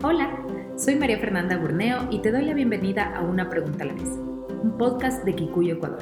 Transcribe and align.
Hola, 0.00 0.30
soy 0.76 0.94
María 0.94 1.18
Fernanda 1.18 1.56
Burneo 1.56 2.06
y 2.12 2.20
te 2.20 2.30
doy 2.30 2.44
la 2.44 2.54
bienvenida 2.54 3.16
a 3.16 3.22
Una 3.22 3.50
Pregunta 3.50 3.82
a 3.82 3.88
la 3.88 3.94
vez, 3.94 4.08
un 4.62 4.78
podcast 4.78 5.24
de 5.24 5.34
Kikuyo 5.34 5.74
Ecuador. 5.74 5.98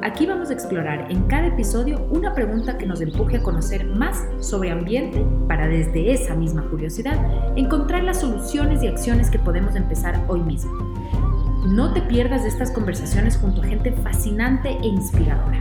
Aquí 0.00 0.24
vamos 0.24 0.48
a 0.48 0.54
explorar 0.54 1.12
en 1.12 1.24
cada 1.24 1.48
episodio 1.48 2.06
una 2.10 2.32
pregunta 2.32 2.78
que 2.78 2.86
nos 2.86 3.02
empuje 3.02 3.36
a 3.36 3.42
conocer 3.42 3.84
más 3.84 4.24
sobre 4.40 4.70
ambiente 4.70 5.26
para 5.46 5.68
desde 5.68 6.10
esa 6.10 6.34
misma 6.34 6.66
curiosidad 6.70 7.18
encontrar 7.54 8.02
las 8.02 8.22
soluciones 8.22 8.82
y 8.82 8.86
acciones 8.86 9.28
que 9.28 9.38
podemos 9.38 9.76
empezar 9.76 10.18
hoy 10.28 10.40
mismo. 10.40 10.72
No 11.66 11.92
te 11.92 12.00
pierdas 12.00 12.44
de 12.44 12.48
estas 12.48 12.70
conversaciones 12.70 13.36
junto 13.36 13.60
a 13.60 13.66
gente 13.66 13.92
fascinante 13.92 14.70
e 14.70 14.86
inspiradora. 14.86 15.60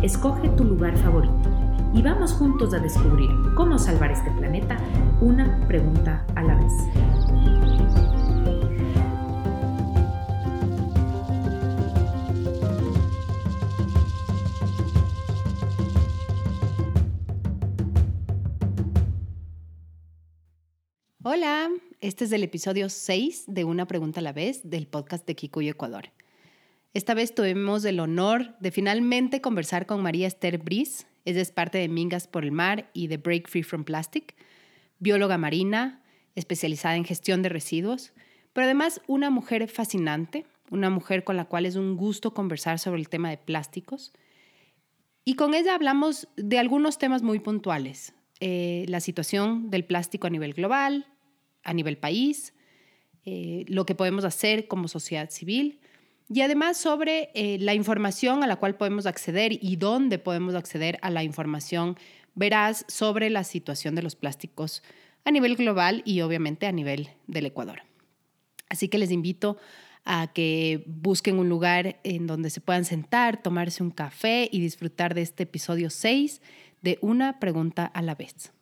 Escoge 0.00 0.48
tu 0.50 0.62
lugar 0.62 0.96
favorito 0.98 1.50
y 1.92 2.02
vamos 2.02 2.32
juntos 2.32 2.72
a 2.72 2.78
descubrir 2.78 3.30
cómo 3.56 3.78
salvar 3.78 4.12
este 4.12 4.30
planeta 4.32 4.76
una 5.24 5.66
pregunta 5.66 6.26
a 6.36 6.42
la 6.42 6.54
vez. 6.54 6.72
Hola, 21.22 21.70
este 22.02 22.26
es 22.26 22.32
el 22.32 22.42
episodio 22.42 22.90
6 22.90 23.44
de 23.46 23.64
Una 23.64 23.86
pregunta 23.86 24.20
a 24.20 24.22
la 24.22 24.34
vez 24.34 24.60
del 24.68 24.86
podcast 24.86 25.26
de 25.26 25.34
Kikuyo 25.34 25.70
Ecuador. 25.70 26.10
Esta 26.92 27.14
vez 27.14 27.34
tuvimos 27.34 27.86
el 27.86 27.98
honor 27.98 28.54
de 28.60 28.70
finalmente 28.70 29.40
conversar 29.40 29.86
con 29.86 30.02
María 30.02 30.26
Esther 30.26 30.58
Brice. 30.58 31.06
Ella 31.24 31.40
es 31.40 31.50
parte 31.50 31.78
de 31.78 31.88
Mingas 31.88 32.28
por 32.28 32.44
el 32.44 32.52
Mar 32.52 32.90
y 32.92 33.06
de 33.06 33.16
Break 33.16 33.48
Free 33.48 33.62
from 33.62 33.84
Plastic, 33.84 34.34
bióloga 34.98 35.38
marina, 35.38 36.02
especializada 36.34 36.96
en 36.96 37.04
gestión 37.04 37.42
de 37.42 37.48
residuos, 37.48 38.12
pero 38.52 38.64
además 38.64 39.00
una 39.06 39.30
mujer 39.30 39.68
fascinante, 39.68 40.46
una 40.70 40.90
mujer 40.90 41.24
con 41.24 41.36
la 41.36 41.44
cual 41.44 41.66
es 41.66 41.76
un 41.76 41.96
gusto 41.96 42.34
conversar 42.34 42.78
sobre 42.78 43.00
el 43.00 43.08
tema 43.08 43.30
de 43.30 43.38
plásticos. 43.38 44.12
Y 45.24 45.34
con 45.34 45.54
ella 45.54 45.74
hablamos 45.74 46.28
de 46.36 46.58
algunos 46.58 46.98
temas 46.98 47.22
muy 47.22 47.38
puntuales, 47.38 48.14
eh, 48.40 48.84
la 48.88 49.00
situación 49.00 49.70
del 49.70 49.84
plástico 49.84 50.26
a 50.26 50.30
nivel 50.30 50.54
global, 50.54 51.06
a 51.62 51.72
nivel 51.72 51.96
país, 51.98 52.54
eh, 53.24 53.64
lo 53.68 53.86
que 53.86 53.94
podemos 53.94 54.24
hacer 54.24 54.68
como 54.68 54.86
sociedad 54.86 55.30
civil 55.30 55.80
y 56.28 56.40
además 56.40 56.76
sobre 56.76 57.30
eh, 57.34 57.58
la 57.60 57.74
información 57.74 58.42
a 58.42 58.46
la 58.46 58.56
cual 58.56 58.76
podemos 58.76 59.06
acceder 59.06 59.52
y 59.52 59.76
dónde 59.76 60.18
podemos 60.18 60.54
acceder 60.54 60.98
a 61.02 61.10
la 61.10 61.22
información 61.22 61.96
veraz 62.34 62.84
sobre 62.88 63.30
la 63.30 63.44
situación 63.44 63.94
de 63.94 64.02
los 64.02 64.16
plásticos 64.16 64.82
a 65.24 65.30
nivel 65.30 65.56
global 65.56 66.02
y 66.04 66.20
obviamente 66.20 66.66
a 66.66 66.72
nivel 66.72 67.08
del 67.26 67.46
Ecuador. 67.46 67.82
Así 68.68 68.88
que 68.88 68.98
les 68.98 69.10
invito 69.10 69.56
a 70.04 70.32
que 70.32 70.84
busquen 70.86 71.38
un 71.38 71.48
lugar 71.48 72.00
en 72.04 72.26
donde 72.26 72.50
se 72.50 72.60
puedan 72.60 72.84
sentar, 72.84 73.42
tomarse 73.42 73.82
un 73.82 73.90
café 73.90 74.48
y 74.52 74.60
disfrutar 74.60 75.14
de 75.14 75.22
este 75.22 75.44
episodio 75.44 75.88
6 75.90 76.42
de 76.82 76.98
Una 77.00 77.40
pregunta 77.40 77.86
a 77.86 78.02
la 78.02 78.14
vez. 78.14 78.52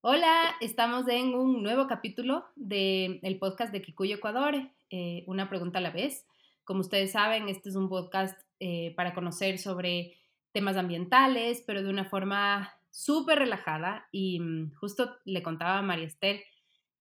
Hola, 0.00 0.54
estamos 0.60 1.06
en 1.08 1.34
un 1.34 1.62
nuevo 1.62 1.86
capítulo 1.86 2.46
del 2.56 3.38
podcast 3.38 3.72
de 3.72 3.82
Kikuyo 3.82 4.16
Ecuador, 4.16 4.54
eh, 4.90 5.24
Una 5.26 5.48
pregunta 5.48 5.78
a 5.78 5.82
la 5.82 5.90
vez. 5.90 6.26
Como 6.64 6.80
ustedes 6.80 7.12
saben, 7.12 7.48
este 7.48 7.68
es 7.68 7.76
un 7.76 7.88
podcast 7.88 8.38
eh, 8.60 8.94
para 8.96 9.14
conocer 9.14 9.58
sobre 9.58 10.17
temas 10.58 10.76
ambientales, 10.76 11.62
pero 11.64 11.84
de 11.84 11.88
una 11.88 12.04
forma 12.04 12.74
súper 12.90 13.38
relajada. 13.38 14.08
Y 14.10 14.40
mm, 14.40 14.72
justo 14.74 15.16
le 15.24 15.42
contaba 15.44 15.78
a 15.78 15.82
María 15.82 16.06
Esther 16.06 16.42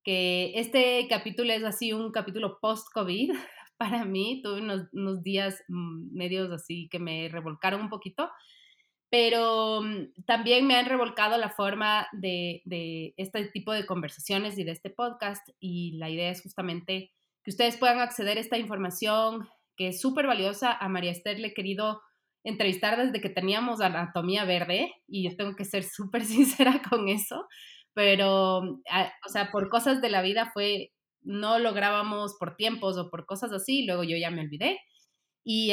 que 0.03 0.51
este 0.59 1.07
capítulo 1.09 1.51
es 1.53 1.63
así 1.63 1.91
un 1.91 2.11
capítulo 2.11 2.59
post-COVID 2.61 3.31
para 3.77 4.05
mí. 4.05 4.41
Tuve 4.43 4.61
unos, 4.61 4.83
unos 4.93 5.23
días 5.23 5.63
mm, 5.69 6.15
medios 6.15 6.51
así 6.51 6.87
que 6.91 6.99
me 6.99 7.29
revolcaron 7.29 7.81
un 7.81 7.89
poquito 7.89 8.29
pero 9.09 9.81
mm, 9.81 10.23
también 10.25 10.67
me 10.67 10.75
han 10.75 10.85
revolcado 10.85 11.37
la 11.37 11.49
forma 11.49 12.07
de, 12.11 13.13
este 13.17 13.45
tipo 13.45 13.71
de 13.71 13.85
conversaciones 13.85 14.57
y 14.57 14.63
de 14.63 14.71
este 14.71 14.89
podcast 14.89 15.47
y 15.59 15.97
la 15.97 16.09
idea 16.09 16.29
es 16.29 16.41
justamente 16.41 17.11
que 17.43 17.51
ustedes 17.51 17.77
puedan 17.77 17.99
acceder 17.99 18.37
a 18.37 18.41
esta 18.41 18.57
información 18.57 19.47
que 19.77 19.89
es 19.89 20.01
súper 20.01 20.27
valiosa. 20.27 20.73
A 20.73 20.89
María 20.89 21.11
Esther 21.11 21.39
le 21.39 21.49
he 21.49 21.53
querido 21.53 22.01
entrevistar 22.47 22.97
desde 22.97 23.19
que 23.19 23.29
teníamos 23.29 23.81
anatomía 23.81 24.45
verde 24.45 24.93
y 25.05 25.29
yo 25.29 25.35
tengo 25.35 25.55
que 25.55 25.65
ser 25.65 25.83
súper 25.83 26.23
sincera 26.25 26.81
con 26.89 27.09
eso, 27.09 27.45
pero, 27.93 28.61
mm, 28.61 28.81
o 29.25 29.29
sea, 29.29 29.51
por 29.51 29.69
cosas 29.69 30.01
de 30.01 30.09
la 30.09 30.21
vida 30.21 30.51
fue, 30.53 30.91
no 31.21 31.59
lográbamos 31.59 32.35
por 32.39 32.55
tiempos 32.55 32.97
o 32.97 33.09
por 33.09 33.25
cosas 33.25 33.51
así, 33.51 33.85
luego 33.85 34.03
yo 34.03 34.15
ya 34.17 34.31
me 34.31 34.41
olvidé 34.41 34.79
y 35.49 35.71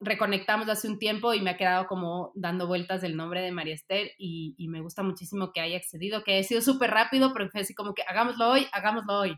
reconectamos 0.00 0.68
hace 0.68 0.86
un 0.88 0.98
tiempo 0.98 1.32
y 1.32 1.40
me 1.40 1.50
ha 1.50 1.56
quedado 1.56 1.86
como 1.86 2.32
dando 2.34 2.66
vueltas 2.66 3.02
el 3.04 3.16
nombre 3.16 3.40
de 3.40 3.50
María 3.50 3.74
Esther 3.74 4.10
y, 4.18 4.54
me 4.68 4.82
gusta 4.82 5.02
muchísimo 5.02 5.50
que 5.52 5.60
haya 5.60 5.78
accedido, 5.78 6.22
que 6.22 6.34
haya 6.34 6.42
sido 6.46 6.60
súper 6.60 6.90
rápido, 6.90 7.32
pero 7.32 7.48
fue 7.50 7.62
así 7.62 7.74
como 7.74 7.94
que 7.94 8.02
hagámoslo 8.02 8.50
hoy, 8.50 8.66
hagámoslo 8.72 9.18
hoy. 9.18 9.36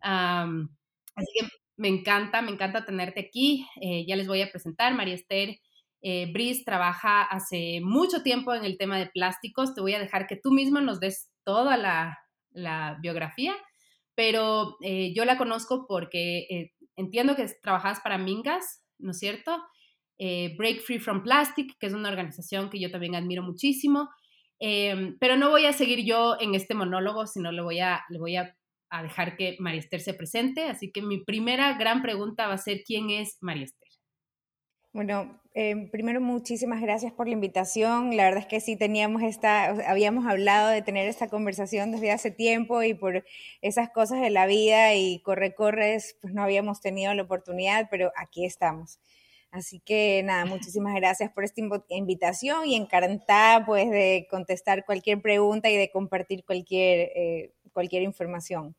así 0.00 1.28
que 1.38 1.46
me 1.76 1.88
encanta, 1.88 2.42
me 2.42 2.50
encanta 2.50 2.84
tenerte 2.84 3.20
aquí. 3.20 3.66
Eh, 3.80 4.06
ya 4.06 4.16
les 4.16 4.26
voy 4.26 4.42
a 4.42 4.50
presentar, 4.50 4.94
María 4.94 5.14
Esther 5.14 5.56
eh, 6.06 6.30
Brice 6.30 6.64
trabaja 6.64 7.22
hace 7.22 7.80
mucho 7.82 8.22
tiempo 8.22 8.52
en 8.52 8.66
el 8.66 8.76
tema 8.76 8.98
de 8.98 9.06
plásticos. 9.06 9.74
Te 9.74 9.80
voy 9.80 9.94
a 9.94 9.98
dejar 9.98 10.26
que 10.26 10.36
tú 10.36 10.52
misma 10.52 10.82
nos 10.82 11.00
des 11.00 11.30
toda 11.44 11.78
la, 11.78 12.18
biografía, 13.00 13.52
pero 14.14 14.76
eh, 14.80 15.12
yo 15.12 15.24
la 15.24 15.36
conozco 15.36 15.86
porque 15.88 16.46
eh, 16.50 16.72
entiendo 16.94 17.34
que 17.34 17.48
trabajas 17.60 17.98
para 18.00 18.16
Mingas, 18.16 18.84
¿no 18.98 19.10
es 19.10 19.18
cierto? 19.18 19.60
Eh, 20.18 20.54
Break 20.56 20.82
Free 20.82 21.00
from 21.00 21.24
Plastic, 21.24 21.76
que 21.80 21.86
es 21.86 21.94
una 21.94 22.10
organización 22.10 22.70
que 22.70 22.78
yo 22.78 22.92
también 22.92 23.16
admiro 23.16 23.42
muchísimo. 23.42 24.10
Em, 24.60 25.16
pero 25.18 25.36
no 25.36 25.50
voy 25.50 25.64
a 25.64 25.72
seguir 25.72 26.04
yo 26.04 26.36
en 26.38 26.54
este 26.54 26.74
monólogo, 26.74 27.26
sino 27.26 27.50
le 27.50 27.62
voy 27.62 27.80
a, 27.80 28.04
le 28.10 28.18
voy 28.18 28.36
a, 28.36 28.54
dejar 29.02 29.36
que 29.36 29.56
María 29.58 29.82
se 29.82 30.14
presente. 30.14 30.68
Así 30.68 30.92
que 30.92 31.02
mi 31.02 31.24
primera 31.24 31.76
gran 31.76 32.02
pregunta 32.02 32.46
va 32.46 32.54
a 32.54 32.58
ser, 32.58 32.82
¿quién 32.86 33.10
es 33.10 33.38
María? 33.40 33.66
Bueno, 34.94 35.40
eh, 35.54 35.88
primero 35.90 36.20
muchísimas 36.20 36.80
gracias 36.80 37.12
por 37.12 37.26
la 37.26 37.32
invitación. 37.32 38.16
La 38.16 38.26
verdad 38.26 38.42
es 38.42 38.46
que 38.46 38.60
sí 38.60 38.76
teníamos 38.76 39.24
esta, 39.24 39.64
habíamos 39.90 40.24
hablado 40.24 40.68
de 40.68 40.82
tener 40.82 41.08
esta 41.08 41.28
conversación 41.28 41.90
desde 41.90 42.12
hace 42.12 42.30
tiempo 42.30 42.80
y 42.80 42.94
por 42.94 43.24
esas 43.60 43.90
cosas 43.90 44.20
de 44.20 44.30
la 44.30 44.46
vida 44.46 44.94
y 44.94 45.18
corre 45.22 45.52
corres, 45.52 46.16
pues 46.20 46.32
no 46.32 46.44
habíamos 46.44 46.80
tenido 46.80 47.12
la 47.12 47.24
oportunidad, 47.24 47.88
pero 47.90 48.12
aquí 48.16 48.44
estamos. 48.44 49.00
Así 49.50 49.80
que 49.80 50.22
nada, 50.22 50.44
muchísimas 50.76 50.94
gracias 50.94 51.32
por 51.32 51.42
esta 51.42 51.60
invitación 51.88 52.64
y 52.64 52.76
encantada 52.76 53.66
pues 53.66 53.90
de 53.90 54.28
contestar 54.30 54.84
cualquier 54.84 55.20
pregunta 55.20 55.70
y 55.70 55.76
de 55.76 55.90
compartir 55.90 56.44
cualquier, 56.44 57.10
eh, 57.16 57.52
cualquier 57.72 58.04
información. 58.04 58.76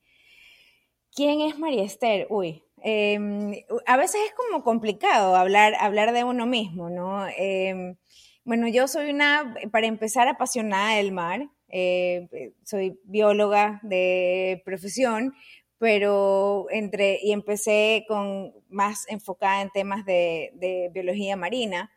¿Quién 1.11 1.41
es 1.41 1.59
María 1.59 1.83
Esther? 1.83 2.27
Uy, 2.29 2.64
Em, 2.83 3.53
a 3.87 3.97
veces 3.97 4.21
es 4.27 4.33
como 4.33 4.63
complicado 4.63 5.35
hablar, 5.35 5.73
hablar 5.79 6.13
de 6.13 6.23
uno 6.23 6.45
mismo, 6.45 6.89
¿no? 6.89 7.27
Em, 7.37 7.95
bueno, 8.43 8.67
yo 8.67 8.87
soy 8.87 9.09
una, 9.09 9.55
para 9.71 9.87
empezar, 9.87 10.27
apasionada 10.27 10.97
del 10.97 11.11
mar. 11.11 11.49
Eh, 11.69 12.27
soy 12.63 12.99
bióloga 13.05 13.79
de 13.83 14.61
profesión, 14.65 15.33
pero 15.79 16.67
entre, 16.69 17.19
y 17.21 17.31
empecé 17.31 18.05
con 18.07 18.53
más 18.69 19.05
enfocada 19.09 19.61
en 19.61 19.71
temas 19.71 20.05
de, 20.05 20.51
de 20.55 20.89
biología 20.93 21.35
marina, 21.35 21.91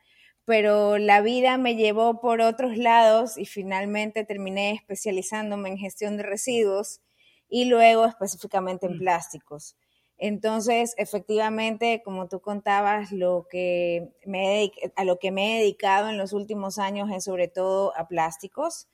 pero 0.44 0.98
la 0.98 1.20
vida 1.20 1.58
me 1.58 1.76
llevó 1.76 2.20
por 2.20 2.40
otros 2.40 2.78
lados 2.78 3.36
y 3.36 3.44
finalmente 3.44 4.24
terminé 4.24 4.72
especializándome 4.72 5.68
en 5.68 5.78
gestión 5.78 6.16
de 6.16 6.22
residuos 6.22 7.02
y 7.48 7.66
luego 7.66 8.06
específicamente 8.06 8.86
en 8.86 8.96
mm. 8.96 8.98
plásticos. 8.98 9.76
Entonces, 10.18 10.94
efectivamente, 10.98 12.02
como 12.04 12.28
tú 12.28 12.40
contabas, 12.40 13.12
lo 13.12 13.46
que 13.48 14.10
me 14.26 14.72
a 14.96 15.04
lo 15.04 15.18
que 15.18 15.30
me 15.30 15.56
he 15.56 15.60
dedicado 15.60 16.08
en 16.08 16.18
los 16.18 16.32
últimos 16.32 16.78
años 16.78 17.08
es 17.12 17.24
sobre 17.24 17.48
todo 17.48 17.92
a 17.96 18.08
plásticos. 18.08 18.88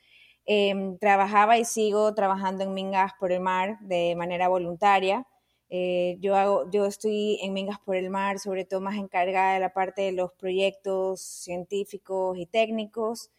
Em, 0.47 0.99
trabajaba 0.99 1.57
y 1.59 1.65
sigo 1.65 2.15
trabajando 2.15 2.65
en 2.65 2.75
Mingas 2.75 3.13
por 3.19 3.33
el 3.33 3.41
Mar 3.41 3.79
de 3.81 4.15
manera 4.17 4.49
voluntaria. 4.49 5.27
Eh, 5.71 6.19
yo, 6.21 6.37
hago, 6.37 6.71
yo 6.71 6.85
estoy 6.87 7.39
en 7.43 7.55
Mingas 7.55 7.79
por 7.81 7.97
el 7.97 8.11
Mar, 8.11 8.39
sobre 8.39 8.67
todo 8.67 8.81
más 8.83 8.97
encargada 8.97 9.55
de 9.55 9.61
la 9.61 9.73
parte 9.73 10.03
de 10.03 10.13
los 10.13 10.33
proyectos 10.33 11.23
científicos 11.23 12.37
y 12.39 12.47
técnicos. 12.47 13.31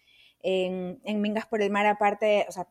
En, 0.42 1.00
en 1.04 1.22
Mingas 1.22 1.46
por 1.46 1.62
el 1.62 1.72
Mar, 1.72 1.86
aparte, 1.86 2.46
o 2.50 2.52
sea, 2.52 2.68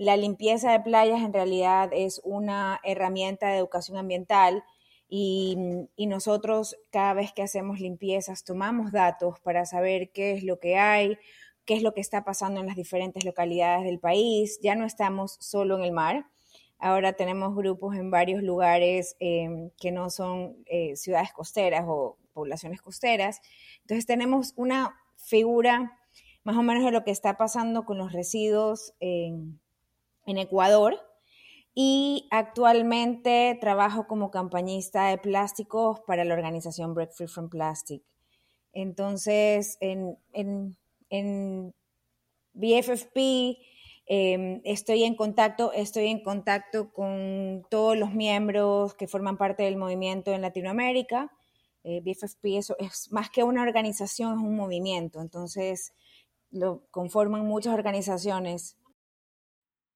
la 0.00 0.16
limpieza 0.16 0.72
de 0.72 0.80
playas 0.80 1.20
en 1.20 1.34
realidad 1.34 1.90
es 1.92 2.22
una 2.24 2.80
herramienta 2.84 3.48
de 3.48 3.58
educación 3.58 3.98
ambiental 3.98 4.64
y, 5.10 5.58
nosotros 5.98 6.78
cada 6.90 7.12
vez 7.12 7.34
que 7.34 7.42
hacemos 7.42 7.80
limpiezas 7.80 8.42
tomamos 8.42 8.92
datos 8.92 9.38
para 9.40 9.66
saber 9.66 10.10
qué 10.10 10.32
es 10.32 10.42
lo 10.42 10.58
que 10.58 10.78
hay, 10.78 11.18
qué 11.66 11.74
es 11.74 11.82
lo 11.82 11.92
que 11.92 12.00
está 12.00 12.24
pasando 12.24 12.60
en 12.60 12.66
las 12.66 12.76
diferentes 12.76 13.26
localidades 13.26 13.84
del 13.84 13.98
país. 13.98 14.58
Ya 14.62 14.74
no 14.74 14.86
estamos 14.86 15.36
solo 15.38 15.76
en 15.76 15.84
el 15.84 15.92
mar. 15.92 16.24
Ahora 16.78 17.12
tenemos 17.12 17.54
grupos 17.54 17.94
en 17.94 18.10
varios 18.10 18.42
lugares 18.42 19.16
em, 19.20 19.68
que 19.78 19.92
no 19.92 20.08
son 20.08 20.56
eh, 20.64 20.96
ciudades 20.96 21.30
costeras 21.34 21.84
o 21.86 22.16
poblaciones 22.32 22.80
costeras. 22.80 23.42
Entonces 23.82 24.06
tenemos 24.06 24.54
una 24.56 24.98
figura 25.16 25.98
más 26.42 26.56
o 26.56 26.62
menos 26.62 26.84
de 26.86 26.90
lo 26.90 27.04
que 27.04 27.10
está 27.10 27.36
pasando 27.36 27.84
con 27.84 27.98
los 27.98 28.14
residuos 28.14 28.94
en 30.30 30.38
Ecuador. 30.38 30.98
Y 31.74 32.28
actualmente 32.30 33.56
trabajo 33.60 34.06
como 34.06 34.30
campañista 34.30 35.08
de 35.08 35.18
plásticos 35.18 36.00
para 36.06 36.24
la 36.24 36.34
organización 36.34 36.94
Break 36.94 37.12
Free 37.12 37.28
from 37.28 37.48
Plastic. 37.48 38.02
Entonces, 38.72 39.76
en, 39.80 40.18
en, 40.32 40.76
en 41.08 41.74
BFFP 42.52 43.58
em, 44.06 44.60
estoy 44.64 45.04
en 45.04 45.14
contacto, 45.14 45.72
estoy 45.72 46.06
en 46.06 46.22
contacto 46.22 46.92
con 46.92 47.64
todos 47.70 47.96
los 47.96 48.12
miembros 48.12 48.94
que 48.94 49.08
forman 49.08 49.36
parte 49.36 49.62
del 49.62 49.76
movimiento 49.76 50.32
en 50.32 50.42
Latinoamérica. 50.42 51.32
Eh, 51.84 52.00
BFFP 52.00 52.58
es, 52.58 52.72
es 52.78 53.12
más 53.12 53.30
que 53.30 53.44
una 53.44 53.62
organización, 53.62 54.38
es 54.38 54.44
un 54.44 54.56
movimiento. 54.56 55.20
Entonces, 55.20 55.94
lo 56.50 56.82
conforman 56.90 57.46
muchas 57.46 57.74
organizaciones. 57.74 58.76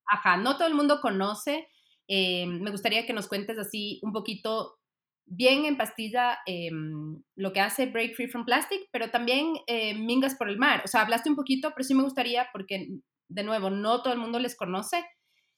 Ajá, 0.07 0.37
no 0.37 0.57
todo 0.57 0.67
el 0.67 0.75
mundo 0.75 0.99
conoce. 1.01 1.67
Em, 2.07 2.61
me 2.61 2.71
gustaría 2.71 3.05
que 3.05 3.13
nos 3.13 3.27
cuentes 3.27 3.57
así 3.57 3.99
un 4.03 4.13
poquito 4.13 4.77
bien 5.25 5.65
en 5.65 5.77
pastilla 5.77 6.37
em, 6.45 7.21
lo 7.35 7.51
que 7.51 7.59
hace 7.61 7.87
Break 7.87 8.15
Free 8.15 8.27
from 8.27 8.45
Plastic, 8.45 8.87
pero 8.91 9.09
también 9.09 9.53
eh, 9.67 9.95
Mingas 9.95 10.35
por 10.35 10.49
el 10.49 10.57
Mar. 10.57 10.81
O 10.85 10.87
sea, 10.87 11.01
hablaste 11.01 11.29
un 11.29 11.35
poquito, 11.35 11.71
pero 11.71 11.83
sí 11.83 11.95
me 11.95 12.03
gustaría, 12.03 12.47
porque 12.51 12.87
de 13.27 13.43
nuevo, 13.43 13.69
no 13.69 14.03
todo 14.03 14.13
el 14.13 14.19
mundo 14.19 14.39
les 14.39 14.55
conoce 14.55 15.03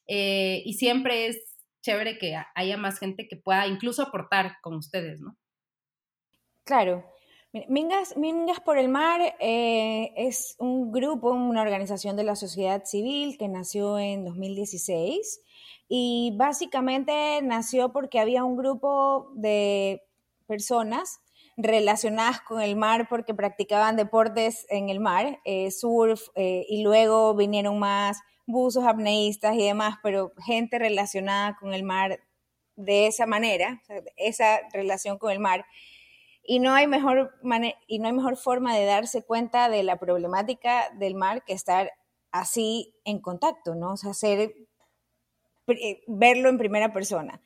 eh, 0.08 0.62
y 0.66 0.74
siempre 0.74 1.28
es 1.28 1.58
chévere 1.82 2.18
que 2.18 2.36
haya 2.56 2.78
más 2.78 3.00
gente 3.00 3.28
que 3.28 3.38
pueda 3.38 3.68
incluso 3.68 4.04
aportar 4.04 4.58
con 4.62 4.76
ustedes, 4.76 5.20
¿no? 5.22 5.38
Claro. 6.64 7.06
Mingas, 7.68 8.18
Mingas 8.18 8.60
por 8.60 8.78
el 8.78 8.90
Mar 8.90 9.22
eh, 9.40 10.14
es 10.16 10.56
un 10.60 10.92
grupo, 10.92 11.32
una 11.32 11.62
organización 11.62 12.16
de 12.16 12.24
la 12.24 12.36
sociedad 12.36 12.84
civil 12.86 13.38
que 13.38 13.48
nació 13.48 14.00
en 14.00 14.26
2016 14.26 15.42
y 15.88 16.34
básicamente 16.36 17.42
nació 17.42 17.92
porque 17.92 18.20
había 18.20 18.44
un 18.44 18.58
grupo 18.58 19.32
de 19.36 20.04
personas 20.46 21.22
relacionadas 21.58 22.42
con 22.42 22.62
el 22.62 22.76
mar 22.76 23.08
porque 23.10 23.34
practicaban 23.34 23.96
deportes 23.96 24.66
en 24.70 24.90
el 24.90 25.00
mar, 25.00 25.40
eh, 25.44 25.72
surf, 25.72 26.28
eh, 26.36 26.66
y 26.70 26.84
luego 26.84 27.34
vinieron 27.36 27.80
más 27.80 28.20
buzos 28.46 28.86
apneístas 28.86 29.56
y 29.56 29.64
demás, 29.64 29.96
pero 30.04 30.34
gente 30.46 30.80
relacionada 30.80 31.58
con 31.60 31.74
el 31.74 31.84
mar 31.84 32.20
de 32.76 33.08
esa 33.08 33.26
manera, 33.26 33.82
esa 34.16 34.60
relación 34.72 35.18
con 35.18 35.32
el 35.32 35.40
mar. 35.40 35.66
Y 36.50 36.60
no, 36.60 36.74
hay 36.74 36.88
mejor 36.88 37.34
y 37.88 38.00
no 38.00 38.08
hay 38.08 38.14
mejor 38.14 38.38
forma 38.38 38.74
de 38.74 38.86
darse 38.86 39.22
cuenta 39.22 39.68
de 39.68 39.84
la 39.84 39.98
problemática 39.98 40.90
del 40.98 41.14
mar 41.14 41.44
que 41.44 41.52
estar 41.52 41.92
así 42.32 42.96
en 43.04 43.20
contacto, 43.20 43.76
¿no? 43.76 43.92
O 43.92 43.98
sea, 43.98 44.14
ser 44.14 44.56
verlo 46.08 46.48
en 46.48 46.58
primera 46.58 46.94
persona. 46.94 47.42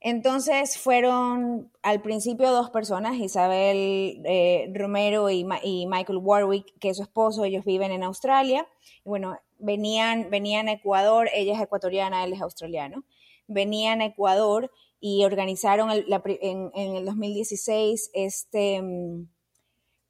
Entonces 0.00 0.76
fueron 0.76 1.72
al 1.82 2.02
principio 2.02 2.50
dos 2.50 2.68
personas, 2.68 3.16
Isabel 3.16 4.20
eh, 4.26 4.70
Romero 4.74 5.30
y, 5.30 5.44
Michael 5.44 6.18
Warwick, 6.18 6.78
que 6.78 6.90
es 6.90 6.98
su 6.98 7.04
esposo, 7.04 7.44
ellos 7.44 7.64
viven 7.64 7.90
en 7.90 8.02
Australia. 8.02 8.68
Y 9.02 9.08
bueno, 9.08 9.40
venían, 9.58 10.28
venían 10.28 10.68
a 10.68 10.72
Ecuador, 10.72 11.30
ella 11.32 11.54
es 11.54 11.60
ecuatoriana, 11.62 12.22
él 12.24 12.34
es 12.34 12.42
australiano. 12.42 13.04
Venían 13.48 14.02
a 14.02 14.06
Ecuador 14.06 14.70
y 15.08 15.24
organizaron 15.24 15.88
en, 15.92 16.70
en, 16.74 16.96
el 16.96 17.04
2016 17.04 18.10
este, 18.12 18.82
mm, 18.82 19.28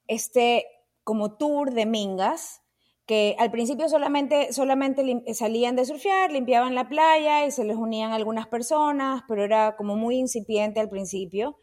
este 0.07 0.65
como 1.03 1.37
tour 1.37 1.71
de 1.71 1.85
mingas 1.85 2.63
que 3.05 3.35
al 3.37 3.51
principio 3.51 3.89
solamente, 3.89 4.51
solamente 4.53 5.23
salían 5.35 5.75
de 5.75 5.85
surfear, 5.85 6.31
limpiaban 6.31 6.73
la 6.73 6.89
playa 6.89 7.45
y 7.45 7.51
se 7.51 7.63
les 7.63 7.77
unían 7.77 8.11
algunas 8.11 8.47
personas, 8.47 9.21
pero 9.27 9.45
era 9.45 9.75
como 9.77 9.95
muy 9.95 10.17
incipiente 10.17 10.79
al 10.79 10.89
principio. 10.89 11.57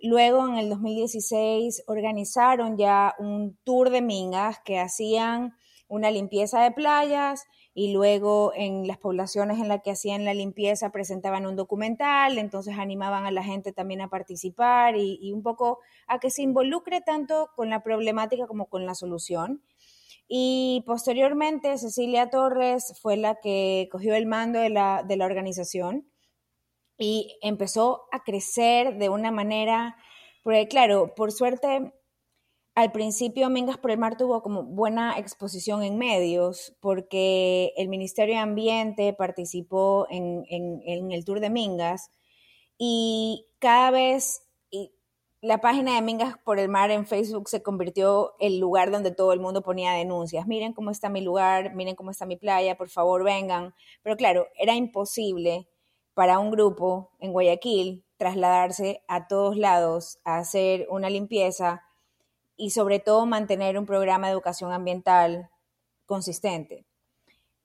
Luego, 0.00 0.46
en 0.48 0.56
el 0.56 0.68
2016, 0.68 1.84
organizaron 1.86 2.76
ya 2.76 3.14
un 3.20 3.56
tour 3.62 3.90
de 3.90 4.02
mingas 4.02 4.58
que 4.64 4.80
hacían 4.80 5.52
una 5.86 6.10
limpieza 6.10 6.60
de 6.62 6.72
playas 6.72 7.44
y 7.72 7.92
luego 7.92 8.52
en 8.54 8.86
las 8.86 8.98
poblaciones 8.98 9.58
en 9.58 9.68
las 9.68 9.82
que 9.82 9.92
hacían 9.92 10.24
la 10.24 10.34
limpieza 10.34 10.90
presentaban 10.90 11.46
un 11.46 11.56
documental, 11.56 12.38
entonces 12.38 12.78
animaban 12.78 13.26
a 13.26 13.30
la 13.30 13.44
gente 13.44 13.72
también 13.72 14.00
a 14.00 14.08
participar 14.08 14.96
y, 14.96 15.18
y 15.20 15.32
un 15.32 15.42
poco 15.42 15.78
a 16.06 16.18
que 16.18 16.30
se 16.30 16.42
involucre 16.42 17.00
tanto 17.00 17.50
con 17.54 17.70
la 17.70 17.82
problemática 17.82 18.46
como 18.46 18.66
con 18.66 18.86
la 18.86 18.94
solución. 18.94 19.62
Y 20.32 20.84
posteriormente 20.86 21.76
Cecilia 21.76 22.30
Torres 22.30 22.94
fue 23.02 23.16
la 23.16 23.40
que 23.40 23.88
cogió 23.90 24.14
el 24.14 24.26
mando 24.26 24.60
de 24.60 24.70
la, 24.70 25.02
de 25.02 25.16
la 25.16 25.26
organización 25.26 26.08
y 26.96 27.36
empezó 27.42 28.02
a 28.12 28.22
crecer 28.22 28.96
de 28.98 29.08
una 29.08 29.32
manera, 29.32 29.96
porque 30.44 30.68
claro, 30.68 31.14
por 31.16 31.32
suerte, 31.32 31.92
al 32.74 32.92
principio 32.92 33.50
Mingas 33.50 33.78
por 33.78 33.90
el 33.90 33.98
Mar 33.98 34.16
tuvo 34.16 34.42
como 34.42 34.62
buena 34.62 35.18
exposición 35.18 35.82
en 35.82 35.98
medios, 35.98 36.74
porque 36.80 37.72
el 37.76 37.88
Ministerio 37.88 38.34
de 38.34 38.40
Ambiente 38.40 39.12
participó 39.12 40.06
en, 40.10 40.44
el 40.48 41.24
Tour 41.24 41.40
de 41.40 41.50
Mingas 41.50 42.10
y 42.78 43.46
cada 43.58 43.90
vez 43.90 44.42
la 45.42 45.58
página 45.58 45.94
de 45.94 46.02
Mingas 46.02 46.36
por 46.44 46.58
el 46.58 46.68
Mar 46.68 46.90
en 46.90 47.06
Facebook 47.06 47.48
se 47.48 47.62
convirtió 47.62 48.34
el 48.40 48.58
lugar 48.58 48.90
donde 48.90 49.10
todo 49.10 49.32
el 49.32 49.40
mundo 49.40 49.62
ponía 49.62 49.92
denuncias. 49.92 50.46
Miren 50.46 50.74
cómo 50.74 50.90
está 50.90 51.08
mi 51.08 51.22
lugar, 51.22 51.74
miren 51.74 51.96
cómo 51.96 52.10
está 52.10 52.26
mi 52.26 52.36
playa, 52.36 52.76
por 52.76 52.90
favor 52.90 53.24
vengan. 53.24 53.74
Pero 54.02 54.16
claro, 54.16 54.48
era 54.58 54.74
imposible 54.74 55.66
para 56.12 56.38
un 56.38 56.50
grupo 56.50 57.10
en 57.20 57.32
Guayaquil 57.32 58.04
trasladarse 58.18 59.02
a 59.08 59.28
todos 59.28 59.56
lados 59.56 60.18
a 60.24 60.36
hacer 60.38 60.86
una 60.90 61.08
limpieza 61.08 61.82
y 62.60 62.70
sobre 62.70 62.98
todo 62.98 63.24
mantener 63.24 63.78
un 63.78 63.86
programa 63.86 64.26
de 64.26 64.34
educación 64.34 64.72
ambiental 64.72 65.50
consistente. 66.04 66.84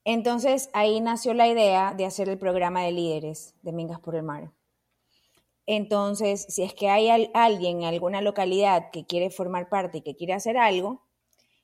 Entonces 0.06 0.69
ahí 0.74 1.01
nació 1.01 1.34
la 1.34 1.48
idea 1.48 1.93
de 1.93 2.05
hacer 2.05 2.29
el 2.29 2.38
programa 2.38 2.84
de 2.84 2.91
líderes 2.91 3.55
de 3.62 3.74
Mingas 3.74 4.00
por 4.00 4.15
el 4.15 4.24
Mar. 4.24 4.51
Entonces, 5.65 6.46
si 6.48 6.63
es 6.63 6.74
que 6.74 6.89
hay 6.89 7.29
alguien 7.34 7.81
en 7.81 7.86
alguna 7.86 8.22
localidad 8.22 8.91
que 8.91 9.05
quiere 9.05 9.31
formar 9.31 9.67
parte 9.67 9.98
y 9.98 10.01
que 10.01 10.15
quiere 10.15 10.34
hacer 10.34 10.58
algo, 10.58 11.01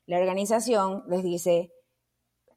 la 0.07 0.17
organización 0.17 1.03
les 1.07 1.23
dice, 1.23 1.71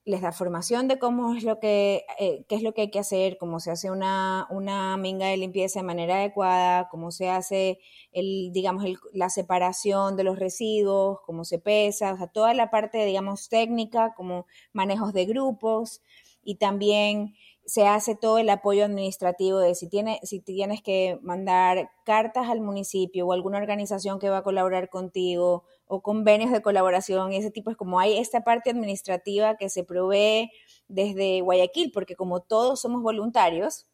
les 0.06 0.20
da 0.20 0.32
formación 0.32 0.86
de 0.86 0.98
cómo 0.98 1.34
es 1.34 1.44
lo 1.44 1.58
que, 1.60 2.04
eh, 2.18 2.44
qué 2.48 2.56
es 2.56 2.62
lo 2.62 2.74
que 2.74 2.82
hay 2.82 2.90
que 2.90 2.98
hacer, 2.98 3.38
cómo 3.38 3.58
se 3.58 3.70
hace 3.70 3.90
una, 3.90 4.46
una 4.50 4.96
minga 4.98 5.28
de 5.28 5.38
limpieza 5.38 5.80
de 5.80 5.86
manera 5.86 6.16
adecuada, 6.16 6.88
cómo 6.90 7.10
se 7.10 7.30
hace 7.30 7.78
el, 8.12 8.50
digamos, 8.52 8.84
la 9.14 9.30
separación 9.30 10.16
de 10.16 10.24
los 10.24 10.38
residuos, 10.38 11.20
cómo 11.24 11.44
se 11.44 11.58
pesa, 11.58 12.12
o 12.12 12.16
sea, 12.18 12.26
toda 12.26 12.52
la 12.52 12.70
parte, 12.70 13.04
digamos, 13.06 13.48
técnica, 13.48 14.14
como 14.14 14.46
manejos 14.74 15.14
de 15.14 15.24
grupos 15.24 16.02
y 16.44 16.56
también 16.56 17.34
se 17.66 17.86
hace 17.86 18.14
todo 18.14 18.36
el 18.38 18.50
apoyo 18.50 18.84
administrativo 18.84 19.58
de 19.58 19.74
si, 19.74 19.88
tiene, 19.88 20.20
si 20.22 20.40
tienes 20.40 20.82
que 20.82 21.18
mandar 21.22 21.90
cartas 22.04 22.50
al 22.50 22.60
municipio 22.60 23.26
o 23.26 23.32
alguna 23.32 23.56
organización 23.58 24.18
que 24.18 24.28
va 24.28 24.38
a 24.38 24.42
colaborar 24.42 24.90
contigo 24.90 25.64
o 25.86 26.02
convenios 26.02 26.50
de 26.50 26.62
colaboración 26.62 27.32
y 27.32 27.36
ese 27.36 27.50
tipo 27.50 27.70
es 27.70 27.76
como 27.76 28.00
hay 28.00 28.18
esta 28.18 28.42
parte 28.42 28.70
administrativa 28.70 29.56
que 29.56 29.68
se 29.68 29.84
provee 29.84 30.50
desde 30.88 31.40
Guayaquil, 31.40 31.92
porque 31.92 32.16
como 32.16 32.40
todos 32.40 32.80
somos 32.80 33.02
voluntarios, 33.02 33.86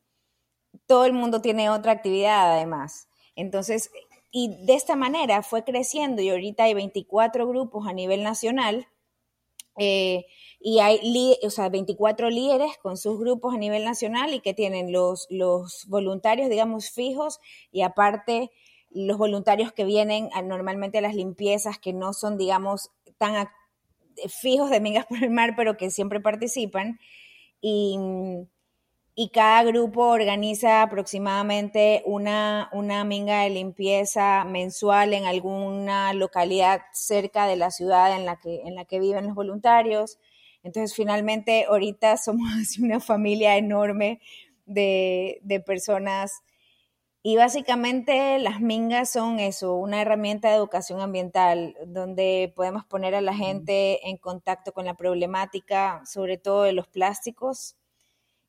todo 0.86 1.04
el 1.04 1.12
mundo 1.12 1.40
tiene 1.40 1.70
otra 1.70 1.92
actividad 1.92 2.52
además. 2.52 3.08
Entonces, 3.34 3.90
y 4.30 4.64
de 4.64 4.74
esta 4.74 4.96
manera 4.96 5.42
fue 5.42 5.64
creciendo 5.64 6.22
y 6.22 6.30
ahorita 6.30 6.64
hay 6.64 6.74
24 6.74 7.48
grupos 7.48 7.86
a 7.86 7.92
nivel 7.92 8.22
nacional. 8.22 8.86
Eh, 9.76 10.26
y 10.60 10.80
hay 10.80 11.00
o 11.42 11.50
sea, 11.50 11.70
24 11.70 12.28
líderes 12.28 12.76
con 12.82 12.96
sus 12.98 13.18
grupos 13.18 13.54
a 13.54 13.58
nivel 13.58 13.84
nacional 13.84 14.34
y 14.34 14.40
que 14.40 14.52
tienen 14.52 14.92
los, 14.92 15.26
los 15.30 15.86
voluntarios, 15.88 16.50
digamos, 16.50 16.90
fijos 16.90 17.40
y 17.72 17.80
aparte 17.82 18.50
los 18.90 19.18
voluntarios 19.18 19.72
que 19.72 19.84
vienen 19.84 20.28
normalmente 20.44 20.98
a 20.98 21.02
las 21.02 21.14
limpiezas 21.14 21.78
que 21.78 21.92
no 21.92 22.12
son, 22.12 22.36
digamos, 22.36 22.90
tan 23.18 23.48
fijos 24.28 24.70
de 24.70 24.80
Mingas 24.80 25.06
por 25.08 25.22
el 25.22 25.30
Mar, 25.30 25.54
pero 25.56 25.76
que 25.76 25.90
siempre 25.90 26.20
participan. 26.20 26.98
Y, 27.60 27.98
y 29.14 29.28
cada 29.30 29.62
grupo 29.64 30.06
organiza 30.06 30.82
aproximadamente 30.82 32.02
una, 32.06 32.70
una 32.72 33.04
minga 33.04 33.42
de 33.42 33.50
limpieza 33.50 34.44
mensual 34.44 35.12
en 35.12 35.26
alguna 35.26 36.14
localidad 36.14 36.80
cerca 36.92 37.46
de 37.46 37.56
la 37.56 37.70
ciudad 37.70 38.16
en 38.16 38.24
la 38.24 38.36
que, 38.36 38.62
en 38.62 38.74
la 38.74 38.86
que 38.86 38.98
viven 38.98 39.26
los 39.26 39.34
voluntarios. 39.34 40.18
Entonces, 40.62 40.94
finalmente, 40.94 41.66
ahorita 41.68 42.16
somos 42.16 42.78
una 42.80 43.00
familia 43.00 43.56
enorme 43.56 44.20
de, 44.64 45.40
de 45.42 45.60
personas 45.60 46.42
y 47.22 47.36
básicamente 47.36 48.38
las 48.38 48.60
mingas 48.60 49.10
son 49.10 49.40
eso, 49.40 49.74
una 49.74 50.00
herramienta 50.00 50.48
de 50.48 50.56
educación 50.56 51.00
ambiental 51.00 51.76
donde 51.86 52.50
podemos 52.56 52.86
poner 52.86 53.14
a 53.14 53.20
la 53.20 53.34
gente 53.34 54.08
en 54.08 54.16
contacto 54.16 54.72
con 54.72 54.86
la 54.86 54.94
problemática, 54.94 56.02
sobre 56.06 56.38
todo 56.38 56.62
de 56.62 56.72
los 56.72 56.88
plásticos, 56.88 57.76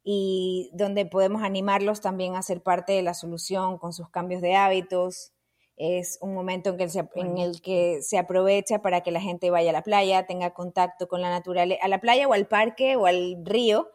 y 0.04 0.72
donde 0.74 1.06
podemos 1.06 1.44
animarlos 1.44 2.01
también 2.01 2.36
a 2.36 2.42
ser 2.42 2.63
parte 2.63 2.94
de 2.94 3.01
la 3.01 3.13
solución 3.13 3.78
con 3.78 3.94
sus 3.94 4.10
cambios 4.10 4.42
de 4.42 4.56
hábitos. 4.56 5.34
Es 5.75 6.18
un 6.22 6.34
momento 6.34 6.72
en, 6.72 6.78
que 6.78 6.90
se, 6.90 7.08
en 7.16 7.38
el 7.38 7.62
que 7.62 8.01
se 8.01 8.18
aprovecha 8.18 8.82
para 8.82 9.01
que 9.01 9.12
la 9.12 9.22
gente 9.22 9.50
vaya 9.50 9.72
a 9.72 9.74
la 9.74 9.84
playa, 9.84 10.25
tenga 10.25 10.54
contacto 10.54 11.08
con 11.08 11.22
la 11.22 11.30
naturaleza, 11.30 11.84
a 11.84 11.88
la 11.90 12.00
playa 12.00 12.28
o 12.28 12.34
al 12.34 12.48
parque 12.48 12.96
o 12.96 13.06
al 13.06 13.38
río, 13.44 13.90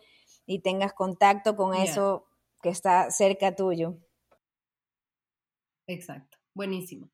y 0.44 0.60
tengas 0.60 0.92
contacto 0.92 1.56
con 1.56 1.74
eso 1.74 2.26
que 2.62 2.68
está 2.68 3.10
cerca 3.10 3.56
tuyo. 3.56 3.96
Exacto, 5.86 6.38
buenísimo. 6.54 7.10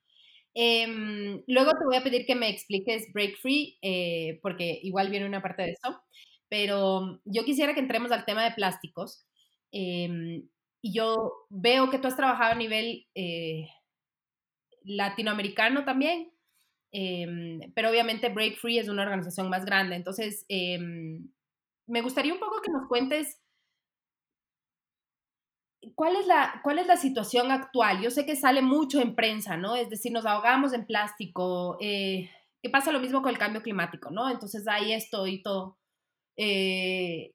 Em, 0.55 1.43
luego 1.49 1.73
te 1.73 1.85
voy 1.87 1.97
a 1.97 2.05
pedir 2.05 2.27
que 2.27 2.35
me 2.37 2.49
expliques 2.51 3.13
Break 3.13 3.39
Free, 3.41 3.79
eh, 3.83 4.41
porque 4.43 4.81
igual 4.83 5.11
viene 5.11 5.27
una 5.27 5.43
parte 5.43 5.63
de 5.63 5.73
eso, 5.73 6.03
pero 6.49 7.21
yo 7.25 7.45
quisiera 7.45 7.75
que 7.75 7.81
entremos 7.81 8.13
al 8.13 8.25
tema 8.27 8.45
de 8.45 8.53
plásticos. 8.53 9.27
Em, 9.73 10.49
y 10.83 10.95
yo 10.95 11.47
veo 11.51 11.91
que 11.91 11.99
tú 11.99 12.09
has 12.09 12.17
trabajado 12.17 12.53
a 12.53 12.57
nivel 12.57 13.07
eh, 13.15 13.69
latinoamericano 14.85 15.85
también, 15.85 16.33
em, 16.93 17.61
pero 17.75 17.91
obviamente 17.91 18.29
Break 18.31 18.59
Free 18.59 18.79
es 18.79 18.89
una 18.89 19.03
organización 19.05 19.51
más 19.51 19.65
grande. 19.65 19.97
Entonces, 19.97 20.47
me 21.87 22.01
gustaría 22.03 22.33
un 22.35 22.41
poco 22.41 22.61
que 22.63 22.71
nos 22.73 22.89
cuentes 22.89 23.41
¿Cuál 25.95 26.17
es, 26.17 26.27
la, 26.27 26.61
¿Cuál 26.63 26.79
es 26.79 26.87
la 26.87 26.97
situación 26.97 27.51
actual? 27.51 28.01
Yo 28.01 28.11
sé 28.11 28.25
que 28.25 28.37
sale 28.37 28.63
mucho 28.63 29.01
en 29.01 29.17
prensa, 29.17 29.57
¿no? 29.57 29.75
Es 29.75 29.91
decir, 29.91 30.13
nos 30.13 30.27
ahogamos 30.27 30.73
en 30.73 30.87
plástico, 30.87 31.77
eh, 31.81 32.31
que 32.63 32.71
pasa 32.71 32.93
lo 32.93 33.01
mismo 33.01 33.21
con 33.21 33.31
el 33.31 33.39
cambio 33.39 33.63
climático, 33.63 34.11
¿no? 34.11 34.31
Entonces 34.31 34.69
hay 34.69 34.93
esto 34.93 35.27
y 35.27 35.43
todo, 35.43 35.79
eh, 36.39 37.33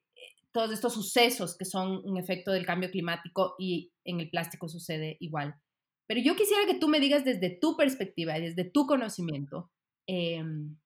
todos 0.50 0.72
estos 0.72 0.94
sucesos 0.94 1.56
que 1.58 1.66
son 1.66 2.00
un 2.04 2.16
efecto 2.16 2.50
del 2.50 2.64
cambio 2.64 2.90
climático 2.90 3.54
y 3.58 3.92
en 4.04 4.20
el 4.20 4.30
plástico 4.30 4.66
sucede 4.68 5.18
igual. 5.20 5.54
Pero 6.08 6.22
yo 6.22 6.34
quisiera 6.34 6.64
que 6.66 6.78
tú 6.78 6.88
me 6.88 7.00
digas 7.00 7.24
desde 7.24 7.50
tu 7.50 7.76
perspectiva 7.76 8.38
y 8.38 8.42
desde 8.42 8.64
tu 8.64 8.86
conocimiento, 8.86 9.70
em, 10.06 10.78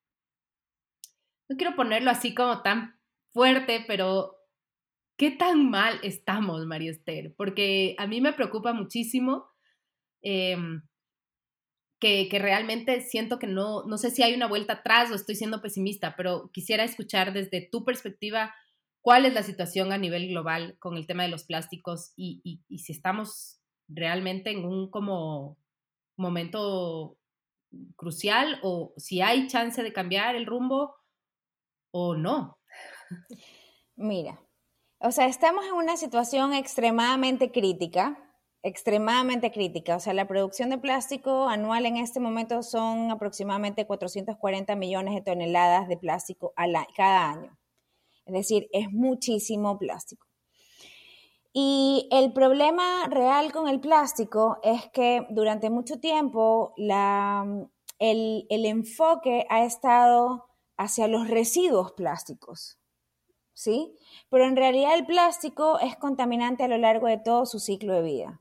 no 1.49 1.57
quiero 1.57 1.77
ponerlo 1.77 2.11
así 2.11 2.35
como 2.35 2.63
tan 2.63 2.99
fuerte, 3.33 3.85
pero 3.87 4.42
¿Qué 5.17 5.31
tan 5.31 5.71
mal 5.71 6.01
estamos, 6.03 6.67
María 6.67 6.91
Esther? 6.91 7.35
Porque 7.37 7.95
a 7.99 8.07
mí 8.07 8.21
me 8.21 8.33
preocupa 8.33 8.73
muchísimo 8.73 9.47
em, 10.23 10.83
que, 12.01 12.29
realmente 12.33 13.01
siento 13.03 13.39
que 13.39 13.47
no, 13.47 13.85
no 13.85 13.99
sé 13.99 14.11
si 14.11 14.23
hay 14.23 14.35
una 14.35 14.49
vuelta 14.49 14.75
atrás 14.75 15.11
o 15.11 15.15
estoy 15.15 15.37
siendo 15.37 15.63
pesimista, 15.63 16.17
pero 16.17 16.51
quisiera 16.53 16.85
escuchar 16.85 17.33
desde 17.33 17.69
tu 17.71 17.85
perspectiva 17.85 18.55
cuál 19.01 19.27
es 19.27 19.35
la 19.35 19.43
situación 19.43 19.93
a 19.93 19.99
nivel 19.99 20.29
global 20.29 20.77
con 20.79 20.97
el 20.97 21.07
tema 21.07 21.23
de 21.23 21.29
los 21.29 21.45
plásticos 21.45 22.13
y, 22.17 22.61
y 22.69 22.79
si 22.79 22.93
estamos 22.93 23.61
realmente 23.89 24.51
en 24.51 24.65
un 24.65 24.91
como 24.91 25.59
momento 26.17 27.19
crucial 27.97 28.59
o 28.63 28.93
si 28.97 29.21
hay 29.21 29.47
chance 29.47 29.83
de 29.83 29.93
cambiar 29.93 30.35
el 30.35 30.47
rumbo 30.47 30.95
o 31.91 32.15
no. 32.15 32.59
Mira, 33.97 34.42
o 35.03 35.11
sea, 35.11 35.27
estamos 35.27 35.65
en 35.67 35.75
una 35.75 35.97
situación 35.97 36.53
extremadamente 36.55 37.51
crítica, 37.51 38.19
extremadamente 38.63 39.51
crítica. 39.51 39.97
O 39.97 40.01
sea, 40.01 40.15
la 40.15 40.29
producción 40.29 40.71
de 40.71 40.79
plástico 40.79 41.49
anual 41.49 41.87
en 41.87 41.97
este 41.97 42.21
momento 42.21 42.63
son 42.63 43.11
aproximadamente 43.11 43.87
440 43.87 44.77
millones 44.77 45.15
de 45.15 45.23
toneladas 45.23 45.89
de 45.89 45.97
plástico 45.97 46.55
cada 46.97 47.31
año. 47.31 47.59
Es 48.27 48.33
decir, 48.35 48.69
es 48.73 48.91
muchísimo 48.93 49.79
plástico. 49.79 50.27
Y 51.53 52.09
el 52.13 52.33
problema 52.33 53.07
real 53.09 53.53
con 53.53 53.69
el 53.69 53.81
plástico 53.81 54.59
es 54.63 54.89
que 54.93 55.27
durante 55.31 55.69
mucho 55.69 55.99
tiempo 55.99 56.73
el 56.79 57.69
enfoque 58.49 59.47
ha 59.51 59.65
estado 59.65 60.47
hacia 60.77 61.09
los 61.09 61.29
residuos 61.29 61.93
plásticos. 61.93 62.79
¿Sí? 63.55 63.97
Pero 64.31 64.45
en 64.45 64.57
realidad 64.57 64.95
el 64.95 65.07
plástico 65.07 65.79
es 65.81 65.97
contaminante 65.97 66.65
a 66.65 66.69
lo 66.69 66.79
largo 66.79 67.07
de 67.07 67.19
todo 67.19 67.47
su 67.47 67.59
ciclo 67.59 67.95
de 67.95 68.03
vida. 68.03 68.41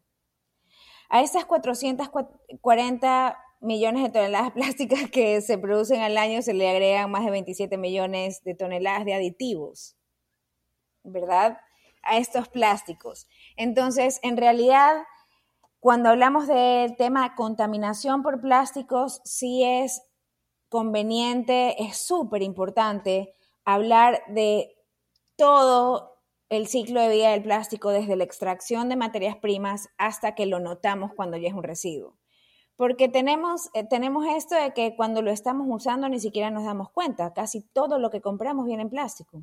A 1.09 1.21
estas 1.21 1.45
440 1.45 3.37
millones 3.59 4.03
de 4.03 4.09
toneladas 4.09 4.51
plásticas 4.53 5.09
que 5.09 5.41
se 5.41 5.57
producen 5.57 6.01
al 6.01 6.17
año 6.17 6.41
se 6.41 6.53
le 6.53 6.69
agregan 6.69 7.11
más 7.11 7.25
de 7.25 7.31
27 7.31 7.77
millones 7.77 8.43
de 8.43 8.55
toneladas 8.55 9.05
de 9.05 9.13
aditivos, 9.13 9.95
¿verdad? 11.03 11.59
A 12.03 12.17
estos 12.17 12.47
plásticos. 12.49 13.27
Entonces, 13.57 14.19
en 14.23 14.37
realidad, 14.37 15.03
cuando 15.79 16.09
hablamos 16.09 16.47
del 16.47 16.95
tema 16.95 17.35
contaminación 17.35 18.23
por 18.23 18.41
plásticos, 18.41 19.21
sí 19.23 19.63
es 19.63 20.01
conveniente, 20.69 21.83
es 21.83 21.97
súper 21.97 22.41
importante 22.41 23.33
hablar 23.65 24.23
de 24.29 24.73
todo 25.41 26.19
el 26.49 26.67
ciclo 26.67 27.01
de 27.01 27.09
vida 27.09 27.31
del 27.31 27.41
plástico, 27.41 27.89
desde 27.89 28.15
la 28.15 28.23
extracción 28.23 28.89
de 28.89 28.95
materias 28.95 29.35
primas 29.37 29.89
hasta 29.97 30.35
que 30.35 30.45
lo 30.45 30.59
notamos 30.59 31.13
cuando 31.15 31.35
ya 31.35 31.47
es 31.47 31.55
un 31.55 31.63
residuo. 31.63 32.15
Porque 32.75 33.09
tenemos, 33.09 33.71
eh, 33.73 33.83
tenemos 33.83 34.27
esto 34.27 34.53
de 34.53 34.71
que 34.71 34.95
cuando 34.95 35.23
lo 35.23 35.31
estamos 35.31 35.65
usando 35.67 36.07
ni 36.09 36.19
siquiera 36.19 36.51
nos 36.51 36.63
damos 36.63 36.91
cuenta. 36.91 37.33
Casi 37.33 37.61
todo 37.61 37.97
lo 37.97 38.11
que 38.11 38.21
compramos 38.21 38.67
viene 38.67 38.83
en 38.83 38.91
plástico. 38.91 39.41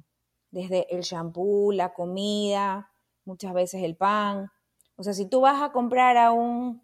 Desde 0.53 0.87
el 0.95 1.01
shampoo, 1.01 1.73
la 1.73 1.95
comida, 1.95 2.93
muchas 3.25 3.53
veces 3.53 3.83
el 3.83 3.97
pan. 3.97 4.53
O 4.95 5.03
sea, 5.03 5.15
si 5.15 5.29
tú 5.29 5.41
vas 5.41 5.61
a 5.61 5.73
comprar 5.73 6.17
a 6.17 6.31
un 6.31 6.81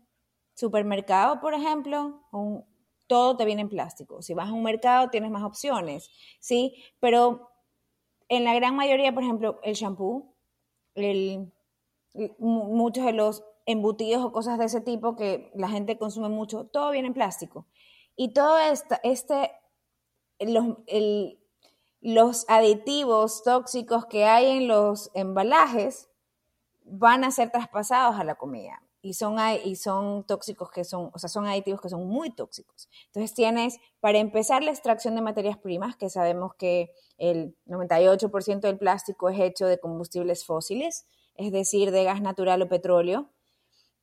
supermercado, 0.54 1.40
por 1.40 1.54
ejemplo, 1.54 2.20
todo 3.06 3.36
te 3.36 3.44
viene 3.44 3.62
en 3.62 3.68
plástico. 3.68 4.22
Si 4.22 4.34
vas 4.34 4.48
a 4.48 4.52
un 4.52 4.64
mercado 4.64 5.08
tienes 5.08 5.30
más 5.30 5.44
opciones, 5.44 6.10
¿sí? 6.40 6.74
Pero 6.98 7.53
en 8.28 8.44
la 8.44 8.54
gran 8.54 8.76
mayoría, 8.76 9.12
por 9.12 9.22
ejemplo, 9.22 9.60
el 9.62 9.74
shampoo, 9.74 10.34
muchos 12.38 13.04
de 13.04 13.12
los 13.12 13.44
embutidos 13.66 14.24
o 14.24 14.32
cosas 14.32 14.58
de 14.58 14.66
ese 14.66 14.80
tipo 14.80 15.16
que 15.16 15.50
la 15.54 15.68
gente 15.68 15.98
consume 15.98 16.28
mucho, 16.28 16.66
todo 16.66 16.90
viene 16.90 17.08
en 17.08 17.14
plástico. 17.14 17.66
Y 18.16 18.32
todo 18.32 18.58
este, 19.02 19.50
los, 20.38 20.76
los 22.00 22.44
aditivos 22.48 23.42
tóxicos 23.42 24.06
que 24.06 24.24
hay 24.24 24.58
en 24.58 24.68
los 24.68 25.10
embalajes 25.14 26.08
van 26.84 27.24
a 27.24 27.30
ser 27.30 27.50
traspasados 27.50 28.20
a 28.20 28.24
la 28.24 28.36
comida 28.36 28.83
y 29.04 29.12
son, 29.12 29.36
y 29.62 29.76
son 29.76 30.24
tóxicos 30.24 30.70
que 30.70 30.82
son, 30.82 31.10
o 31.12 31.18
sea, 31.18 31.28
son 31.28 31.46
aditivos 31.46 31.78
que 31.82 31.90
son 31.90 32.06
muy 32.06 32.30
tóxicos. 32.30 32.88
Entonces 33.08 33.34
tienes, 33.34 33.78
para 34.00 34.16
empezar, 34.16 34.62
la 34.62 34.70
extracción 34.70 35.14
de 35.14 35.20
materias 35.20 35.58
primas, 35.58 35.94
que 35.94 36.08
sabemos 36.08 36.54
que 36.54 36.90
el 37.18 37.54
98% 37.66 38.60
del 38.60 38.78
plástico 38.78 39.28
es 39.28 39.38
hecho 39.38 39.66
de 39.66 39.78
combustibles 39.78 40.46
fósiles, 40.46 41.06
es 41.34 41.52
decir, 41.52 41.90
de 41.90 42.04
gas 42.04 42.22
natural 42.22 42.62
o 42.62 42.68
petróleo, 42.70 43.28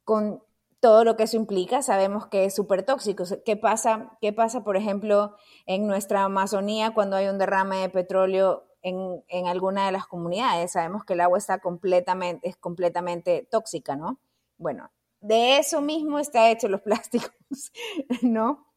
con 0.04 0.44
todo 0.80 1.04
lo 1.04 1.18
que 1.18 1.24
eso 1.24 1.36
implica, 1.36 1.82
sabemos 1.82 2.28
que 2.28 2.46
es 2.46 2.54
súper 2.54 2.84
tóxico. 2.84 3.24
¿Qué 3.44 3.58
pasa, 3.58 4.20
¿Qué 4.22 4.34
pasa, 4.34 4.64
por 4.64 4.78
ejemplo, 4.78 5.36
en 5.66 5.88
nuestra 5.88 6.26
Amazonía 6.26 6.94
cuando 6.94 7.16
hay 7.16 7.28
un 7.28 7.40
derrame 7.40 7.78
de 7.78 7.90
petróleo 7.90 8.68
en, 8.84 9.24
en 9.30 9.48
alguna 9.48 9.88
de 9.88 9.94
las 9.94 10.06
comunidades? 10.06 10.74
Sabemos 10.74 11.06
que 11.06 11.14
el 11.14 11.22
agua 11.22 11.40
está 11.40 11.58
completamente, 11.58 12.48
es 12.48 12.56
completamente 12.56 13.48
tóxica, 13.50 13.96
¿no? 13.96 14.20
Bueno, 14.62 14.92
de 15.22 15.58
eso 15.58 15.82
mismo 15.82 16.20
está 16.20 16.52
hecho 16.52 16.68
los 16.68 16.82
plásticos, 16.84 17.32
¿no? 18.22 18.68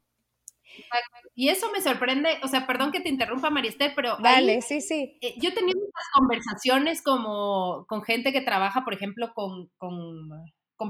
Y 1.35 1.51
eso 1.51 1.71
me 1.71 1.81
sorprende, 1.81 2.39
o 2.43 2.49
sea, 2.49 2.67
perdón 2.67 2.91
que 2.91 3.01
te 3.01 3.09
interrumpa, 3.09 3.51
Mariester, 3.51 3.93
pero... 3.95 4.17
Vale, 4.19 4.61
sí, 4.63 4.81
sí. 4.81 5.19
Eh, 5.21 5.35
yo 5.39 5.51
he 5.51 5.53
tenido 5.53 5.79
muchas 5.79 6.09
conversaciones 6.15 7.03
como 7.03 7.85
con 7.87 8.03
gente 8.03 8.33
que 8.33 8.41
trabaja, 8.41 8.83
por 8.83 8.95
ejemplo, 8.95 9.33
con, 9.35 9.71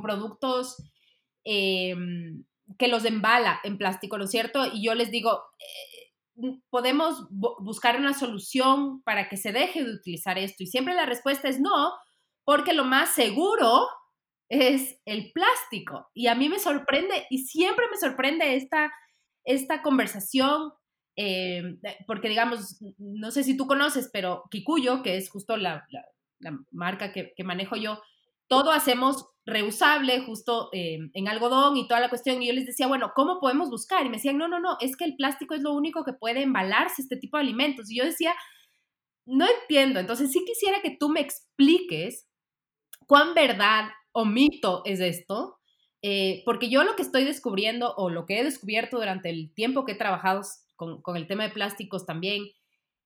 productos 0.01 0.77
em, 1.45 2.45
que 2.79 2.89
los 2.89 3.05
embala 3.05 3.61
en 3.65 3.77
plástico, 3.77 4.17
¿no 4.17 4.25
es 4.25 4.31
cierto? 4.31 4.65
Y 4.73 4.85
yo 4.85 4.95
les 4.95 5.11
digo, 5.11 5.43
eh, 5.59 6.55
podemos 6.71 7.27
buscar 7.31 7.99
una 7.99 8.15
solución 8.15 9.03
para 9.03 9.29
que 9.29 9.37
se 9.37 9.53
deje 9.53 9.85
de 9.85 9.93
utilizar 9.93 10.39
esto. 10.39 10.63
Y 10.63 10.67
siempre 10.67 10.95
la 10.95 11.05
respuesta 11.05 11.49
es 11.49 11.61
no, 11.61 11.93
porque 12.45 12.73
lo 12.73 12.85
más 12.85 13.15
seguro 13.15 13.87
es 14.49 15.01
el 15.05 15.33
plástico. 15.33 16.11
Y 16.15 16.27
a 16.27 16.35
mí 16.35 16.49
me 16.49 16.59
sorprende, 16.59 17.27
y 17.31 17.45
siempre 17.47 17.87
me 17.91 17.97
sorprende 17.97 18.57
esta, 18.57 18.93
esta 19.45 19.83
conversación, 19.83 20.73
eh, 21.17 21.79
porque 22.07 22.29
digamos, 22.29 22.81
no 22.99 23.31
sé 23.31 23.45
si 23.45 23.57
tú 23.57 23.67
conoces, 23.67 24.11
pero 24.13 24.45
Kikuyo, 24.51 25.03
que 25.03 25.17
es 25.17 25.31
justo 25.31 25.57
la, 25.57 25.87
marca 26.71 27.13
que, 27.13 27.33
manejo 27.45 27.77
yo, 27.77 28.03
todo 28.49 28.73
hacemos 28.73 29.27
reusable, 29.47 30.21
justo 30.21 30.69
eh, 30.73 30.99
en 31.13 31.29
algodón 31.29 31.77
y 31.77 31.89
toda 31.89 32.01
la 32.01 32.09
cuestión. 32.09 32.43
Y 32.43 32.49
yo 32.49 32.53
les 32.53 32.67
decía, 32.67 32.87
bueno, 32.87 33.13
¿cómo 33.15 33.41
podemos 33.41 33.71
buscar? 33.71 34.05
Y 34.05 34.11
me 34.11 34.17
decían, 34.17 34.39
no, 34.39 34.49
no, 34.49 34.61
no, 34.61 34.77
es 34.81 34.97
que 34.97 35.05
el 35.05 35.17
plástico 35.17 35.55
es 35.55 35.63
lo 35.63 35.73
único 35.73 36.05
que 36.05 36.13
puede 36.13 36.43
embalarse 36.43 37.03
este 37.03 37.17
tipo 37.17 37.37
de 37.37 37.43
alimentos. 37.43 37.91
Y 37.91 37.97
yo 37.97 38.05
decía, 38.05 38.35
no 39.27 39.47
entiendo. 39.63 40.01
Entonces 40.01 40.31
sí 40.33 40.45
quisiera 40.47 40.83
que 40.83 40.97
tú 40.99 41.09
me 41.09 41.21
expliques 41.21 42.27
cuán 43.07 43.35
verdad 43.35 43.89
o 44.14 44.25
mito 44.25 44.83
es 44.87 45.00
esto. 45.00 45.59
Eh, 46.00 46.42
porque 46.44 46.68
yo 46.68 46.85
lo 46.85 46.97
que 46.97 47.02
estoy 47.02 47.25
descubriendo 47.25 47.94
o 47.97 48.11
lo 48.11 48.26
que 48.26 48.38
he 48.38 48.44
descubierto 48.44 48.99
durante 48.99 49.30
el 49.30 49.52
tiempo 49.54 49.85
que 49.85 49.92
he 49.92 49.97
trabajado 49.97 50.42
con, 50.76 51.00
con 51.00 51.16
el 51.16 51.26
tema 51.26 51.44
de 51.44 51.50
plásticos 51.50 52.04
también, 52.04 52.44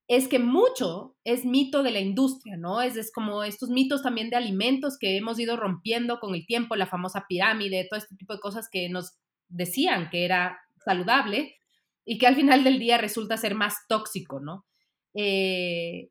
es 0.08 0.26
que 0.26 0.38
mucho 0.38 1.16
es 1.22 1.44
mito 1.44 1.82
de 1.82 1.90
la 1.90 2.00
industria, 2.00 2.56
¿no? 2.56 2.80
Es, 2.80 2.96
es, 2.96 3.12
como 3.12 3.44
estos 3.44 3.68
mitos 3.68 4.02
también 4.02 4.30
de 4.30 4.36
alimentos 4.36 4.98
que 4.98 5.16
hemos 5.16 5.38
ido 5.38 5.56
rompiendo 5.56 6.18
con 6.18 6.34
el 6.34 6.46
tiempo, 6.46 6.76
la 6.76 6.86
famosa 6.86 7.26
pirámide, 7.28 7.86
todo 7.88 7.98
este 7.98 8.16
tipo 8.16 8.32
de 8.32 8.40
cosas 8.40 8.68
que 8.70 8.88
nos 8.88 9.18
decían 9.48 10.08
que 10.10 10.24
era 10.24 10.58
saludable 10.84 11.56
y 12.04 12.18
que 12.18 12.26
al 12.26 12.36
final 12.36 12.64
del 12.64 12.78
día 12.78 12.98
resulta 12.98 13.36
ser 13.36 13.54
más 13.54 13.86
tóxico, 13.86 14.40
¿no? 14.40 14.66
Eh, 15.14 16.08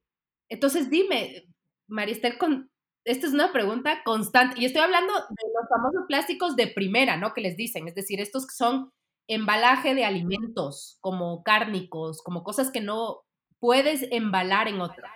entonces 0.48 0.90
dime, 0.90 1.48
Maristel, 1.88 2.38
con, 2.38 2.70
esta 3.08 3.26
es 3.26 3.34
una 3.34 3.54
pregunta 3.54 4.02
constante 4.04 4.60
y 4.60 4.66
estoy 4.66 4.82
hablando 4.82 5.14
de 5.14 5.48
los 5.54 5.70
famosos 5.70 6.04
plásticos 6.08 6.58
de 6.58 6.68
primera, 6.68 7.16
¿no? 7.16 7.34
Que 7.34 7.42
les 7.42 7.56
dicen, 7.56 7.88
es 7.88 7.96
decir, 7.96 8.20
estos 8.20 8.46
que 8.46 8.54
son 8.54 8.92
embalaje 9.28 9.96
de 9.96 10.04
alimentos 10.04 10.98
como 11.00 11.42
cárnicos, 11.42 12.22
como 12.22 12.44
cosas 12.44 12.70
que 12.70 12.82
no 12.82 13.22
puedes 13.60 14.08
embalar 14.12 14.68
en 14.68 14.82
otro. 14.82 15.08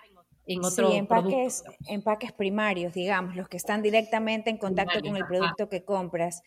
En 0.45 0.65
otro 0.65 0.89
sí, 0.89 0.97
empaques, 0.97 1.63
empaques 1.87 2.31
primarios, 2.31 2.93
digamos, 2.93 3.35
los 3.35 3.47
que 3.47 3.57
están 3.57 3.81
directamente 3.81 4.49
en 4.49 4.57
contacto 4.57 4.99
con 5.01 5.15
el 5.15 5.25
producto 5.25 5.69
que 5.69 5.83
compras. 5.83 6.41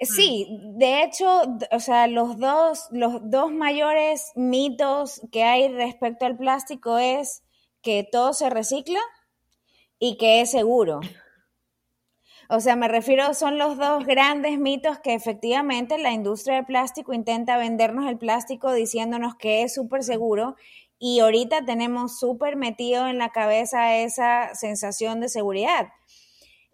Mm. 0.00 0.04
Sí, 0.04 0.60
de 0.76 1.02
hecho, 1.04 1.42
o 1.70 1.80
sea, 1.80 2.06
los 2.08 2.36
dos, 2.38 2.88
los 2.90 3.30
dos 3.30 3.52
mayores 3.52 4.32
mitos 4.34 5.20
que 5.32 5.44
hay 5.44 5.68
respecto 5.68 6.26
al 6.26 6.36
plástico 6.36 6.98
es 6.98 7.42
que 7.80 8.06
todo 8.10 8.32
se 8.32 8.50
recicla 8.50 9.00
y 9.98 10.16
que 10.16 10.40
es 10.40 10.50
seguro. 10.50 11.00
O 12.50 12.60
sea, 12.60 12.76
me 12.76 12.88
refiero, 12.88 13.34
son 13.34 13.58
los 13.58 13.76
dos 13.76 14.06
grandes 14.06 14.58
mitos 14.58 14.98
que 14.98 15.12
efectivamente 15.12 15.98
la 15.98 16.12
industria 16.12 16.56
del 16.56 16.64
plástico 16.64 17.12
intenta 17.12 17.58
vendernos 17.58 18.08
el 18.08 18.16
plástico 18.16 18.72
diciéndonos 18.72 19.34
que 19.34 19.62
es 19.62 19.74
súper 19.74 20.02
seguro 20.02 20.56
y 20.98 21.20
ahorita 21.20 21.64
tenemos 21.66 22.18
súper 22.18 22.56
metido 22.56 23.06
en 23.06 23.18
la 23.18 23.30
cabeza 23.30 23.96
esa 23.96 24.54
sensación 24.54 25.20
de 25.20 25.28
seguridad. 25.28 25.88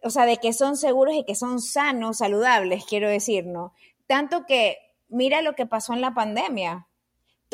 O 0.02 0.10
sea, 0.10 0.26
de 0.26 0.36
que 0.36 0.52
son 0.52 0.76
seguros 0.76 1.14
y 1.14 1.24
que 1.24 1.34
son 1.34 1.60
sanos, 1.60 2.18
saludables, 2.18 2.84
quiero 2.84 3.08
decir, 3.08 3.46
¿no? 3.46 3.72
Tanto 4.06 4.46
que 4.46 4.76
mira 5.08 5.42
lo 5.42 5.54
que 5.54 5.66
pasó 5.66 5.92
en 5.92 6.02
la 6.02 6.14
pandemia. 6.14 6.86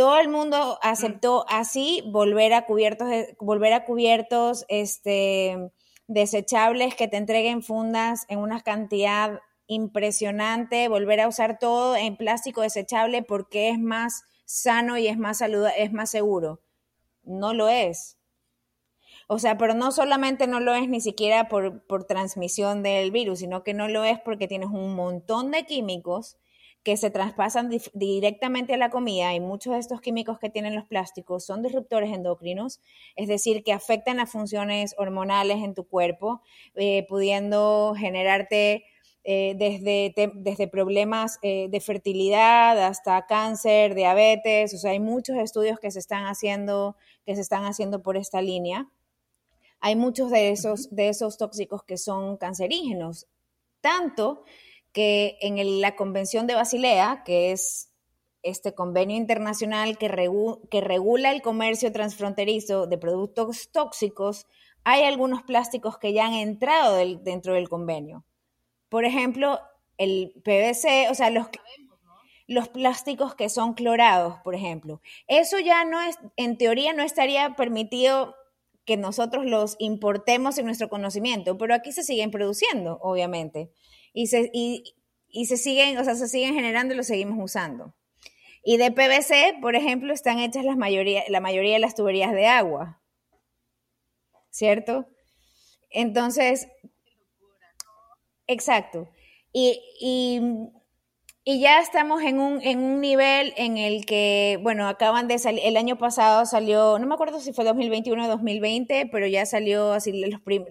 Todo 0.00 0.18
el 0.18 0.30
mundo 0.30 0.78
aceptó 0.80 1.44
así 1.46 2.02
volver 2.06 2.54
a 2.54 2.64
cubiertos, 2.64 3.06
volver 3.38 3.74
a 3.74 3.84
cubiertos 3.84 4.64
este, 4.68 5.72
desechables 6.06 6.94
que 6.94 7.06
te 7.06 7.18
entreguen 7.18 7.62
fundas 7.62 8.24
en 8.30 8.38
una 8.38 8.62
cantidad 8.62 9.40
impresionante, 9.66 10.88
volver 10.88 11.20
a 11.20 11.28
usar 11.28 11.58
todo 11.58 11.96
en 11.96 12.16
plástico 12.16 12.62
desechable 12.62 13.22
porque 13.22 13.68
es 13.68 13.78
más 13.78 14.22
sano 14.46 14.96
y 14.96 15.06
es 15.06 15.18
más, 15.18 15.36
saludable, 15.36 15.82
es 15.82 15.92
más 15.92 16.10
seguro. 16.10 16.62
No 17.22 17.52
lo 17.52 17.68
es. 17.68 18.16
O 19.28 19.38
sea, 19.38 19.58
pero 19.58 19.74
no 19.74 19.92
solamente 19.92 20.46
no 20.46 20.60
lo 20.60 20.72
es 20.72 20.88
ni 20.88 21.02
siquiera 21.02 21.50
por, 21.50 21.86
por 21.86 22.04
transmisión 22.04 22.82
del 22.82 23.10
virus, 23.10 23.40
sino 23.40 23.64
que 23.64 23.74
no 23.74 23.86
lo 23.86 24.04
es 24.04 24.18
porque 24.18 24.48
tienes 24.48 24.70
un 24.70 24.94
montón 24.94 25.50
de 25.50 25.66
químicos 25.66 26.38
que 26.82 26.96
se 26.96 27.10
traspasan 27.10 27.70
directamente 27.92 28.72
a 28.72 28.78
la 28.78 28.90
comida 28.90 29.34
y 29.34 29.40
muchos 29.40 29.74
de 29.74 29.80
estos 29.80 30.00
químicos 30.00 30.38
que 30.38 30.48
tienen 30.48 30.74
los 30.74 30.86
plásticos 30.86 31.44
son 31.44 31.62
disruptores 31.62 32.10
endocrinos, 32.12 32.80
es 33.16 33.28
decir, 33.28 33.62
que 33.62 33.72
afectan 33.72 34.16
las 34.16 34.30
funciones 34.30 34.94
hormonales 34.96 35.58
en 35.58 35.74
tu 35.74 35.86
cuerpo, 35.86 36.42
eh, 36.74 37.04
pudiendo 37.06 37.94
generarte 37.96 38.84
eh, 39.22 39.54
desde, 39.58 40.14
desde 40.34 40.68
problemas 40.68 41.38
eh, 41.42 41.68
de 41.68 41.80
fertilidad 41.80 42.82
hasta 42.82 43.26
cáncer, 43.26 43.94
diabetes, 43.94 44.72
o 44.72 44.78
sea, 44.78 44.92
hay 44.92 45.00
muchos 45.00 45.36
estudios 45.36 45.78
que 45.78 45.90
se 45.90 45.98
están 45.98 46.24
haciendo, 46.24 46.96
que 47.26 47.34
se 47.34 47.42
están 47.42 47.64
haciendo 47.64 48.02
por 48.02 48.16
esta 48.16 48.40
línea. 48.40 48.88
Hay 49.80 49.96
muchos 49.96 50.30
de 50.30 50.50
esos, 50.50 50.94
de 50.94 51.10
esos 51.10 51.36
tóxicos 51.36 51.82
que 51.84 51.98
son 51.98 52.38
cancerígenos, 52.38 53.26
tanto 53.82 54.44
que 54.92 55.38
en 55.40 55.80
la 55.80 55.96
Convención 55.96 56.46
de 56.46 56.54
Basilea, 56.54 57.22
que 57.24 57.52
es 57.52 57.90
este 58.42 58.74
convenio 58.74 59.16
internacional 59.16 59.98
que, 59.98 60.08
que 60.70 60.80
regula 60.80 61.30
el 61.30 61.42
comercio 61.42 61.92
transfronterizo 61.92 62.86
de 62.86 62.98
productos 62.98 63.70
tóxicos, 63.70 64.46
hay 64.84 65.02
algunos 65.02 65.42
plásticos 65.42 65.98
que 65.98 66.12
ya 66.12 66.26
han 66.26 66.34
entrado 66.34 66.96
dentro 66.96 67.54
del 67.54 67.68
convenio. 67.68 68.24
Por 68.88 69.04
ejemplo, 69.04 69.60
el 69.98 70.32
PVC, 70.42 71.10
o 71.10 71.14
sea, 71.14 71.30
los, 71.30 71.48
los 72.46 72.68
plásticos 72.68 73.34
que 73.34 73.48
son 73.48 73.74
clorados, 73.74 74.38
por 74.42 74.54
ejemplo. 74.54 75.00
Eso 75.28 75.58
ya 75.58 75.84
no 75.84 76.00
es, 76.00 76.18
en 76.36 76.56
teoría 76.56 76.92
no 76.92 77.02
estaría 77.02 77.54
permitido 77.54 78.34
que 78.86 78.96
nosotros 78.96 79.44
los 79.44 79.76
importemos 79.78 80.58
en 80.58 80.66
nuestro 80.66 80.88
conocimiento, 80.88 81.58
pero 81.58 81.74
aquí 81.74 81.92
se 81.92 82.02
siguen 82.02 82.30
produciendo, 82.30 82.98
obviamente. 83.02 83.70
Y 84.12 84.26
se, 84.26 84.50
y, 84.52 84.94
se 85.46 85.56
siguen, 85.56 85.98
o 85.98 86.04
sea, 86.04 86.14
se 86.14 86.28
siguen 86.28 86.54
generando 86.54 86.94
y 86.94 86.96
los 86.96 87.06
seguimos 87.06 87.38
usando. 87.42 87.94
Y 88.64 88.76
de 88.76 88.90
PVC, 88.90 89.58
por 89.60 89.76
ejemplo, 89.76 90.12
están 90.12 90.38
hechas 90.38 90.64
las 90.64 90.76
mayoría, 90.76 91.22
la 91.28 91.40
mayoría 91.40 91.74
de 91.74 91.80
las 91.80 91.94
tuberías 91.94 92.32
de 92.32 92.46
agua. 92.46 93.00
¿Cierto? 94.50 95.06
Entonces, 95.90 96.68
Exacto. 98.50 99.08
Y, 99.52 99.80
y, 100.00 101.60
ya 101.60 101.80
estamos 101.80 102.22
en 102.22 102.40
un, 102.40 102.60
en 102.62 102.80
un 102.80 103.00
nivel 103.00 103.52
en 103.56 103.78
el 103.78 104.04
que, 104.04 104.58
bueno, 104.62 104.88
acaban 104.88 105.28
de 105.28 105.38
salir, 105.38 105.62
el 105.64 105.76
año 105.76 105.98
pasado 105.98 106.46
salió, 106.46 106.98
no 106.98 107.06
me 107.06 107.14
acuerdo 107.14 107.40
si 107.40 107.52
fue 107.52 107.64
2021 107.64 108.24
o 108.24 108.28
2020, 108.28 109.08
pero 109.12 109.26
ya 109.28 109.46
salió 109.46 109.92
así 109.92 110.12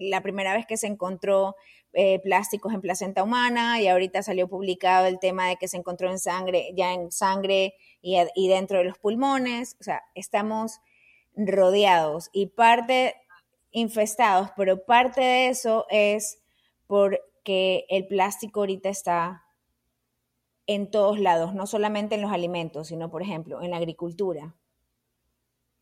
la 0.00 0.20
primera 0.22 0.54
vez 0.54 0.66
que 0.66 0.76
se 0.76 0.86
encontró 0.88 1.54
eh, 1.92 2.20
plásticos 2.20 2.72
en 2.72 2.80
placenta 2.80 3.22
humana 3.22 3.80
y 3.80 3.88
ahorita 3.88 4.22
salió 4.22 4.48
publicado 4.48 5.06
el 5.06 5.18
tema 5.18 5.48
de 5.48 5.56
que 5.56 5.68
se 5.68 5.76
encontró 5.76 6.10
en 6.10 6.18
sangre, 6.18 6.72
ya 6.76 6.92
en 6.92 7.10
sangre 7.10 7.74
y, 8.00 8.16
y 8.34 8.48
dentro 8.48 8.78
de 8.78 8.84
los 8.84 8.98
pulmones. 8.98 9.76
O 9.80 9.82
sea, 9.82 10.02
estamos 10.14 10.80
rodeados 11.36 12.30
y 12.32 12.46
parte 12.46 13.16
infestados, 13.72 14.50
pero 14.56 14.84
parte 14.84 15.20
de 15.20 15.48
eso 15.48 15.86
es 15.90 16.40
por 16.86 17.20
que 17.44 17.86
el 17.88 18.06
plástico 18.06 18.60
ahorita 18.60 18.88
está 18.88 19.44
en 20.66 20.90
todos 20.90 21.18
lados, 21.18 21.54
no 21.54 21.66
solamente 21.66 22.14
en 22.14 22.22
los 22.22 22.32
alimentos, 22.32 22.88
sino, 22.88 23.10
por 23.10 23.22
ejemplo, 23.22 23.62
en 23.62 23.70
la 23.70 23.78
agricultura. 23.78 24.54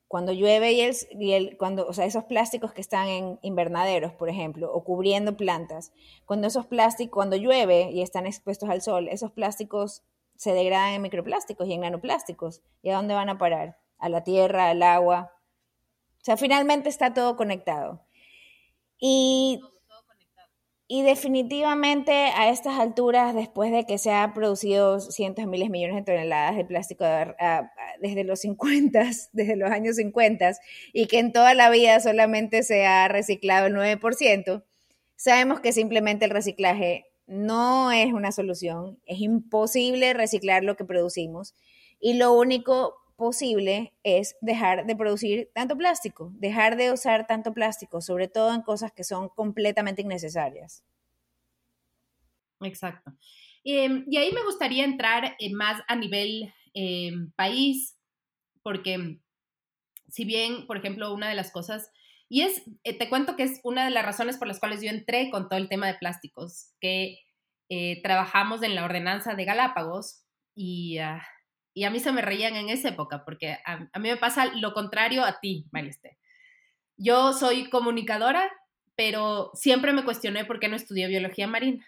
Cuando 0.08 0.32
llueve 0.32 0.72
y, 0.72 1.32
el, 1.32 1.56
cuando, 1.58 1.86
o 1.86 1.92
sea, 1.92 2.06
esos 2.06 2.24
plásticos 2.24 2.72
que 2.72 2.80
están 2.80 3.08
en 3.08 3.38
invernaderos, 3.42 4.12
por 4.14 4.30
ejemplo, 4.30 4.72
o 4.72 4.82
cubriendo 4.82 5.36
plantas, 5.36 5.92
cuando 6.24 6.46
esos 6.46 6.66
plásticos, 6.66 7.14
cuando 7.14 7.36
llueve 7.36 7.90
y 7.92 8.00
están 8.00 8.26
expuestos 8.26 8.70
al 8.70 8.80
sol, 8.80 9.08
esos 9.08 9.32
plásticos 9.32 10.02
se 10.34 10.52
degradan 10.52 10.94
en 10.94 11.02
microplásticos 11.02 11.68
y 11.68 11.74
en 11.74 11.82
nanoplásticos. 11.82 12.62
¿Y 12.82 12.90
a 12.90 12.96
dónde 12.96 13.14
van 13.14 13.28
a 13.28 13.38
parar? 13.38 13.78
A 13.98 14.08
la 14.08 14.24
tierra, 14.24 14.70
al 14.70 14.82
agua. 14.82 15.32
O 16.16 16.24
sea, 16.24 16.36
finalmente 16.36 16.88
está 16.88 17.12
todo 17.12 17.36
conectado. 17.36 18.00
Y 18.98 19.60
y 20.90 21.02
definitivamente 21.02 22.12
a 22.12 22.48
estas 22.48 22.78
alturas, 22.78 23.34
después 23.34 23.70
de 23.70 23.84
que 23.84 23.98
se 23.98 24.10
ha 24.10 24.32
producido 24.32 25.00
cientos 25.00 25.44
de 25.44 25.50
miles 25.50 25.68
millones 25.68 25.96
de 25.96 26.02
toneladas 26.02 26.56
de 26.56 26.64
plástico 26.64 27.04
desde 28.00 28.24
los 28.24 28.40
50, 28.40 29.04
desde 29.32 29.56
los 29.56 29.70
años 29.70 29.96
50, 29.96 30.52
y 30.94 31.06
que 31.06 31.18
en 31.18 31.34
toda 31.34 31.52
la 31.52 31.68
vida 31.68 32.00
solamente 32.00 32.62
se 32.62 32.86
ha 32.86 33.06
reciclado 33.06 33.66
el 33.66 33.74
9%, 33.74 34.64
sabemos 35.14 35.60
que 35.60 35.72
simplemente 35.72 36.24
el 36.24 36.30
reciclaje 36.30 37.04
no 37.26 37.92
es 37.92 38.14
una 38.14 38.32
solución, 38.32 38.98
es 39.04 39.20
imposible 39.20 40.14
reciclar 40.14 40.64
lo 40.64 40.76
que 40.76 40.86
producimos. 40.86 41.54
Y 42.00 42.14
lo 42.14 42.32
único 42.32 42.94
posible 43.18 43.94
es 44.04 44.36
dejar 44.40 44.86
de 44.86 44.96
producir 44.96 45.50
tanto 45.54 45.76
plástico, 45.76 46.32
dejar 46.36 46.76
de 46.76 46.92
usar 46.92 47.26
tanto 47.26 47.52
plástico, 47.52 48.00
sobre 48.00 48.28
todo 48.28 48.54
en 48.54 48.62
cosas 48.62 48.92
que 48.92 49.04
son 49.04 49.28
completamente 49.28 50.02
innecesarias. 50.02 50.84
Exacto. 52.60 53.12
Em, 53.64 54.04
y 54.08 54.16
ahí 54.16 54.32
me 54.32 54.42
gustaría 54.44 54.84
entrar 54.84 55.36
más 55.52 55.82
a 55.88 55.96
nivel 55.96 56.52
em, 56.74 57.30
país, 57.32 57.96
porque 58.62 59.20
si 60.08 60.24
bien, 60.24 60.66
por 60.66 60.78
ejemplo, 60.78 61.12
una 61.14 61.28
de 61.28 61.34
las 61.36 61.52
cosas 61.52 61.90
Y 62.30 62.42
es, 62.42 62.62
eh, 62.84 62.98
te 62.98 63.08
cuento 63.10 63.36
que 63.36 63.44
es 63.44 63.60
una 63.64 63.84
de 63.86 63.90
las 63.90 64.04
razones 64.04 64.38
por 64.38 64.48
las 64.48 64.60
cuales 64.60 64.82
yo 64.82 64.90
entré 64.90 65.30
con 65.30 65.48
todo 65.48 65.58
el 65.58 65.68
tema 65.68 65.86
de 65.88 65.94
plásticos, 65.94 66.74
que 66.80 67.20
eh, 67.70 68.02
trabajamos 68.02 68.62
en 68.62 68.74
la 68.74 68.84
ordenanza 68.84 69.34
de 69.34 69.46
Galápagos 69.46 70.24
y, 70.54 70.98
ah, 70.98 71.22
y, 71.74 71.84
a 71.84 71.90
mí 71.90 72.00
se 72.00 72.12
me 72.12 72.22
reían 72.22 72.56
en 72.56 72.68
esa 72.68 72.88
época, 72.88 73.24
porque 73.24 73.58
a, 73.64 73.78
mí 73.98 74.08
me 74.08 74.16
pasa 74.16 74.46
lo 74.54 74.72
contrario 74.72 75.24
a 75.24 75.40
ti, 75.40 75.66
Mariste. 75.70 76.18
Yo 76.96 77.32
soy 77.32 77.70
comunicadora, 77.70 78.50
pero 78.96 79.50
siempre 79.54 79.92
me 79.92 80.04
cuestioné 80.04 80.44
por 80.44 80.58
qué 80.60 80.68
no 80.68 80.76
estudié 80.76 81.06
biología 81.06 81.46
marina. 81.46 81.84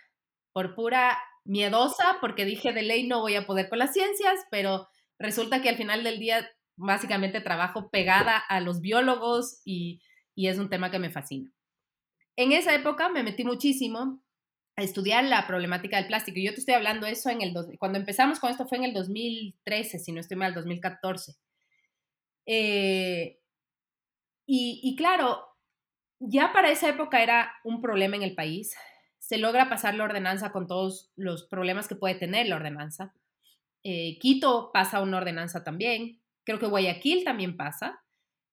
Por 0.52 0.74
pura 0.74 1.18
miedosa, 1.44 2.18
porque 2.20 2.44
dije 2.44 2.72
de 2.72 2.82
ley 2.82 3.06
no 3.06 3.20
voy 3.20 3.34
a 3.34 3.46
poder 3.46 3.68
con 3.68 3.78
las 3.78 3.92
ciencias, 3.92 4.40
pero 4.50 4.88
resulta 5.18 5.62
que 5.62 5.68
al 5.68 5.76
final 5.76 6.04
del 6.04 6.18
día 6.18 6.48
básicamente 6.76 7.40
trabajo 7.40 7.90
pegada 7.90 8.36
a 8.36 8.60
los 8.60 8.80
biólogos 8.80 9.60
y 9.64 10.00
y 10.40 10.48
es 10.48 10.58
un 10.58 10.70
tema 10.70 10.90
que 10.90 10.98
me 10.98 11.10
fascina. 11.10 11.52
En 12.34 12.52
esa 12.52 12.74
época 12.74 13.10
me 13.10 13.22
metí 13.22 13.44
muchísimo 13.44 14.22
estudiar 14.80 15.24
la 15.24 15.46
problemática 15.46 15.96
del 15.96 16.06
plástico. 16.06 16.38
Y 16.38 16.44
yo 16.44 16.52
te 16.52 16.60
estoy 16.60 16.74
hablando 16.74 17.06
eso 17.06 17.30
en 17.30 17.42
el... 17.42 17.54
Cuando 17.78 17.98
empezamos 17.98 18.40
con 18.40 18.50
esto 18.50 18.66
fue 18.66 18.78
en 18.78 18.84
el 18.84 18.94
2013, 18.94 19.98
si 19.98 20.12
no 20.12 20.20
estoy 20.20 20.36
mal, 20.36 20.54
2014. 20.54 21.36
Eh, 22.46 23.38
y, 24.46 24.80
y 24.82 24.96
claro, 24.96 25.50
ya 26.20 26.52
para 26.52 26.70
esa 26.70 26.88
época 26.88 27.22
era 27.22 27.52
un 27.64 27.80
problema 27.80 28.16
en 28.16 28.22
el 28.22 28.34
país. 28.34 28.74
Se 29.18 29.38
logra 29.38 29.68
pasar 29.68 29.94
la 29.94 30.04
ordenanza 30.04 30.52
con 30.52 30.66
todos 30.66 31.10
los 31.16 31.44
problemas 31.44 31.88
que 31.88 31.94
puede 31.94 32.14
tener 32.14 32.46
la 32.46 32.56
ordenanza. 32.56 33.14
Eh, 33.82 34.18
Quito 34.18 34.70
pasa 34.72 35.00
una 35.00 35.18
ordenanza 35.18 35.64
también. 35.64 36.20
Creo 36.44 36.58
que 36.58 36.66
Guayaquil 36.66 37.24
también 37.24 37.56
pasa. 37.56 38.02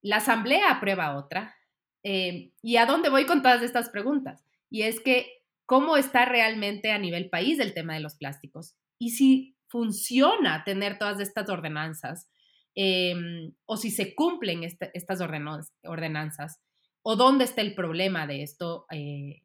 La 0.02 0.18
Asamblea 0.18 0.72
aprueba 0.72 1.18
otra. 1.18 1.56
Eh, 2.04 2.52
¿Y 2.62 2.78
a 2.78 2.86
dónde 2.86 3.10
voy 3.10 3.26
con 3.26 3.42
todas 3.42 3.62
estas 3.62 3.90
preguntas? 3.90 4.46
Y 4.70 4.84
es 4.84 5.00
que, 5.00 5.37
¿cómo 5.68 5.98
está 5.98 6.26
realmente 6.26 6.92
a 6.92 6.98
nivel 6.98 7.30
país 7.30 7.60
el 7.60 7.76
tema 7.76 7.94
de 7.94 8.00
los 8.00 8.16
plásticos? 8.16 8.76
Y 8.98 9.12
si 9.12 9.56
funciona 9.68 10.64
tener 10.64 10.98
todas 10.98 11.20
estas 11.20 11.50
ordenanzas, 11.50 12.32
em, 12.74 13.54
o 13.66 13.78
si 13.78 13.92
se 13.92 14.16
cumplen 14.16 14.64
este, 14.64 14.90
estas 14.96 15.20
ordenanzas, 15.22 16.62
o 17.04 17.16
dónde 17.16 17.44
está 17.44 17.62
el 17.62 17.76
problema 17.76 18.26
de 18.26 18.44
esto 18.44 18.86
eh, 18.92 19.44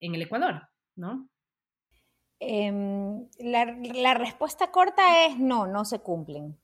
en 0.00 0.14
el 0.14 0.22
Ecuador, 0.22 0.68
¿no? 0.96 1.28
Em, 2.40 3.28
la 3.38 4.14
respuesta 4.14 4.70
corta 4.72 5.26
es 5.26 5.38
no, 5.38 5.66
no 5.66 5.84
se 5.84 6.00
cumplen. 6.00 6.58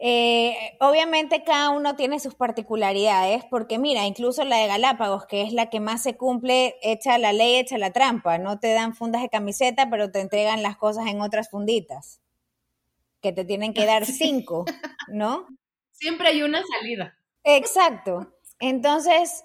Eh, 0.00 0.76
obviamente 0.78 1.42
cada 1.42 1.70
uno 1.70 1.96
tiene 1.96 2.20
sus 2.20 2.36
particularidades, 2.36 3.44
porque 3.44 3.78
mira, 3.78 4.06
incluso 4.06 4.44
la 4.44 4.58
de 4.58 4.68
Galápagos, 4.68 5.26
que 5.26 5.42
es 5.42 5.52
la 5.52 5.70
que 5.70 5.80
más 5.80 6.02
se 6.02 6.16
cumple, 6.16 6.76
echa 6.82 7.18
la 7.18 7.32
ley, 7.32 7.56
echa 7.56 7.78
la 7.78 7.92
trampa. 7.92 8.38
No 8.38 8.60
te 8.60 8.72
dan 8.72 8.94
fundas 8.94 9.22
de 9.22 9.28
camiseta, 9.28 9.90
pero 9.90 10.12
te 10.12 10.20
entregan 10.20 10.62
las 10.62 10.76
cosas 10.76 11.06
en 11.08 11.20
otras 11.20 11.50
funditas, 11.50 12.20
que 13.20 13.32
te 13.32 13.44
tienen 13.44 13.74
que 13.74 13.86
dar 13.86 14.06
cinco, 14.06 14.64
¿no? 15.08 15.46
Siempre 15.90 16.28
hay 16.28 16.42
una 16.42 16.62
salida. 16.78 17.18
Exacto. 17.42 18.32
Entonces, 18.60 19.44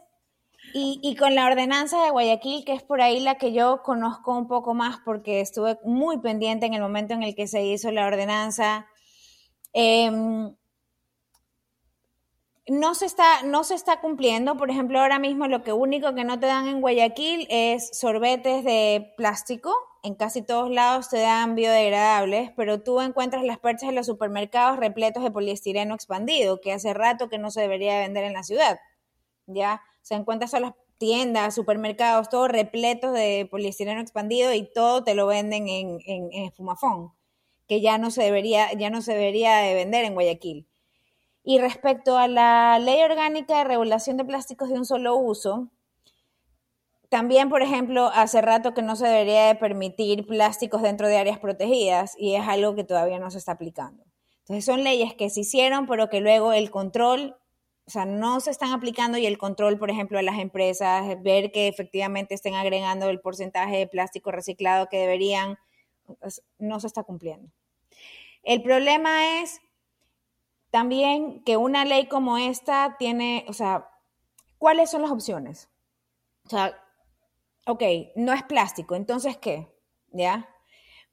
y, 0.74 1.00
y, 1.02 1.16
con 1.16 1.34
la 1.34 1.48
ordenanza 1.48 2.04
de 2.04 2.12
Guayaquil, 2.12 2.64
que 2.64 2.74
es 2.74 2.84
por 2.84 3.02
ahí 3.02 3.20
la 3.20 3.36
que 3.36 3.54
yo 3.54 3.82
conozco 3.84 4.38
un 4.38 4.48
poco 4.48 4.76
más 4.76 4.98
porque 5.04 5.42
estuve 5.42 5.80
muy 5.84 6.20
pendiente 6.20 6.68
en 6.68 6.76
el 6.76 6.82
momento 6.82 7.14
en 7.16 7.24
el 7.24 7.36
que 7.36 7.48
se 7.48 7.64
hizo 7.64 7.92
la 7.92 8.06
ordenanza, 8.06 8.88
Em, 9.74 10.56
no 12.68 12.96
se, 12.96 13.06
está, 13.06 13.44
no 13.44 13.64
se 13.64 13.76
está 13.76 14.00
cumpliendo. 14.00 14.56
Por 14.58 14.70
ejemplo, 14.70 15.00
ahora 15.00 15.20
mismo 15.20 15.48
lo 15.48 15.64
que 15.64 15.74
único 15.74 16.16
que 16.16 16.24
no 16.24 16.40
te 16.40 16.48
dan 16.48 16.68
en 16.68 16.82
Guayaquil 16.82 17.48
es 17.50 17.98
sorbetes 17.98 18.64
de 18.64 19.14
plástico. 19.18 19.74
En 20.04 20.16
casi 20.16 20.42
todos 20.42 20.70
lados 20.70 21.10
te 21.10 21.20
dan 21.20 21.56
biodegradables, 21.56 22.52
pero 22.58 22.82
tú 22.82 23.00
encuentras 23.02 23.44
las 23.44 23.60
perchas 23.60 23.90
en 23.90 23.96
los 23.96 24.06
supermercados 24.06 24.78
repletos 24.78 25.24
de 25.24 25.32
poliestireno 25.32 25.96
expandido, 25.96 26.60
que 26.60 26.74
hace 26.74 26.94
rato 26.94 27.30
que 27.30 27.38
no 27.38 27.52
se 27.52 27.62
debería 27.62 28.00
vender 28.00 28.26
en 28.26 28.34
la 28.34 28.44
ciudad. 28.44 28.80
¿Ya? 29.46 29.82
Se 30.02 30.16
encuentras 30.16 30.52
solo 30.52 30.68
las 30.68 30.76
tiendas, 30.98 31.56
supermercados, 31.56 32.30
todos 32.30 32.50
repletos 32.50 33.14
de 33.14 33.48
poliestireno 33.50 34.02
expandido 34.02 34.54
y 34.54 34.70
todo 34.74 35.04
te 35.04 35.16
lo 35.16 35.28
venden 35.28 35.68
en, 35.68 36.00
en, 36.06 36.52
que 37.74 37.82
ya 37.82 37.98
no 37.98 38.12
se 38.12 38.22
debería, 38.22 38.72
ya 38.74 38.92
no 38.92 39.02
se 39.02 39.14
debería 39.14 39.58
de 39.58 39.74
vender 39.74 40.06
en 40.06 40.14
Guayaquil. 40.14 40.68
Y 41.44 41.58
respecto 41.58 42.20
a 42.20 42.28
la 42.28 42.78
ley 42.78 43.02
orgánica 43.02 43.58
de 43.58 43.64
regulación 43.64 44.16
de 44.16 44.26
plásticos 44.26 44.70
de 44.70 44.76
un 44.76 44.86
solo 44.86 45.16
uso, 45.16 45.72
también, 47.10 47.50
por 47.50 47.64
ejemplo, 47.64 48.12
hace 48.14 48.42
rato 48.44 48.76
que 48.76 48.84
no 48.84 48.96
se 48.96 49.08
debería 49.08 49.48
de 49.48 49.56
permitir 49.56 50.28
plásticos 50.28 50.84
dentro 50.84 51.08
de 51.08 51.18
áreas 51.18 51.40
protegidas 51.40 52.14
y 52.16 52.36
es 52.36 52.48
algo 52.48 52.76
que 52.76 52.84
todavía 52.84 53.18
no 53.18 53.32
se 53.32 53.40
está 53.40 53.54
aplicando. 53.54 54.04
Entonces 54.42 54.66
son 54.66 54.84
leyes 54.84 55.16
que 55.16 55.32
se 55.32 55.40
hicieron, 55.40 55.88
pero 55.88 56.10
que 56.10 56.22
luego 56.22 56.54
el 56.54 56.70
control, 56.70 57.36
o 57.88 57.90
sea, 57.90 58.06
no 58.06 58.40
se 58.40 58.52
están 58.52 58.72
aplicando 58.72 59.18
y 59.18 59.26
el 59.26 59.40
control, 59.40 59.80
por 59.80 59.90
ejemplo, 59.90 60.20
de 60.20 60.24
las 60.24 60.38
empresas, 60.38 61.24
ver 61.24 61.52
que 61.52 61.68
efectivamente 61.68 62.36
estén 62.36 62.54
agregando 62.54 63.10
el 63.10 63.20
porcentaje 63.20 63.78
de 63.78 63.88
plástico 63.88 64.30
reciclado 64.30 64.90
que 64.90 65.00
deberían, 65.00 65.58
no 66.60 66.80
se 66.80 66.86
está 66.86 67.02
cumpliendo. 67.02 67.50
El 68.44 68.62
problema 68.62 69.42
es 69.42 69.62
también 70.70 71.44
que 71.44 71.56
una 71.58 71.86
ley 71.86 72.08
como 72.08 72.38
esta 72.38 72.98
tiene, 72.98 73.46
o 73.48 73.54
sea, 73.54 73.90
¿cuáles 74.58 74.92
son 74.92 75.02
las 75.02 75.12
opciones? 75.12 75.70
O 76.46 76.50
sea, 76.50 76.78
ok, 77.68 77.84
no 78.16 78.34
es 78.34 78.44
plástico, 78.44 78.96
entonces 78.96 79.38
¿qué? 79.38 79.68
¿Ya? 80.12 80.50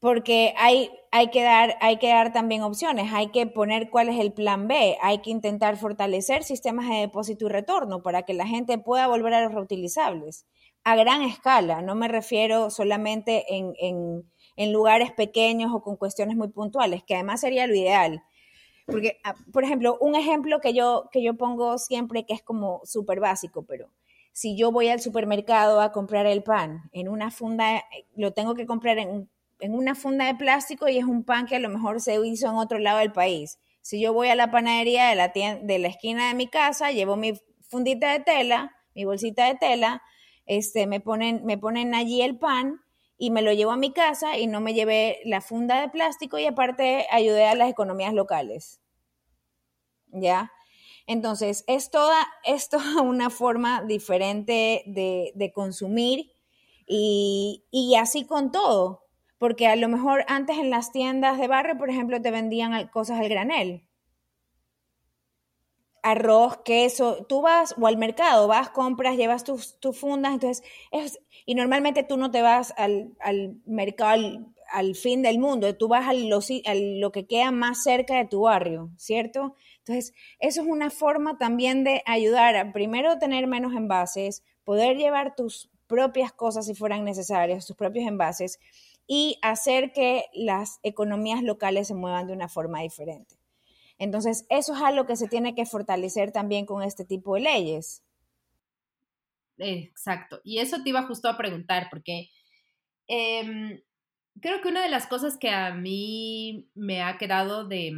Porque 0.00 0.54
hay, 0.56 0.90
hay, 1.12 1.28
que 1.28 1.42
dar, 1.42 1.76
hay 1.80 1.98
que 1.98 2.08
dar 2.08 2.32
también 2.32 2.62
opciones, 2.62 3.12
hay 3.12 3.30
que 3.30 3.46
poner 3.46 3.90
cuál 3.90 4.08
es 4.08 4.18
el 4.18 4.32
plan 4.32 4.66
B, 4.66 4.96
hay 5.02 5.18
que 5.18 5.30
intentar 5.30 5.76
fortalecer 5.76 6.42
sistemas 6.42 6.88
de 6.88 6.96
depósito 6.96 7.46
y 7.46 7.50
retorno 7.50 8.02
para 8.02 8.22
que 8.22 8.34
la 8.34 8.46
gente 8.46 8.78
pueda 8.78 9.06
volver 9.06 9.34
a 9.34 9.42
los 9.42 9.54
reutilizables 9.54 10.46
a 10.84 10.96
gran 10.96 11.22
escala, 11.22 11.82
no 11.82 11.94
me 11.94 12.08
refiero 12.08 12.70
solamente 12.70 13.54
en 13.54 13.74
en 13.78 14.29
lugares 14.56 15.12
pequeños 15.12 15.72
o 15.72 15.82
con 15.82 15.96
cuestiones 15.96 16.36
muy 16.36 16.48
puntuales, 16.48 17.02
que 17.04 17.14
además 17.14 17.40
sería 17.40 17.66
lo 17.66 17.74
ideal. 17.74 18.22
Porque, 18.86 19.20
ah, 19.24 19.34
por 19.52 19.64
ejemplo, 19.64 19.96
un 20.00 20.14
ejemplo 20.14 20.60
que 20.60 20.74
yo, 20.74 21.08
que 21.12 21.22
yo 21.22 21.34
pongo 21.34 21.78
siempre 21.78 22.24
que 22.24 22.34
es 22.34 22.42
como 22.42 22.80
súper 22.84 23.20
básico, 23.20 23.64
pero 23.64 23.90
si 24.32 24.56
yo 24.56 24.72
voy 24.72 24.88
al 24.88 25.00
supermercado 25.00 25.80
a 25.80 25.92
comprar 25.92 26.26
el 26.26 26.42
pan 26.42 26.82
en 26.92 27.08
una 27.08 27.30
funda, 27.30 27.84
lo 28.14 28.32
tengo 28.32 28.54
que 28.54 28.66
comprar 28.66 28.98
en, 28.98 29.28
en 29.60 29.74
una 29.74 29.94
funda 29.94 30.26
de 30.26 30.34
plástico 30.34 30.88
y 30.88 30.98
es 30.98 31.04
un 31.04 31.24
pan 31.24 31.46
que 31.46 31.56
a 31.56 31.60
lo 31.60 31.68
mejor 31.68 32.00
se 32.00 32.14
hizo 32.26 32.48
en 32.48 32.56
otro 32.56 32.78
lado 32.78 32.98
del 32.98 33.12
país. 33.12 33.58
Si 33.82 34.00
yo 34.00 34.12
voy 34.12 34.28
a 34.28 34.34
la 34.34 34.50
panadería 34.50 35.08
de 35.08 35.14
la, 35.14 35.28
de 35.28 35.78
la 35.78 35.88
esquina 35.88 36.28
de 36.28 36.34
mi 36.34 36.48
casa, 36.48 36.90
llevo 36.90 37.16
mi 37.16 37.34
fundita 37.62 38.12
de 38.12 38.20
tela, 38.20 38.76
mi 38.94 39.04
bolsita 39.04 39.46
de 39.46 39.54
tela, 39.54 40.02
este, 40.46 40.86
me, 40.86 41.00
ponen, 41.00 41.44
me 41.44 41.58
ponen 41.58 41.94
allí 41.94 42.22
el 42.22 42.38
pan 42.38 42.80
y 43.22 43.30
me 43.30 43.42
lo 43.42 43.52
llevo 43.52 43.70
a 43.70 43.76
mi 43.76 43.92
casa 43.92 44.38
y 44.38 44.46
no 44.46 44.62
me 44.62 44.72
llevé 44.72 45.18
la 45.26 45.42
funda 45.42 45.78
de 45.82 45.90
plástico 45.90 46.38
y 46.38 46.46
aparte 46.46 47.06
ayudé 47.10 47.46
a 47.46 47.54
las 47.54 47.68
economías 47.68 48.14
locales. 48.14 48.80
¿Ya? 50.06 50.50
Entonces, 51.06 51.62
es 51.66 51.90
toda, 51.90 52.16
es 52.44 52.70
una 53.02 53.28
forma 53.28 53.82
diferente 53.82 54.82
de, 54.86 55.52
consumir 55.54 56.32
y, 56.86 57.66
y, 57.70 57.94
así 57.96 58.24
con 58.24 58.50
todo, 58.50 59.04
porque 59.36 59.66
a 59.66 59.76
lo 59.76 59.88
mejor 59.88 60.24
antes 60.26 60.56
en 60.56 60.70
las 60.70 60.90
tiendas 60.90 61.38
de 61.38 61.46
barrio, 61.46 61.76
por 61.76 61.90
ejemplo, 61.90 62.22
te 62.22 62.30
vendían 62.30 62.88
cosas 62.88 63.20
al 63.20 63.28
granel. 63.28 63.84
Arroz, 66.02 66.58
queso, 66.64 67.24
tú 67.28 67.42
vas 67.42 67.74
o 67.80 67.86
al 67.86 67.96
mercado, 67.96 68.48
vas, 68.48 68.70
compras, 68.70 69.16
llevas 69.16 69.44
tus, 69.44 69.78
tus 69.80 69.98
fundas, 69.98 70.32
entonces 70.32 70.64
es, 70.90 71.20
y 71.46 71.54
normalmente 71.54 72.02
tú 72.02 72.16
no 72.16 72.30
te 72.30 72.42
vas 72.42 72.72
al, 72.76 73.14
mercado 73.66 74.46
al, 74.72 74.94
fin 74.94 75.22
del 75.22 75.38
mundo, 75.38 75.76
tú 75.76 75.88
vas 75.88 76.08
a 76.08 76.12
lo, 76.12 76.40
lo 76.74 77.12
que 77.12 77.26
queda 77.26 77.50
más 77.50 77.82
cerca 77.82 78.16
de 78.16 78.26
tu 78.26 78.42
barrio, 78.42 78.90
¿cierto? 78.96 79.54
Entonces, 79.78 80.14
eso 80.38 80.62
es 80.62 80.66
una 80.66 80.90
forma 80.90 81.38
también 81.38 81.84
de 81.84 82.02
ayudar 82.06 82.56
a 82.56 82.72
primero 82.72 83.18
tener 83.18 83.46
menos 83.46 83.74
envases, 83.74 84.44
poder 84.64 84.96
llevar 84.96 85.34
tus 85.34 85.70
propias 85.86 86.32
cosas 86.32 86.66
si 86.66 86.74
fueran 86.74 87.04
necesarias, 87.04 87.66
tus 87.66 87.76
propios 87.76 88.06
envases, 88.06 88.60
y 89.08 89.38
hacer 89.42 89.92
que 89.92 90.26
las 90.32 90.78
economías 90.84 91.42
locales 91.42 91.88
se 91.88 91.94
muevan 91.94 92.28
de 92.28 92.32
una 92.32 92.48
forma 92.48 92.80
diferente. 92.82 93.39
Entonces, 94.00 94.46
eso 94.48 94.74
es 94.74 94.80
algo 94.80 95.06
que 95.06 95.14
se 95.14 95.28
tiene 95.28 95.54
que 95.54 95.66
fortalecer 95.66 96.32
también 96.32 96.64
con 96.64 96.82
este 96.82 97.04
tipo 97.04 97.34
de 97.34 97.42
leyes. 97.42 98.02
Exacto. 99.58 100.40
Y 100.42 100.58
eso 100.58 100.82
te 100.82 100.88
iba 100.88 101.02
justo 101.02 101.28
a 101.28 101.36
preguntar, 101.36 101.88
porque 101.90 102.30
em, 103.08 103.78
creo 104.40 104.62
que 104.62 104.68
una 104.68 104.82
de 104.82 104.88
las 104.88 105.06
cosas 105.06 105.36
que 105.36 105.50
a 105.50 105.74
mí 105.74 106.66
me 106.74 107.02
ha 107.02 107.18
quedado 107.18 107.68
de, 107.68 107.92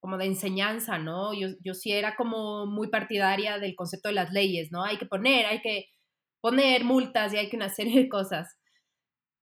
como 0.00 0.18
de 0.18 0.26
enseñanza, 0.26 0.98
¿no? 0.98 1.32
Yo, 1.32 1.48
yo 1.64 1.72
sí 1.72 1.92
era 1.92 2.14
como 2.14 2.66
muy 2.66 2.88
partidaria 2.90 3.58
del 3.58 3.74
concepto 3.74 4.10
de 4.10 4.16
las 4.16 4.30
leyes, 4.30 4.70
¿no? 4.70 4.84
Hay 4.84 4.98
que 4.98 5.06
poner, 5.06 5.46
hay 5.46 5.62
que 5.62 5.86
poner 6.42 6.84
multas 6.84 7.32
y 7.32 7.38
hay 7.38 7.48
que 7.48 7.56
una 7.56 7.70
serie 7.70 8.02
de 8.02 8.08
cosas. 8.10 8.54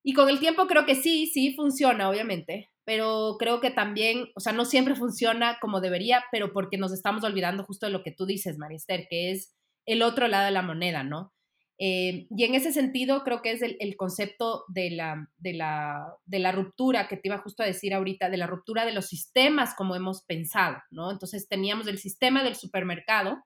Y 0.09 0.13
con 0.13 0.29
el 0.29 0.39
tiempo 0.39 0.69
creo 0.69 0.87
que 0.87 0.95
sí, 0.95 1.27
sí 1.27 1.53
funciona, 1.57 2.09
obviamente, 2.09 2.71
pero 2.85 3.35
creo 3.41 3.61
que 3.61 3.73
también, 3.73 4.29
o 4.37 4.41
sea, 4.41 4.53
no 4.53 4.65
siempre 4.65 4.95
funciona 4.95 5.59
como 5.61 5.81
debería, 5.81 6.23
pero 6.31 6.53
porque 6.53 6.79
nos 6.79 6.93
estamos 6.93 7.25
olvidando 7.25 7.65
justo 7.65 7.87
de 7.87 7.93
lo 7.93 8.05
que 8.05 8.13
tú 8.13 8.25
dices, 8.25 8.57
Marister, 8.57 9.09
que 9.11 9.33
es 9.33 9.53
el 9.85 10.03
otro 10.03 10.29
lado 10.29 10.45
de 10.45 10.53
la 10.53 10.63
moneda, 10.63 11.03
¿no? 11.03 11.35
Eh, 11.81 12.29
y 12.31 12.45
en 12.45 12.55
ese 12.55 12.73
sentido 12.73 13.25
creo 13.25 13.43
que 13.43 13.51
es 13.51 13.63
el, 13.63 13.97
concepto 13.97 14.63
de 14.69 14.93
la, 14.93 15.29
de, 15.39 15.55
la, 15.55 16.15
de 16.25 16.39
la, 16.39 16.53
ruptura 16.53 17.09
que 17.09 17.17
te 17.17 17.27
iba 17.27 17.39
justo 17.39 17.65
a 17.65 17.67
decir 17.67 17.93
ahorita, 17.93 18.31
de 18.31 18.37
la 18.37 18.47
ruptura 18.47 18.85
de 18.85 18.93
los 18.93 19.07
sistemas 19.07 19.75
como 19.75 19.97
hemos 19.97 20.23
pensado, 20.23 20.77
¿no? 20.93 21.11
Entonces 21.11 21.49
teníamos 21.49 21.89
el 21.89 21.99
sistema 21.99 22.45
del 22.45 22.55
supermercado 22.55 23.43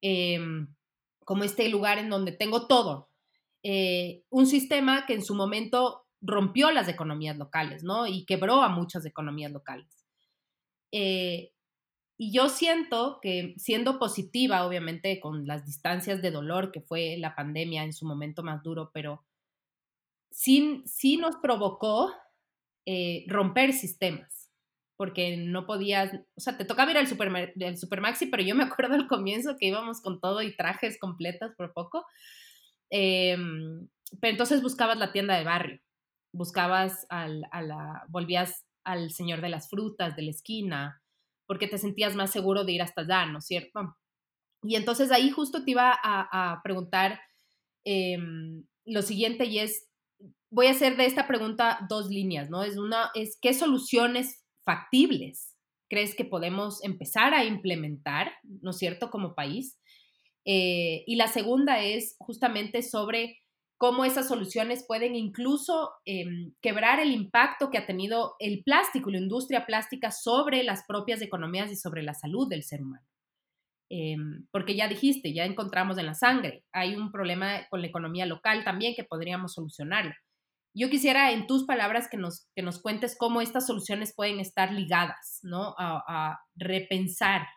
em, 0.00 0.74
como 1.26 1.44
este 1.44 1.68
lugar 1.68 1.98
en 1.98 2.08
donde 2.08 2.32
tengo 2.32 2.66
todo, 2.66 3.11
eh, 3.62 4.24
un 4.30 4.46
sistema 4.46 5.06
que 5.06 5.14
en 5.14 5.22
su 5.22 5.34
momento 5.34 6.06
rompió 6.20 6.70
las 6.70 6.88
economías 6.88 7.36
locales, 7.36 7.82
¿no? 7.82 8.06
Y 8.06 8.24
quebró 8.24 8.62
a 8.62 8.68
muchas 8.68 9.04
economías 9.06 9.52
locales. 9.52 10.04
Eh, 10.92 11.52
y 12.18 12.32
yo 12.32 12.48
siento 12.48 13.18
que 13.20 13.54
siendo 13.56 13.98
positiva, 13.98 14.64
obviamente, 14.66 15.18
con 15.18 15.46
las 15.46 15.66
distancias 15.66 16.22
de 16.22 16.30
dolor 16.30 16.70
que 16.70 16.80
fue 16.80 17.16
la 17.18 17.34
pandemia 17.34 17.82
en 17.82 17.92
su 17.92 18.06
momento 18.06 18.42
más 18.42 18.62
duro, 18.62 18.90
pero 18.94 19.24
sí, 20.30 20.82
sí 20.86 21.16
nos 21.16 21.36
provocó 21.36 22.12
eh, 22.86 23.24
romper 23.26 23.72
sistemas, 23.72 24.50
porque 24.96 25.36
no 25.36 25.66
podías, 25.66 26.14
o 26.36 26.40
sea, 26.40 26.56
te 26.56 26.64
tocaba 26.64 26.90
ir 26.90 26.98
al, 26.98 27.08
super, 27.08 27.28
al 27.28 27.76
Supermaxi, 27.76 28.26
pero 28.26 28.42
yo 28.42 28.54
me 28.54 28.64
acuerdo 28.64 28.94
al 28.94 29.08
comienzo 29.08 29.56
que 29.58 29.66
íbamos 29.66 30.00
con 30.00 30.20
todo 30.20 30.42
y 30.42 30.56
trajes 30.56 30.98
completos 30.98 31.52
por 31.56 31.72
poco. 31.72 32.04
Em, 32.94 33.88
pero 34.20 34.32
entonces 34.32 34.62
buscabas 34.62 34.98
la 34.98 35.12
tienda 35.12 35.34
de 35.34 35.44
barrio, 35.44 35.80
buscabas 36.30 37.06
al, 37.08 37.42
a 37.50 37.62
la, 37.62 38.04
volvías 38.10 38.66
al 38.84 39.10
señor 39.10 39.40
de 39.40 39.48
las 39.48 39.70
frutas 39.70 40.14
de 40.14 40.22
la 40.22 40.30
esquina, 40.30 41.02
porque 41.46 41.66
te 41.66 41.78
sentías 41.78 42.14
más 42.14 42.30
seguro 42.30 42.64
de 42.64 42.72
ir 42.72 42.82
hasta 42.82 43.00
allá, 43.00 43.24
¿no 43.24 43.38
es 43.38 43.46
cierto? 43.46 43.96
Y 44.62 44.76
entonces 44.76 45.10
ahí 45.10 45.30
justo 45.30 45.64
te 45.64 45.70
iba 45.70 45.98
a, 46.02 46.60
preguntar 46.62 47.18
em, 47.84 48.64
lo 48.84 49.00
siguiente 49.00 49.46
y 49.46 49.60
es, 49.60 49.88
voy 50.50 50.66
a 50.66 50.72
hacer 50.72 50.98
de 50.98 51.06
esta 51.06 51.26
pregunta 51.26 51.86
dos 51.88 52.08
líneas, 52.10 52.50
¿no? 52.50 52.62
Es 52.62 52.76
una, 52.76 53.10
es 53.14 53.38
qué 53.40 53.54
soluciones 53.54 54.44
factibles 54.64 55.56
crees 55.88 56.14
que 56.14 56.24
podemos 56.24 56.82
empezar 56.84 57.34
a 57.34 57.44
implementar, 57.44 58.32
¿no 58.62 58.70
es 58.70 58.78
cierto?, 58.78 59.10
como 59.10 59.34
país. 59.34 59.78
Eh, 60.44 61.04
y 61.06 61.16
la 61.16 61.28
segunda 61.28 61.80
es 61.80 62.16
justamente 62.18 62.82
sobre 62.82 63.42
cómo 63.82 64.04
esas 64.04 64.28
soluciones 64.28 64.84
pueden 64.86 65.16
incluso 65.16 65.90
em, 66.04 66.52
quebrar 66.60 67.00
el 67.00 67.10
impacto 67.10 67.68
que 67.68 67.78
ha 67.78 67.84
tenido 67.84 68.36
el 68.38 68.62
plástico 68.62 69.10
la 69.10 69.18
industria 69.18 69.66
plástica 69.66 70.12
sobre 70.12 70.62
las 70.62 70.84
propias 70.86 71.20
economías 71.20 71.68
y 71.72 71.74
sobre 71.74 72.04
la 72.04 72.14
salud 72.14 72.48
del 72.48 72.62
ser 72.62 72.80
humano. 72.82 73.04
Em, 73.90 74.46
porque 74.52 74.76
ya 74.76 74.86
dijiste, 74.86 75.34
ya 75.34 75.44
encontramos 75.44 75.98
en 75.98 76.06
la 76.06 76.14
sangre, 76.14 76.64
hay 76.72 76.94
un 76.94 77.10
problema 77.10 77.66
con 77.70 77.80
la 77.80 77.88
economía 77.88 78.24
local 78.24 78.62
también 78.62 78.94
que 78.94 79.02
podríamos 79.02 79.54
solucionarlo. 79.54 80.14
Yo 80.74 80.88
quisiera 80.88 81.32
en 81.32 81.48
tus 81.48 81.64
palabras 81.64 82.08
que 82.08 82.16
nos, 82.16 82.46
que 82.54 82.62
nos 82.62 82.80
cuentes 82.80 83.16
cómo 83.18 83.40
estas 83.40 83.66
soluciones 83.66 84.14
pueden 84.14 84.38
estar 84.38 84.72
ligadas, 84.72 85.40
¿no? 85.42 85.74
A, 85.76 86.04
a 86.06 86.38
repensar 86.54 87.48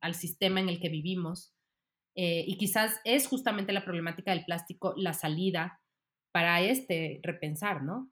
al 0.00 0.14
sistema 0.14 0.60
en 0.60 0.68
el 0.68 0.78
que 0.78 0.90
vivimos 0.90 1.55
eh, 2.16 2.44
y 2.46 2.56
quizás 2.56 3.00
es 3.04 3.28
justamente 3.28 3.72
la 3.72 3.84
problemática 3.84 4.30
del 4.30 4.44
plástico 4.44 4.94
la 4.96 5.12
salida 5.12 5.80
para 6.32 6.60
este 6.62 7.20
repensar, 7.22 7.82
¿no? 7.82 8.10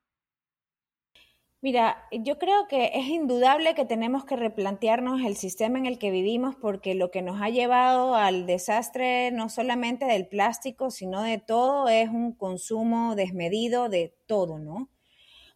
Mira, 1.63 2.07
yo 2.13 2.39
creo 2.39 2.69
que 2.69 2.91
es 2.93 3.07
indudable 3.07 3.75
que 3.75 3.87
tenemos 3.87 4.27
que 4.27 4.37
replantearnos 4.37 5.23
el 5.23 5.35
sistema 5.35 5.79
en 5.79 5.87
el 5.87 5.99
que 5.99 6.11
vivimos 6.11 6.55
porque 6.57 6.95
lo 6.95 7.11
que 7.11 7.23
nos 7.23 7.41
ha 7.41 7.49
llevado 7.49 8.15
al 8.15 8.45
desastre 8.45 9.31
no 9.31 9.49
solamente 9.49 10.05
del 10.05 10.29
plástico, 10.29 10.91
sino 10.91 11.23
de 11.23 11.39
todo, 11.39 11.89
es 11.89 12.11
un 12.11 12.33
consumo 12.35 13.15
desmedido 13.15 13.89
de 13.89 14.15
todo, 14.27 14.59
¿no? 14.59 14.91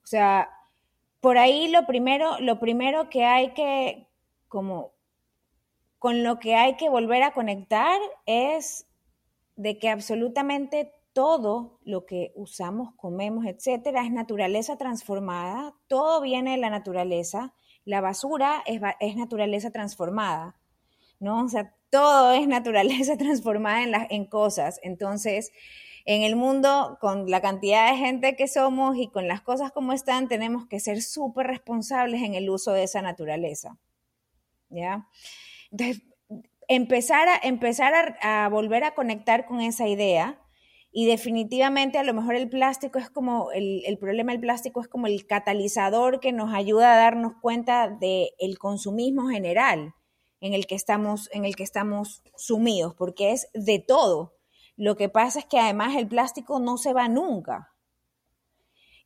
O 0.02 0.06
sea, 0.06 0.48
por 1.20 1.36
ahí 1.36 1.68
lo 1.68 1.86
primero, 1.86 2.40
lo 2.40 2.58
primero 2.58 3.10
que 3.10 3.26
hay 3.26 3.52
que 3.52 4.08
como 4.48 4.94
con 5.98 6.22
lo 6.22 6.38
que 6.38 6.54
hay 6.54 6.76
que 6.76 6.88
volver 6.88 7.22
a 7.22 7.32
conectar 7.32 8.00
es 8.26 8.86
de 9.56 9.78
que 9.78 9.88
absolutamente 9.88 10.92
todo 11.12 11.80
lo 11.82 12.06
que 12.06 12.32
usamos, 12.36 12.94
comemos, 12.94 13.44
etcétera, 13.46 14.04
es 14.04 14.12
naturaleza 14.12 14.76
transformada, 14.76 15.74
todo 15.88 16.20
viene 16.20 16.52
de 16.52 16.58
la 16.58 16.70
naturaleza, 16.70 17.54
la 17.84 18.00
basura 18.00 18.62
es, 18.66 19.16
naturaleza 19.16 19.72
transformada, 19.72 20.56
¿no? 21.18 21.44
O 21.44 21.48
sea, 21.48 21.74
todo 21.90 22.32
es 22.32 22.46
naturaleza 22.46 23.16
transformada 23.18 24.06
en 24.10 24.26
cosas. 24.26 24.78
Entonces, 24.84 25.50
en 26.04 26.22
el 26.22 26.36
mundo, 26.36 26.98
con 27.00 27.28
la 27.28 27.40
cantidad 27.40 27.90
de 27.90 27.98
gente 27.98 28.36
que 28.36 28.46
somos 28.46 28.96
y 28.96 29.08
con 29.08 29.26
las 29.26 29.40
cosas 29.40 29.72
como 29.72 29.92
están, 29.92 30.28
tenemos 30.28 30.66
que 30.66 30.78
ser 30.78 31.02
súper 31.02 31.48
responsables 31.48 32.22
en 32.22 32.34
el 32.34 32.48
uso 32.48 32.72
de 32.72 32.84
esa 32.84 33.02
naturaleza. 33.02 33.76
¿Ya? 34.70 35.08
Entonces, 35.70 36.02
empezar 36.68 37.28
a, 37.28 37.36
empezar 37.42 38.18
a, 38.22 38.48
volver 38.48 38.84
a 38.84 38.94
conectar 38.94 39.46
con 39.46 39.60
esa 39.60 39.88
idea 39.88 40.40
y 40.90 41.06
definitivamente 41.06 41.98
a 41.98 42.02
lo 42.02 42.14
mejor 42.14 42.34
el 42.34 42.48
plástico 42.48 42.98
es 42.98 43.10
como, 43.10 43.50
el, 43.52 43.98
problema 43.98 44.32
del 44.32 44.40
plástico 44.40 44.80
es 44.80 44.88
como 44.88 45.06
el 45.06 45.26
catalizador 45.26 46.20
que 46.20 46.32
nos 46.32 46.54
ayuda 46.54 46.92
a 46.92 46.96
darnos 46.96 47.34
cuenta 47.40 47.88
del 47.88 48.28
el 48.38 48.58
consumismo 48.58 49.28
general 49.28 49.94
en 50.40 50.54
el, 50.54 50.66
que 50.66 50.74
estamos, 50.74 51.28
en 51.32 51.44
el 51.44 51.56
que 51.56 51.64
estamos 51.64 52.22
sumidos, 52.36 52.94
porque 52.94 53.32
es 53.32 53.48
de 53.54 53.78
todo. 53.80 54.34
Lo 54.76 54.96
que 54.96 55.08
pasa 55.08 55.40
es 55.40 55.46
que 55.46 55.58
además 55.58 55.96
el 55.96 56.06
plástico 56.06 56.60
no 56.60 56.78
se 56.78 56.92
va 56.92 57.08
nunca 57.08 57.72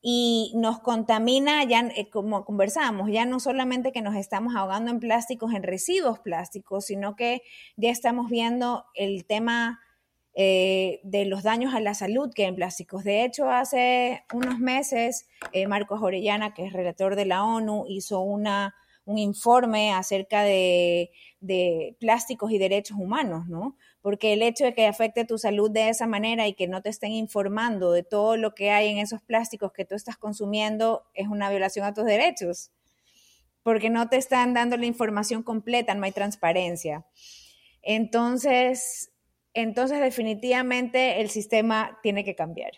y 0.04 0.52
nos 0.56 0.80
contamina, 0.80 1.62
ya 1.62 1.80
eh, 1.94 2.10
como 2.10 2.44
conversamos, 2.44 3.08
ya 3.10 3.24
no 3.24 3.38
solamente 3.38 3.92
que 3.92 4.02
nos 4.02 4.16
estamos 4.16 4.56
ahogando 4.56 4.90
en 4.90 4.98
plásticos, 4.98 5.54
en 5.54 5.62
residuos 5.62 6.18
plásticos, 6.18 6.86
sino 6.86 7.14
que 7.14 7.42
ya 7.76 7.90
estamos 7.90 8.28
viendo 8.28 8.84
el 8.94 9.24
tema 9.24 9.80
eh, 10.34 11.00
de 11.04 11.24
los 11.24 11.44
daños 11.44 11.72
a 11.72 11.80
la 11.80 11.94
salud 11.94 12.32
que 12.34 12.42
hay 12.42 12.48
en 12.48 12.56
plásticos. 12.56 13.04
De 13.04 13.24
hecho, 13.24 13.48
hace 13.48 14.24
unos 14.34 14.58
meses, 14.58 15.28
eh, 15.52 15.68
Marcos 15.68 16.02
Orellana, 16.02 16.52
que 16.52 16.66
es 16.66 16.72
relator 16.72 17.14
de 17.14 17.26
la 17.26 17.44
ONU, 17.44 17.84
hizo 17.86 18.20
una, 18.20 18.74
un 19.04 19.18
informe 19.18 19.92
acerca 19.92 20.42
de, 20.42 21.12
de 21.38 21.96
plásticos 22.00 22.50
y 22.50 22.58
derechos 22.58 22.98
humanos, 22.98 23.46
¿no? 23.46 23.76
Porque 24.02 24.32
el 24.32 24.42
hecho 24.42 24.64
de 24.64 24.74
que 24.74 24.86
afecte 24.86 25.24
tu 25.24 25.38
salud 25.38 25.70
de 25.70 25.88
esa 25.88 26.08
manera 26.08 26.48
y 26.48 26.54
que 26.54 26.66
no 26.66 26.82
te 26.82 26.90
estén 26.90 27.12
informando 27.12 27.92
de 27.92 28.02
todo 28.02 28.36
lo 28.36 28.54
que 28.54 28.70
hay 28.70 28.88
en 28.88 28.98
esos 28.98 29.22
plásticos 29.22 29.72
que 29.72 29.84
tú 29.84 29.94
estás 29.94 30.16
consumiendo 30.16 31.04
es 31.14 31.28
una 31.28 31.48
violación 31.48 31.86
a 31.86 31.94
tus 31.94 32.04
derechos, 32.04 32.72
porque 33.62 33.90
no 33.90 34.08
te 34.08 34.16
están 34.16 34.54
dando 34.54 34.76
la 34.76 34.86
información 34.86 35.44
completa, 35.44 35.94
no 35.94 36.04
hay 36.04 36.12
transparencia. 36.12 37.06
Entonces, 37.80 39.12
entonces 39.54 40.00
definitivamente 40.00 41.20
el 41.20 41.30
sistema 41.30 42.00
tiene 42.02 42.24
que 42.24 42.34
cambiar. 42.34 42.72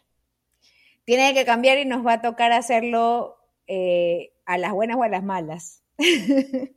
Tiene 1.04 1.32
que 1.32 1.46
cambiar 1.46 1.78
y 1.78 1.86
nos 1.86 2.06
va 2.06 2.14
a 2.14 2.22
tocar 2.22 2.52
hacerlo 2.52 3.36
eh, 3.66 4.32
a 4.44 4.58
las 4.58 4.72
buenas 4.72 4.98
o 4.98 5.02
a 5.02 5.08
las 5.08 5.22
malas. 5.22 5.82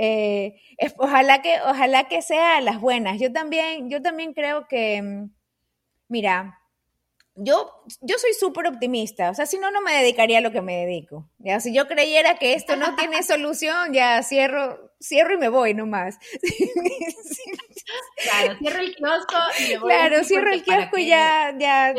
Eh, 0.00 0.60
ojalá, 0.98 1.42
que, 1.42 1.60
ojalá 1.62 2.04
que 2.04 2.22
sea 2.22 2.60
las 2.60 2.80
buenas. 2.80 3.18
Yo 3.18 3.32
también, 3.32 3.90
yo 3.90 4.00
también 4.00 4.32
creo 4.32 4.68
que, 4.68 5.02
mm, 5.02 5.30
mira, 6.08 6.60
yo, 7.34 7.72
yo 8.00 8.16
soy 8.18 8.32
súper 8.34 8.66
optimista, 8.68 9.30
o 9.30 9.34
sea, 9.34 9.46
si 9.46 9.58
no, 9.58 9.70
no 9.70 9.80
me 9.80 9.92
dedicaría 9.92 10.38
a 10.38 10.40
lo 10.40 10.52
que 10.52 10.60
me 10.62 10.76
dedico. 10.76 11.28
Ya, 11.38 11.58
si 11.60 11.74
yo 11.74 11.88
creyera 11.88 12.36
que 12.36 12.54
esto 12.54 12.76
no 12.76 12.94
tiene 12.94 13.22
solución, 13.24 13.92
ya 13.92 14.22
cierro, 14.22 14.92
cierro 15.00 15.34
y 15.34 15.38
me 15.38 15.48
voy 15.48 15.74
nomás. 15.74 16.18
Claro, 18.22 18.58
cierro 18.58 18.80
el 18.80 18.94
kiosco 18.96 19.36
y 19.60 19.68
me 19.68 19.78
voy. 19.78 19.88
Claro, 19.88 20.24
cierro 20.24 20.52
el 20.52 20.62
kiosco 20.62 20.98
y 20.98 21.06
ya, 21.06 21.54
ya, 21.58 21.94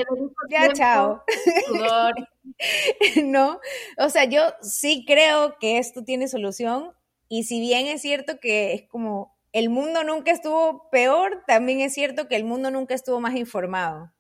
ya, 0.48 0.74
chao. 0.74 1.24
no, 3.24 3.60
o 3.98 4.10
sea, 4.10 4.26
yo 4.26 4.54
sí 4.62 5.04
creo 5.08 5.58
que 5.58 5.80
esto 5.80 6.04
tiene 6.04 6.28
solución 6.28 6.94
y 7.30 7.44
si 7.44 7.60
bien 7.62 7.86
es 7.86 8.02
cierto 8.02 8.40
que 8.40 8.74
es 8.74 8.88
como 8.88 9.38
el 9.54 9.70
mundo 9.70 10.04
nunca 10.04 10.32
estuvo 10.32 10.90
peor, 10.90 11.44
también 11.48 11.80
es 11.80 11.94
cierto 11.94 12.28
que 12.28 12.36
el 12.36 12.44
mundo 12.44 12.72
nunca 12.72 12.96
estuvo 12.96 13.20
más 13.20 13.36
informado. 13.36 14.12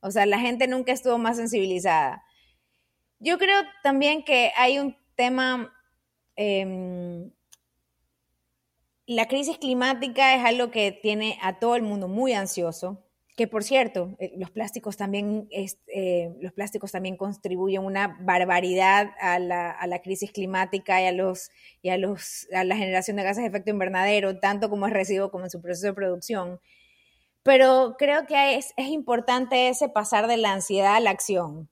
O 0.00 0.10
sea, 0.10 0.26
la 0.26 0.38
gente 0.38 0.66
nunca 0.66 0.92
estuvo 0.92 1.16
más 1.16 1.36
sensibilizada. 1.36 2.22
Yo 3.18 3.38
creo 3.38 3.56
también 3.82 4.24
que 4.24 4.52
hay 4.56 4.78
un 4.78 4.96
tema 5.14 5.72
em, 6.36 7.30
la 9.06 9.28
crisis 9.28 9.58
climática 9.58 10.34
es 10.34 10.44
algo 10.44 10.70
que 10.70 10.90
tiene 10.90 11.38
a 11.40 11.58
todo 11.60 11.76
el 11.76 11.82
mundo 11.82 12.08
muy 12.08 12.32
ansioso 12.32 13.05
que 13.36 13.46
por 13.46 13.62
cierto, 13.62 14.16
eh, 14.18 14.32
los 14.38 14.50
plásticos 14.50 14.96
también, 14.96 15.46
eh, 15.50 16.34
los 16.40 16.54
plásticos 16.54 16.90
también 16.90 17.18
contribuyen 17.18 17.84
una 17.84 18.16
barbaridad 18.22 19.10
a 19.20 19.38
la, 19.38 19.70
a 19.70 19.86
la, 19.86 20.00
crisis 20.00 20.32
climática 20.32 21.02
y 21.02 21.06
a, 21.06 21.12
los, 21.12 21.50
y 21.82 21.90
a, 21.90 21.98
los, 21.98 22.48
a 22.54 22.64
la 22.64 22.76
generación 22.76 23.18
de 23.18 23.24
gases 23.24 23.42
de 23.42 23.48
efecto 23.48 23.70
invernadero, 23.70 24.38
tanto 24.40 24.70
como 24.70 24.86
es 24.86 24.92
residuo 24.94 25.30
como 25.30 25.44
en 25.44 25.50
su 25.50 25.60
proceso 25.60 25.88
de 25.88 25.92
producción. 25.92 26.60
Pero 27.42 27.96
creo 27.98 28.26
que 28.26 28.56
es, 28.56 28.72
es 28.78 28.88
importante 28.88 29.68
ese 29.68 29.90
pasar 29.90 30.28
de 30.28 30.38
la 30.38 30.52
ansiedad 30.52 30.96
a 30.96 31.00
la 31.00 31.10
acción, 31.10 31.68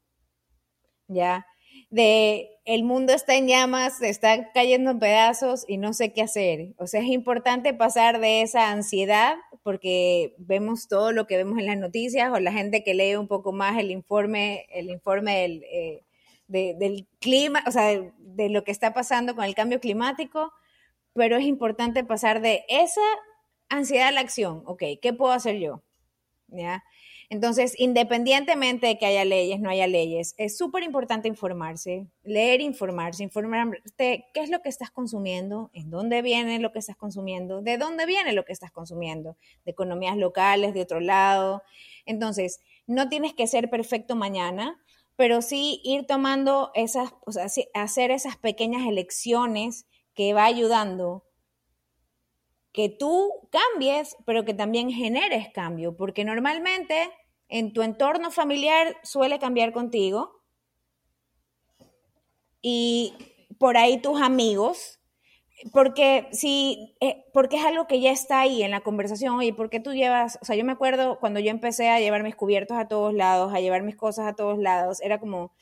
¿ya? 1.09 1.46
De 1.94 2.50
el 2.64 2.83
mundo 2.83 3.12
está 3.12 3.37
en 3.37 3.46
llamas, 3.46 4.02
está 4.02 4.50
cayendo 4.52 4.90
en 4.90 4.98
pedazos 4.98 5.64
y 5.68 5.76
no 5.76 5.92
sé 5.92 6.12
qué 6.12 6.22
hacer. 6.22 6.74
O 6.76 6.88
sea, 6.88 7.00
es 7.00 7.07
importante 7.07 7.72
pasar 7.72 8.20
de 8.20 8.42
esa 8.42 8.70
ansiedad 8.70 9.37
porque 9.62 10.35
vemos 10.38 10.88
todo 10.88 11.12
lo 11.12 11.28
que 11.28 11.37
vemos 11.37 11.59
en 11.59 11.66
las 11.66 11.78
noticias 11.78 12.33
o 12.33 12.40
la 12.40 12.50
gente 12.50 12.83
que 12.83 12.94
lee 12.94 13.14
un 13.14 13.28
poco 13.28 13.52
más 13.52 13.78
el 13.78 13.92
informe, 13.92 14.66
el 14.70 14.90
informe 14.90 15.42
del, 15.42 15.62
eh, 15.70 16.02
del 16.48 17.07
clima, 17.20 17.62
o 17.64 17.70
sea, 17.70 17.85
de, 17.85 18.12
de 18.18 18.48
lo 18.48 18.64
que 18.64 18.72
está 18.72 18.92
pasando 18.92 19.37
con 19.37 19.44
el 19.44 19.54
cambio 19.54 19.78
climático, 19.78 20.52
pero 21.12 21.37
es 21.37 21.44
importante 21.44 22.02
pasar 22.02 22.40
de 22.40 22.64
esa 22.68 23.02
ansiedad 23.68 24.09
a 24.09 24.12
la 24.12 24.20
acción. 24.20 24.62
Ok, 24.66 24.83
¿qué 25.00 25.12
puedo 25.12 25.33
hacer 25.33 25.61
yo? 25.61 25.83
¿Ya? 26.48 26.83
Entonces, 27.31 27.75
independientemente 27.79 28.87
de 28.87 28.99
que 28.99 29.07
haya 29.07 29.25
leyes, 29.25 29.61
no 29.61 29.71
haya 29.71 29.87
leyes, 29.87 30.35
es 30.39 30.57
súper 30.57 30.83
importante 30.83 31.29
informarse, 31.29 32.07
leer, 32.23 32.61
informarse, 32.61 33.23
informarte 33.23 34.27
qué 34.33 34.41
es 34.41 34.51
lo 34.51 34.61
que 34.61 34.69
estás 34.69 34.91
consumiendo, 34.91 35.71
en 35.73 35.91
dónde 35.91 36.23
viene 36.23 36.59
lo 36.59 36.73
que 36.73 36.79
estás 36.79 36.97
consumiendo, 36.97 37.63
de 37.63 37.79
dónde 37.79 38.07
viene 38.07 38.33
lo 38.33 38.45
que 38.45 38.53
estás 38.53 38.71
consumiendo, 38.71 39.37
de 39.65 39.73
economías 39.73 40.17
locales, 40.17 40.75
de 40.75 40.83
otro 40.83 41.01
lado. 41.01 41.63
Entonces, 42.07 42.61
no 42.87 43.09
tienes 43.09 43.33
que 43.35 43.47
ser 43.47 43.71
perfecto 43.71 44.17
mañana, 44.17 44.79
pero 45.17 45.43
sí 45.43 45.81
ir 45.85 46.07
tomando 46.07 46.71
esas, 46.75 47.15
o 47.25 47.33
sea, 47.33 47.47
hacer 47.75 48.11
esas 48.11 48.37
pequeñas 48.37 48.87
elecciones 48.87 49.87
que 50.15 50.35
va 50.35 50.45
ayudando 50.45 51.25
que 52.75 52.89
tú 52.89 53.49
cambies, 53.51 54.17
pero 54.27 54.45
que 54.45 54.53
también 54.53 54.91
generes 54.91 55.49
cambio, 55.53 55.97
porque 55.97 56.25
normalmente 56.25 57.09
en 57.49 57.73
tu 57.73 57.83
entorno 57.83 58.33
familiar 58.33 58.97
suele 59.05 59.39
cambiar 59.39 59.73
contigo 59.73 60.43
y 62.61 63.15
por 63.61 63.77
ahí 63.77 64.03
tus 64.03 64.21
amigos, 64.21 64.99
porque 65.73 66.27
si, 66.33 66.97
eh, 67.01 67.25
porque 67.33 67.59
es 67.59 67.65
algo 67.65 67.87
que 67.87 68.01
ya 68.01 68.11
está 68.11 68.41
ahí 68.41 68.65
en 68.65 68.73
la 68.73 68.81
conversación, 68.81 69.37
oye, 69.37 69.55
¿por 69.55 69.71
qué 69.71 69.79
tú 69.79 69.93
llevas? 69.93 70.37
O 70.43 70.45
sea, 70.45 70.57
yo 70.57 70.65
me 70.65 70.73
acuerdo 70.73 71.21
cuando 71.21 71.39
yo 71.39 71.51
empecé 71.51 71.91
a 71.91 72.01
llevar 72.01 72.25
mis 72.25 72.35
cubiertos 72.35 72.77
a 72.77 72.89
todos 72.89 73.15
lados, 73.15 73.55
a 73.55 73.61
llevar 73.61 73.85
mis 73.85 73.95
cosas 73.95 74.27
a 74.27 74.35
todos 74.35 74.59
lados, 74.59 75.01
era 75.01 75.21
como, 75.21 75.53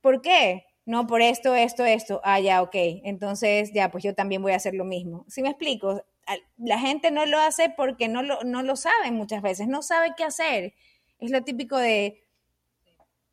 ¿por 0.00 0.22
qué? 0.22 0.64
No, 0.86 1.08
por 1.08 1.20
esto, 1.20 1.54
esto, 1.56 1.84
esto, 1.84 2.20
ah, 2.22 2.38
ya, 2.38 2.62
ok, 2.62 2.74
entonces 3.04 3.72
ya, 3.72 3.90
pues 3.90 4.04
yo 4.04 4.14
también 4.14 4.40
voy 4.40 4.52
a 4.52 4.56
hacer 4.56 4.74
lo 4.74 4.84
mismo. 4.84 5.24
¿Sí 5.28 5.42
me 5.42 5.48
explico? 5.50 6.04
La 6.56 6.78
gente 6.78 7.10
no 7.10 7.26
lo 7.26 7.40
hace 7.40 7.70
porque 7.70 8.06
no 8.08 8.22
lo, 8.22 8.42
no 8.44 8.62
lo 8.62 8.76
sabe 8.76 9.10
muchas 9.10 9.42
veces, 9.42 9.66
no 9.66 9.82
sabe 9.82 10.12
qué 10.16 10.22
hacer. 10.22 10.74
Es 11.18 11.32
lo 11.32 11.42
típico 11.42 11.76
de, 11.76 12.22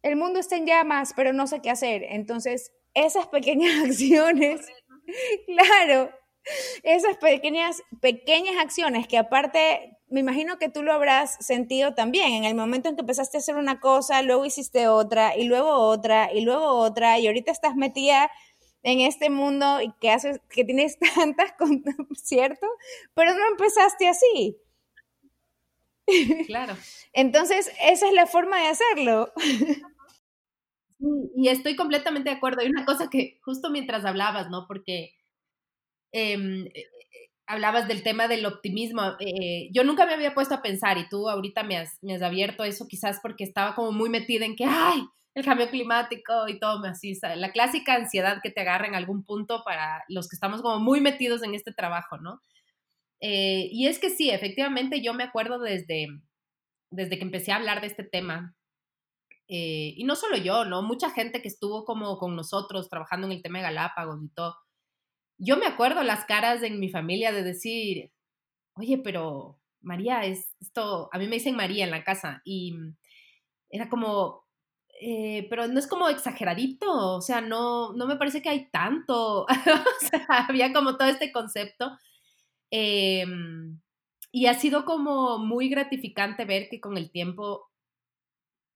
el 0.01 0.15
mundo 0.15 0.39
está 0.39 0.57
en 0.57 0.65
llamas, 0.65 1.13
pero 1.15 1.31
no 1.31 1.45
sé 1.45 1.61
qué 1.61 1.69
hacer. 1.69 2.03
Entonces, 2.09 2.73
esas 2.95 3.27
pequeñas 3.27 3.83
acciones, 3.85 4.61
claro, 5.45 6.11
esas 6.83 7.17
pequeñas, 7.17 7.81
pequeñas 8.01 8.57
acciones 8.57 9.07
que 9.07 9.17
aparte 9.17 9.97
me 10.13 10.19
imagino 10.19 10.59
que 10.59 10.69
tú 10.69 10.83
lo 10.83 10.93
habrás 10.93 11.43
sentido 11.43 11.95
también, 11.95 12.33
en 12.33 12.43
el 12.43 12.53
momento 12.53 12.87
en 12.87 12.95
que 12.95 13.01
empezaste 13.01 13.37
a 13.37 13.39
hacer 13.39 13.55
una 13.55 13.79
cosa, 13.79 14.21
luego 14.21 14.45
hiciste 14.45 14.87
otra, 14.87 15.35
y 15.35 15.45
luego 15.45 15.71
otra, 15.71 16.31
y 16.31 16.41
luego 16.41 16.67
otra, 16.67 17.17
y 17.17 17.25
ahorita 17.25 17.51
estás 17.51 17.75
metida 17.75 18.29
en 18.83 18.99
este 18.99 19.31
mundo 19.31 19.81
y 19.81 19.91
que 19.99 20.11
haces, 20.11 20.39
que 20.49 20.65
tienes 20.65 20.99
tantas, 21.15 21.53
¿cierto? 22.15 22.67
Pero 23.15 23.33
no 23.33 23.47
empezaste 23.49 24.07
así. 24.07 24.57
Claro. 26.45 26.75
Entonces, 27.13 27.71
esa 27.81 28.07
es 28.07 28.13
la 28.13 28.27
forma 28.27 28.59
de 28.61 28.67
hacerlo. 28.67 29.33
y 31.35 31.47
estoy 31.47 31.75
completamente 31.75 32.29
de 32.29 32.35
acuerdo. 32.35 32.61
Hay 32.61 32.69
una 32.69 32.85
cosa 32.85 33.09
que 33.09 33.39
justo 33.43 33.71
mientras 33.71 34.05
hablabas, 34.05 34.49
¿no? 34.49 34.67
Porque 34.67 35.15
em, 36.13 36.65
hablabas 37.45 37.87
del 37.87 38.03
tema 38.03 38.27
del 38.27 38.45
optimismo. 38.45 39.01
Eh, 39.19 39.69
yo 39.73 39.83
nunca 39.83 40.05
me 40.05 40.13
había 40.13 40.33
puesto 40.33 40.55
a 40.55 40.61
pensar 40.61 40.97
y 40.97 41.07
tú 41.09 41.29
ahorita 41.29 41.63
me 41.63 41.77
has, 41.77 41.99
abierto 42.21 42.63
eso 42.63 42.87
quizás 42.87 43.19
porque 43.21 43.43
estaba 43.43 43.75
como 43.75 43.91
muy 43.91 44.09
metida 44.09 44.45
en 44.45 44.55
que, 44.55 44.65
ay, 44.65 45.03
el 45.35 45.43
cambio 45.45 45.69
climático 45.69 46.47
y 46.47 46.59
todo 46.59 46.83
así, 46.85 47.17
la 47.35 47.51
clásica 47.51 47.95
ansiedad 47.95 48.39
que 48.43 48.51
te 48.51 48.61
agarra 48.61 48.87
en 48.87 48.95
algún 48.95 49.23
punto 49.25 49.63
para 49.63 50.03
los 50.07 50.29
que 50.29 50.35
estamos 50.35 50.61
como 50.61 50.79
muy 50.79 51.01
metidos 51.01 51.43
en 51.43 51.55
este 51.55 51.73
trabajo, 51.73 52.17
¿no? 52.17 52.39
Eh, 53.19 53.69
y 53.71 53.87
es 53.87 53.99
que 53.99 54.09
sí, 54.09 54.29
efectivamente 54.29 55.01
yo 55.01 55.13
me 55.13 55.23
acuerdo 55.23 55.59
desde, 55.59 56.07
desde 56.91 57.17
que 57.17 57.23
empecé 57.23 57.51
a 57.51 57.55
hablar 57.55 57.81
de 57.81 57.87
este 57.87 58.03
tema, 58.03 58.55
eh, 59.47 59.93
y 59.97 60.03
no 60.03 60.15
solo 60.15 60.37
yo, 60.37 60.65
¿no? 60.65 60.81
Mucha 60.83 61.09
gente 61.09 61.41
que 61.41 61.47
estuvo 61.47 61.83
como 61.83 62.17
con 62.17 62.35
nosotros 62.35 62.89
trabajando 62.89 63.27
en 63.27 63.33
el 63.33 63.41
tema 63.41 63.59
de 63.59 63.65
Galápagos 63.65 64.23
y 64.23 64.29
todo, 64.29 64.55
yo 65.37 65.57
me 65.57 65.65
acuerdo 65.65 66.03
las 66.03 66.25
caras 66.25 66.63
en 66.63 66.79
mi 66.79 66.89
familia 66.89 67.31
de 67.31 67.43
decir, 67.43 68.11
oye, 68.75 68.97
pero 68.97 69.59
María, 69.81 70.23
es 70.25 70.55
esto, 70.61 71.09
a 71.11 71.17
mí 71.17 71.27
me 71.27 71.35
dicen 71.35 71.55
María 71.55 71.83
en 71.83 71.91
la 71.91 72.03
casa 72.03 72.41
y 72.45 72.75
era 73.69 73.89
como, 73.89 74.45
eh, 75.01 75.47
pero 75.49 75.67
no 75.67 75.79
es 75.79 75.87
como 75.87 76.07
exageradito, 76.09 77.15
o 77.15 77.21
sea, 77.21 77.41
no, 77.41 77.93
no 77.93 78.07
me 78.07 78.15
parece 78.15 78.41
que 78.41 78.49
hay 78.49 78.69
tanto, 78.69 79.43
o 79.45 80.07
sea, 80.09 80.25
había 80.47 80.71
como 80.71 80.97
todo 80.97 81.07
este 81.09 81.31
concepto. 81.31 81.97
Em, 82.71 83.79
y 84.31 84.47
ha 84.47 84.55
sido 84.55 84.85
como 84.85 85.37
muy 85.39 85.69
gratificante 85.69 86.45
ver 86.45 86.69
que 86.69 86.79
con 86.81 86.97
el 86.97 87.11
tiempo 87.11 87.69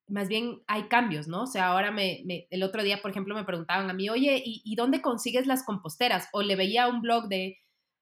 más 0.07 0.27
bien 0.27 0.61
hay 0.67 0.83
cambios, 0.83 1.27
¿no? 1.27 1.43
O 1.43 1.47
sea, 1.47 1.67
ahora 1.67 1.91
me, 1.91 2.23
el 2.49 2.63
otro 2.63 2.83
día, 2.83 3.01
por 3.01 3.11
ejemplo, 3.11 3.35
me 3.35 3.43
preguntaban 3.43 3.89
a 3.89 3.93
mí, 3.93 4.09
oye, 4.09 4.41
¿y, 4.45 4.75
dónde 4.75 5.01
consigues 5.01 5.47
las 5.47 5.63
composteras? 5.63 6.29
O 6.31 6.41
le 6.41 6.55
veía 6.55 6.87
un 6.87 7.01
blog 7.01 7.27
de, 7.27 7.57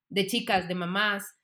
de 0.09 0.27
chicas, 0.27 0.67
de 0.67 0.75
mamás, 0.75 1.35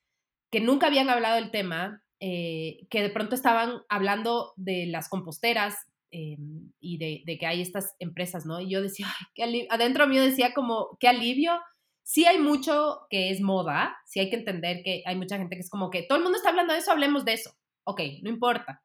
que 0.51 0.59
nunca 0.59 0.87
habían 0.87 1.09
hablado 1.09 1.35
del 1.35 1.51
tema, 1.51 2.03
eh, 2.19 2.85
que 2.89 3.01
de 3.01 3.09
pronto 3.09 3.35
estaban 3.35 3.81
hablando 3.89 4.53
de 4.55 4.85
las 4.85 5.09
composteras 5.09 5.75
eh, 6.11 6.37
y 6.79 6.97
de, 6.97 7.23
de, 7.25 7.37
que 7.37 7.47
hay 7.47 7.61
estas 7.61 7.95
empresas, 7.99 8.45
¿no? 8.45 8.59
Y 8.59 8.69
yo 8.69 8.81
decía, 8.81 9.07
Ay, 9.07 9.25
qué 9.33 9.67
adentro 9.69 10.07
mío 10.07 10.21
decía 10.21 10.53
como, 10.53 10.97
qué 10.99 11.07
alivio. 11.07 11.59
Sí 12.03 12.25
hay 12.25 12.39
mucho 12.39 13.01
que 13.09 13.29
es 13.29 13.41
moda, 13.41 13.95
sí 14.05 14.19
hay 14.19 14.29
que 14.29 14.35
entender 14.35 14.81
que 14.83 15.03
hay 15.05 15.15
mucha 15.15 15.37
gente 15.37 15.55
que 15.55 15.61
es 15.61 15.69
como 15.69 15.89
que 15.89 16.03
todo 16.03 16.17
el 16.17 16.23
mundo 16.23 16.37
está 16.37 16.49
hablando 16.49 16.73
de 16.73 16.79
eso, 16.79 16.91
hablemos 16.91 17.25
de 17.25 17.33
eso. 17.33 17.51
Ok, 17.83 18.01
no 18.21 18.29
importa. 18.29 18.83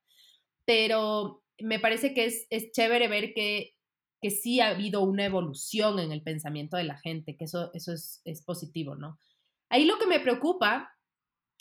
Pero 0.65 1.43
me 1.59 1.79
parece 1.79 2.14
que 2.14 2.27
es, 2.27 2.47
es 2.51 2.73
chévere 2.73 3.09
ver 3.09 3.33
que, 3.35 3.75
que 4.21 4.31
sí 4.31 4.61
ha 4.61 4.69
habido 4.69 5.03
una 5.03 5.25
evolución 5.25 5.99
en 5.99 6.12
el 6.12 6.23
pensamiento 6.23 6.77
de 6.77 6.85
la 6.85 6.99
gente, 6.99 7.37
que 7.37 7.45
eso, 7.45 7.71
eso 7.75 7.92
es, 7.92 8.23
es 8.25 8.42
positivo, 8.42 8.95
¿no? 8.95 9.19
Ahí 9.69 9.85
lo 9.85 9.99
que 9.99 10.07
me 10.07 10.21
preocupa 10.21 10.92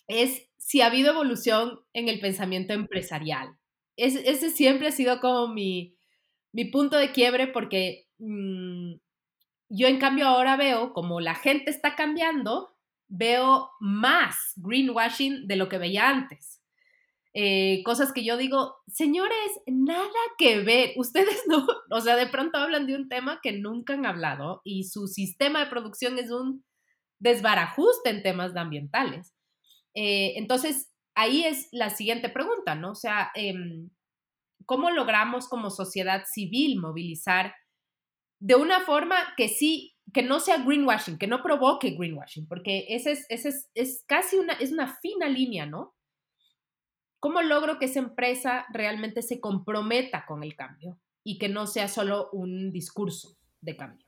es 0.08 0.50
si 0.58 0.82
ha 0.82 0.88
habido 0.88 1.12
evolución 1.12 1.80
en 1.94 2.10
el 2.10 2.20
pensamiento 2.20 2.74
empresarial. 2.74 3.58
Es, 3.98 4.16
ese 4.16 4.50
siempre 4.50 4.88
ha 4.88 4.92
sido 4.92 5.20
como 5.20 5.48
mi, 5.48 5.96
mi 6.52 6.66
punto 6.66 6.98
de 6.98 7.12
quiebre 7.12 7.48
porque 7.48 8.08
mm, 8.20 8.94
yo 9.70 9.88
en 9.88 10.00
cambio 10.00 10.28
ahora 10.28 10.58
veo 10.58 10.94
como 10.94 11.20
la 11.20 11.36
gente 11.36 11.72
está 11.72 11.96
cambiando, 11.96 12.76
veo 13.08 13.72
más 13.80 14.54
greenwashing 14.58 15.48
de 15.48 15.56
lo 15.56 15.70
que 15.70 15.78
veía 15.78 16.10
antes. 16.10 16.55
Eh, 17.38 17.84
cosas 17.84 18.14
que 18.14 18.24
yo 18.24 18.38
digo, 18.38 18.78
señores, 18.88 19.52
nada 19.68 20.08
que 20.38 20.60
ver, 20.60 20.94
ustedes 20.96 21.44
no, 21.50 21.68
o 21.92 22.00
sea, 22.00 22.16
de 22.16 22.28
pronto 22.28 22.58
hablan 22.58 22.88
de 22.88 22.96
un 22.96 23.10
tema 23.10 23.42
que 23.44 23.52
nunca 23.52 23.94
han 23.94 24.06
hablado 24.06 24.62
y 24.64 24.86
su 24.86 25.08
sistema 25.08 25.60
de 25.60 25.70
producción 25.70 26.18
es 26.18 26.32
un 26.32 26.64
desbarajuste 27.20 28.10
en 28.10 28.24
temas 28.24 28.56
ambientales. 28.56 29.34
Eh, 29.94 30.36
entonces, 30.38 30.94
ahí 31.14 31.44
es 31.44 31.68
la 31.74 31.90
siguiente 31.90 32.30
pregunta, 32.30 32.76
¿no? 32.76 32.92
O 32.92 32.96
sea, 32.96 33.32
em, 33.36 33.90
¿cómo 34.66 34.90
logramos 34.90 35.50
como 35.50 35.72
sociedad 35.72 36.24
civil 36.32 36.80
movilizar 36.80 37.54
de 38.40 38.56
una 38.56 38.80
forma 38.82 39.18
que 39.36 39.50
sí, 39.50 39.94
que 40.14 40.24
no 40.24 40.40
sea 40.40 40.60
greenwashing, 40.60 41.18
que 41.18 41.28
no 41.28 41.44
provoque 41.44 41.98
greenwashing, 41.98 42.48
porque 42.48 42.86
ese 42.88 43.12
es, 43.12 43.26
ese 43.28 43.50
es, 43.50 43.70
es 43.74 44.06
casi 44.08 44.38
una, 44.38 44.54
es 44.54 44.72
una 44.72 44.96
fina 45.02 45.28
línea, 45.28 45.66
¿no? 45.66 45.96
¿Cómo 47.26 47.42
logro 47.42 47.80
que 47.80 47.86
esa 47.86 47.98
empresa 47.98 48.68
realmente 48.70 49.24
se 49.24 49.40
comprometa 49.40 50.28
con 50.28 50.44
el 50.44 50.56
cambio 50.56 51.00
y 51.24 51.40
que 51.40 51.50
no 51.50 51.66
sea 51.66 51.88
solo 51.88 52.30
un 52.34 52.72
discurso 52.72 53.36
de 53.62 53.76
cambio? 53.76 54.06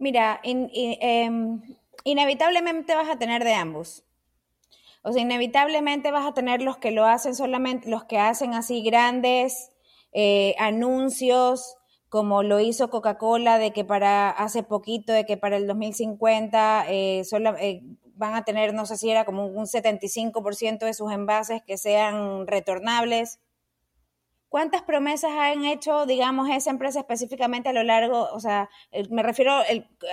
Mira, 0.00 0.40
em, 0.42 1.62
inevitablemente 2.02 2.96
vas 2.96 3.08
a 3.08 3.20
tener 3.20 3.44
de 3.44 3.54
ambos. 3.54 4.02
O 5.02 5.12
sea, 5.12 5.22
inevitablemente 5.22 6.10
vas 6.10 6.26
a 6.26 6.34
tener 6.34 6.60
los 6.60 6.78
que 6.78 6.90
lo 6.90 7.06
hacen 7.06 7.36
solamente, 7.36 7.88
los 7.88 8.02
que 8.02 8.18
hacen 8.18 8.52
así 8.52 8.82
grandes 8.82 9.70
eh, 10.10 10.56
anuncios, 10.58 11.76
como 12.08 12.42
lo 12.42 12.58
hizo 12.58 12.90
Coca-Cola, 12.90 13.58
de 13.58 13.72
que 13.72 13.84
para 13.84 14.30
hace 14.30 14.64
poquito, 14.64 15.12
de 15.12 15.24
que 15.24 15.36
para 15.36 15.56
el 15.56 15.68
2050 15.68 16.84
eh, 16.88 17.22
solo, 17.22 17.54
eh, 17.58 17.84
van 18.18 18.34
a 18.34 18.44
tener, 18.44 18.74
no 18.74 18.84
sé 18.84 18.96
si 18.96 19.10
era 19.10 19.24
como 19.24 19.46
un 19.46 19.66
75% 19.66 20.84
de 20.84 20.92
sus 20.92 21.12
envases 21.12 21.62
que 21.62 21.78
sean 21.78 22.46
retornables. 22.46 23.40
¿Cuántas 24.48 24.82
promesas 24.82 25.30
han 25.32 25.64
hecho, 25.64 26.04
digamos, 26.06 26.50
esa 26.50 26.70
empresa 26.70 27.00
específicamente 27.00 27.68
a 27.68 27.72
lo 27.72 27.82
largo, 27.84 28.28
o 28.32 28.40
sea, 28.40 28.68
me 29.10 29.22
refiero 29.22 29.52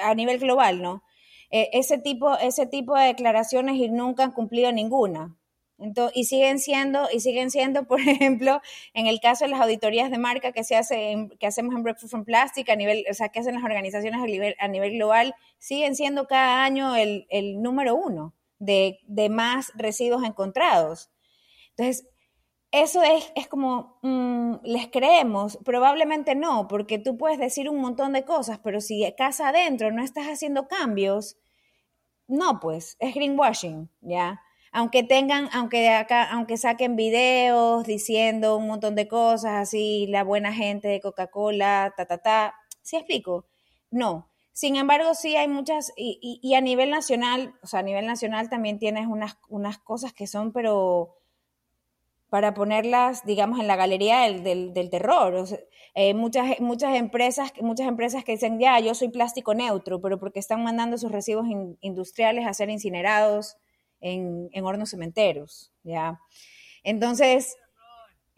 a 0.04 0.14
nivel 0.14 0.40
global, 0.40 0.82
¿no? 0.82 1.04
Eh, 1.52 1.70
ese, 1.74 1.98
tipo, 1.98 2.38
ese 2.38 2.66
tipo 2.68 2.96
de 2.96 3.06
declaraciones 3.06 3.76
y 3.76 3.90
nunca 3.90 4.24
han 4.24 4.32
cumplido 4.32 4.72
ninguna. 4.72 5.36
Entonces, 5.78 6.18
y 6.18 6.26
siguen 6.26 6.60
siendo, 6.60 7.08
y 7.12 7.20
siguen 7.20 7.52
siendo, 7.52 7.86
por 7.86 8.00
ejemplo, 8.08 8.62
en 8.94 9.08
el 9.08 9.20
caso 9.20 9.46
de 9.46 9.52
las 9.52 9.62
auditorías 9.62 10.10
de 10.10 10.18
marca 10.18 10.52
que 10.52 10.64
se 10.64 10.76
hace 10.76 11.28
que 11.40 11.48
hacemos 11.48 11.76
en 11.76 11.84
Breakfast 11.84 12.12
from 12.12 12.26
Plastic, 12.26 12.70
a 12.70 12.76
nivel, 12.76 13.06
o 13.10 13.14
sea, 13.14 13.30
que 13.30 13.40
hacen 13.40 13.56
las 13.56 13.64
organizaciones 13.64 14.22
a 14.22 14.26
nivel, 14.26 14.56
a 14.60 14.68
nivel 14.68 14.94
global, 14.94 15.36
siguen 15.58 15.96
siendo 15.96 16.28
cada 16.28 16.64
año 16.64 16.96
el, 16.96 17.28
el 17.30 17.62
número 17.62 17.96
uno 17.96 18.34
de, 18.60 19.00
de, 19.08 19.30
más 19.30 19.72
residuos 19.76 20.24
encontrados. 20.24 21.12
Entonces, 21.72 22.08
eso 22.72 23.04
es, 23.04 23.32
es 23.36 23.48
como, 23.48 24.00
mm, 24.02 24.56
¿les 24.64 24.88
creemos? 24.88 25.58
Probablemente 25.64 26.36
no, 26.36 26.68
porque 26.68 27.00
tú 27.00 27.18
puedes 27.18 27.40
decir 27.40 27.70
un 27.70 27.80
montón 27.80 28.14
de 28.14 28.26
cosas, 28.26 28.60
pero 28.64 28.82
si 28.82 29.06
casa 29.18 29.50
adentro 29.50 29.92
no 29.92 30.04
estás 30.04 30.28
haciendo 30.28 30.68
cambios, 30.68 31.38
no, 32.28 32.60
pues, 32.60 32.98
es 33.00 33.14
greenwashing, 33.14 33.90
¿ya? 34.02 34.42
Aunque 34.78 35.04
tengan, 35.04 35.48
aunque 35.54 35.88
acá, 35.88 36.30
aunque 36.34 36.58
saquen 36.58 36.98
videos 36.98 37.86
diciendo 37.86 38.58
un 38.58 38.68
montón 38.68 38.94
de 38.96 39.08
cosas 39.08 39.54
así, 39.54 40.06
la 40.08 40.26
buena 40.26 40.52
gente 40.52 40.90
de 40.90 41.00
Coca-Cola, 41.00 41.94
ta, 41.96 42.06
ta, 42.06 42.18
ta, 42.18 42.56
¿sí 42.82 42.98
explico? 42.98 43.46
No. 43.90 44.30
Sin 44.52 44.76
embargo, 44.76 45.14
sí 45.14 45.38
hay 45.38 45.48
muchas, 45.48 45.94
y, 45.96 46.42
y, 46.44 46.56
a 46.56 46.62
nivel 46.62 46.90
nacional, 46.90 47.56
o 47.64 47.68
sea, 47.68 47.80
a 47.80 47.84
nivel 47.84 48.06
nacional 48.06 48.50
también 48.50 48.78
tienes 48.78 49.08
unas, 49.08 49.38
unas 49.48 49.78
cosas 49.78 50.12
que 50.12 50.28
son, 50.28 50.52
pero 50.52 51.16
para 52.30 52.54
ponerlas, 52.54 53.26
digamos, 53.26 53.62
en 53.62 53.68
la 53.68 53.78
galería 53.78 54.24
del, 54.24 54.74
del, 54.74 54.90
terror. 54.90 55.46
Eh, 55.94 56.14
muchas, 56.14 56.60
muchas, 56.60 56.98
empresas, 56.98 57.54
muchas 57.62 57.88
empresas 57.88 58.26
que 58.26 58.34
dicen, 58.34 58.60
ya, 58.60 58.78
yo 58.82 58.94
soy 58.94 59.08
plástico 59.08 59.54
neutro, 59.54 60.02
pero 60.02 60.20
porque 60.20 60.40
están 60.40 60.66
mandando 60.66 60.98
sus 60.98 61.14
residuos 61.14 61.48
industriales 61.80 62.46
a 62.46 62.54
ser 62.54 62.70
incinerados 62.70 63.56
en, 64.06 64.50
en 64.52 64.66
hornos 64.66 64.92
cementeros, 64.92 65.72
¿ya? 65.84 66.20
Entonces, 66.84 67.58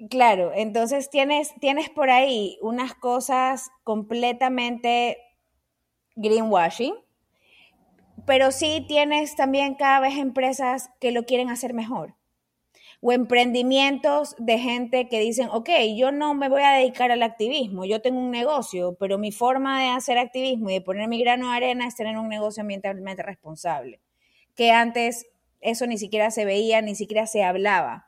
claro, 0.10 0.52
entonces 0.56 1.10
tienes, 1.10 1.54
tienes 1.60 1.90
por 1.90 2.10
ahí 2.10 2.58
unas 2.62 2.94
cosas 2.96 3.70
completamente 3.84 5.18
greenwashing, 6.16 6.96
pero 8.26 8.52
sí 8.52 8.86
tienes 8.88 9.36
también 9.36 9.76
cada 9.76 10.00
vez 10.00 10.18
empresas 10.18 10.90
que 11.00 11.12
lo 11.12 11.26
quieren 11.26 11.50
hacer 11.50 11.74
mejor 11.74 12.16
o 13.02 13.12
emprendimientos 13.12 14.36
de 14.40 14.58
gente 14.58 15.08
que 15.08 15.20
dicen, 15.20 15.50
ok, 15.52 15.70
yo 15.96 16.12
no 16.12 16.34
me 16.34 16.50
voy 16.50 16.64
a 16.64 16.72
dedicar 16.72 17.12
al 17.12 17.22
activismo, 17.22 17.86
yo 17.86 18.02
tengo 18.02 18.20
un 18.20 18.32
negocio, 18.32 18.96
pero 19.00 19.18
mi 19.18 19.32
forma 19.32 19.82
de 19.82 19.90
hacer 19.90 20.18
activismo 20.18 20.70
y 20.70 20.74
de 20.74 20.82
poner 20.82 21.08
mi 21.08 21.20
grano 21.22 21.52
de 21.52 21.58
arena 21.58 21.88
es 21.88 21.96
tener 21.96 22.18
un 22.18 22.28
negocio 22.28 22.62
ambientalmente 22.62 23.22
responsable, 23.22 24.02
que 24.56 24.72
antes 24.72 25.28
eso 25.62 25.88
ni 25.88 25.98
siquiera 25.98 26.32
se 26.32 26.46
veía, 26.46 26.82
ni 26.82 26.96
siquiera 26.96 27.28
se 27.28 27.44
hablaba. 27.44 28.06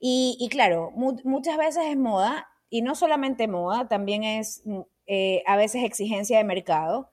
Y, 0.00 0.48
claro, 0.50 0.92
muchas 0.94 1.56
veces 1.56 1.84
es 1.86 1.96
moda, 1.96 2.48
y 2.70 2.82
no 2.82 2.94
solamente 2.94 3.48
moda, 3.48 3.88
también 3.88 4.22
es 4.22 4.62
eh, 5.06 5.42
a 5.46 5.56
veces 5.56 5.82
exigencia 5.82 6.38
de 6.38 6.44
mercado. 6.44 7.10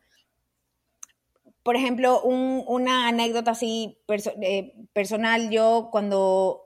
Por 1.64 1.76
ejemplo, 1.76 2.22
una 2.22 3.08
anécdota 3.08 3.52
así 3.52 3.98
eh, 4.42 4.74
personal, 4.94 5.50
yo 5.50 5.90
cuando 5.92 6.66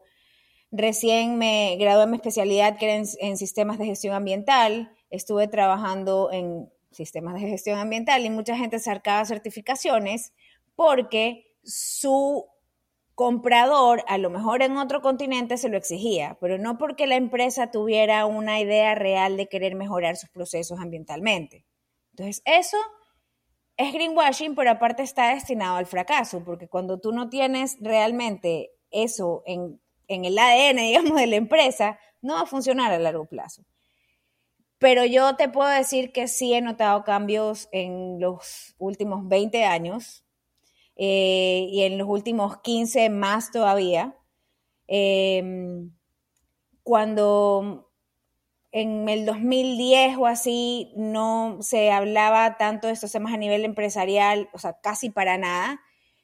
Recién 0.72 1.40
me 1.40 1.78
gradué 1.78 2.04
en 2.04 2.12
mi 2.12 2.18
especialidad 2.18 2.78
que 2.78 2.86
era 2.86 3.04
en, 3.20 3.38
sistemas 3.38 3.80
de 3.80 3.86
gestión 3.86 4.14
ambiental. 4.14 4.96
Estuve 5.10 5.48
trabajando 5.48 6.30
en 6.32 6.70
sistemas 6.92 7.34
de 7.42 7.48
gestión 7.48 7.80
ambiental 7.80 8.24
y 8.24 8.30
mucha 8.30 8.56
gente 8.56 8.78
sacaba 8.78 9.26
certificaciones 9.26 10.32
porque 10.76 11.56
su 11.64 12.46
comprador, 13.20 14.02
a 14.08 14.18
lo 14.18 14.30
mejor 14.30 14.64
en 14.64 14.78
otro 14.78 15.02
continente, 15.02 15.58
se 15.58 15.68
lo 15.68 15.76
exigía, 15.76 16.38
pero 16.40 16.58
no 16.58 16.78
porque 16.78 17.06
la 17.06 17.18
empresa 17.18 17.70
tuviera 17.70 18.26
una 18.26 18.62
idea 18.62 18.96
real 18.96 19.36
de 19.36 19.50
querer 19.50 19.76
mejorar 19.76 20.16
sus 20.16 20.30
procesos 20.30 20.80
ambientalmente. 20.80 21.66
Entonces, 22.12 22.42
eso 22.46 22.78
es 23.76 23.92
greenwashing, 23.92 24.56
pero 24.56 24.72
aparte 24.72 25.04
está 25.04 25.34
destinado 25.34 25.76
al 25.76 25.86
fracaso, 25.86 26.46
porque 26.46 26.70
cuando 26.70 27.00
tú 27.02 27.12
no 27.12 27.30
tienes 27.30 27.78
realmente 27.82 28.72
eso 28.90 29.44
en 29.46 29.82
en 30.10 30.26
el 30.26 30.38
ADN, 30.38 30.78
digamos, 30.82 31.18
de 31.18 31.28
la 31.28 31.38
empresa, 31.38 31.98
no 32.22 32.34
va 32.34 32.42
a 32.42 32.46
funcionar 32.46 32.92
a 32.92 33.00
largo 33.00 33.26
plazo. 33.26 33.64
Pero 34.78 35.06
yo 35.06 35.36
te 35.36 35.50
puedo 35.50 35.70
decir 35.70 36.12
que 36.12 36.28
sí 36.28 36.54
he 36.54 36.62
notado 36.62 37.04
cambios 37.04 37.70
en 37.72 38.20
los 38.20 38.76
últimos 38.78 39.28
20 39.28 39.66
años 39.66 40.26
eh, 41.02 41.70
y 41.72 41.84
en 41.84 41.98
los 41.98 42.10
últimos 42.10 42.58
15 42.58 43.10
más 43.10 43.52
todavía. 43.54 44.18
Em, 44.86 45.94
cuando 46.84 47.90
en 48.74 49.08
el 49.08 49.26
2010 49.26 50.18
o 50.18 50.26
así 50.26 50.92
no 50.98 51.60
se 51.62 51.92
hablaba 51.92 52.58
tanto 52.58 52.88
de 52.88 52.94
estos 52.94 53.14
temas 53.14 53.34
a 53.34 53.38
nivel 53.38 53.64
empresarial, 53.64 54.50
o 54.52 54.60
sea, 54.60 54.82
casi 54.82 55.10
para 55.10 55.38
nada. 55.38 55.80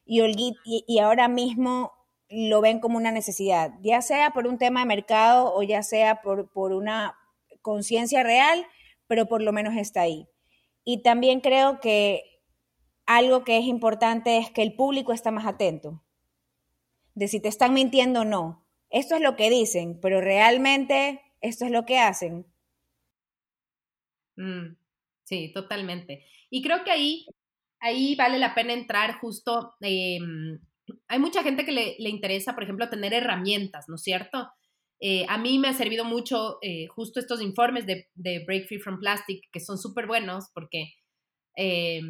Y, 0.06 0.22
y 0.66 1.00
ahora 1.00 1.30
mismo 1.30 1.94
lo 2.30 2.60
ven 2.60 2.80
como 2.80 2.98
una 2.98 3.12
necesidad, 3.12 3.72
ya 3.82 4.02
sea 4.02 4.32
por 4.32 4.46
un 4.46 4.58
tema 4.58 4.82
de 4.82 4.88
mercado 4.88 5.54
o 5.56 5.64
ya 5.64 5.84
sea 5.84 6.22
por, 6.22 6.52
por 6.52 6.74
una 6.74 7.16
conciencia 7.62 8.24
real, 8.24 8.68
pero 9.08 9.28
por 9.28 9.42
lo 9.42 9.54
menos 9.54 9.76
está 9.78 10.02
ahí. 10.02 10.28
Y 10.84 11.02
también 11.02 11.40
creo 11.40 11.80
que 11.80 12.35
algo 13.06 13.44
que 13.44 13.58
es 13.58 13.66
importante 13.66 14.38
es 14.38 14.52
que 14.52 14.62
el 14.62 14.76
público 14.76 15.14
está 15.14 15.32
más 15.32 15.46
atento, 15.46 16.04
de 17.14 17.28
si 17.28 17.40
te 17.40 17.48
están 17.48 17.74
mintiendo 17.74 18.22
o 18.22 18.26
no. 18.26 18.66
Esto 18.90 19.16
es 19.16 19.22
lo 19.22 19.36
que 19.36 19.50
dicen, 19.50 20.00
pero 20.02 20.22
realmente 20.22 21.22
esto 21.42 21.66
es 21.66 21.72
lo 21.72 21.86
que 21.86 22.00
hacen. 22.00 22.46
Mm, 24.36 24.76
sí, 25.24 25.52
totalmente. 25.54 26.26
Y 26.50 26.62
creo 26.62 26.84
que 26.84 26.92
ahí, 26.92 27.26
ahí 27.80 28.16
vale 28.16 28.40
la 28.40 28.54
pena 28.54 28.74
entrar 28.74 29.20
justo 29.20 29.76
em, 29.82 30.60
hay 31.08 31.20
mucha 31.20 31.44
gente 31.44 31.66
que 31.66 31.72
le, 31.72 32.10
interesa, 32.10 32.54
por 32.54 32.64
ejemplo, 32.64 32.90
tener 32.90 33.14
herramientas, 33.14 33.86
¿no 33.88 33.96
es 33.96 34.04
cierto? 34.04 34.50
Eh, 35.00 35.26
a 35.28 35.38
mí 35.38 35.60
me 35.60 35.68
ha 35.68 35.74
servido 35.74 36.06
mucho 36.06 36.58
eh, 36.62 36.88
justo 36.88 37.20
estos 37.20 37.42
informes 37.42 37.86
de, 37.86 38.08
Break 38.46 38.68
Free 38.68 38.80
from 38.80 39.00
Plastic, 39.00 39.50
que 39.52 39.60
son 39.60 39.78
súper 39.78 40.08
buenos 40.08 40.50
porque 40.54 40.94
eh, 41.58 42.02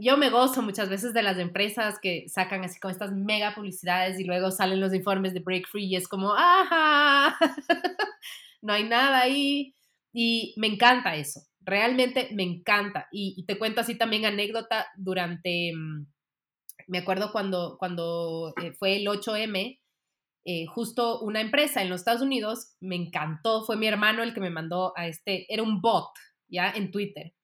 yo 0.00 0.16
me 0.16 0.30
gozo 0.30 0.62
muchas 0.62 0.88
veces 0.88 1.12
de 1.12 1.22
las 1.22 1.38
empresas 1.38 1.98
que 2.00 2.26
sacan 2.28 2.64
así 2.64 2.80
con 2.80 2.90
estas 2.90 3.12
mega 3.12 3.54
publicidades 3.54 4.18
y 4.18 4.24
luego 4.24 4.50
salen 4.50 4.80
los 4.80 4.94
informes 4.94 5.34
de 5.34 5.40
Break 5.40 5.68
Free 5.68 5.86
y 5.86 5.96
es 5.96 6.08
como, 6.08 6.32
¡ajá! 6.34 7.36
no 8.62 8.72
hay 8.72 8.84
nada 8.84 9.20
ahí. 9.20 9.74
Y 10.12 10.54
me 10.56 10.68
encanta 10.68 11.14
eso, 11.16 11.40
realmente 11.60 12.30
me 12.32 12.42
encanta. 12.42 13.08
Y, 13.12 13.44
te 13.46 13.58
cuento 13.58 13.82
así 13.82 13.96
también 13.96 14.24
anécdota 14.24 14.86
durante... 14.96 15.72
Mm, 15.74 16.06
me 16.88 16.98
acuerdo 16.98 17.30
cuando, 17.30 17.76
cuando 17.78 18.52
eh, 18.60 18.72
fue 18.72 18.96
el 18.96 19.06
8M, 19.06 19.78
eh, 20.46 20.66
justo 20.66 21.20
una 21.20 21.40
empresa 21.40 21.82
en 21.82 21.90
los 21.90 22.00
Estados 22.00 22.22
Unidos, 22.22 22.74
me 22.80 22.96
encantó, 22.96 23.64
fue 23.64 23.76
mi 23.76 23.86
hermano 23.86 24.22
el 24.22 24.34
que 24.34 24.40
me 24.40 24.50
mandó 24.50 24.92
a 24.96 25.06
este, 25.06 25.46
era 25.52 25.62
un 25.62 25.80
bot, 25.80 26.10
ya, 26.48 26.70
en 26.70 26.90
Twitter. 26.90 27.34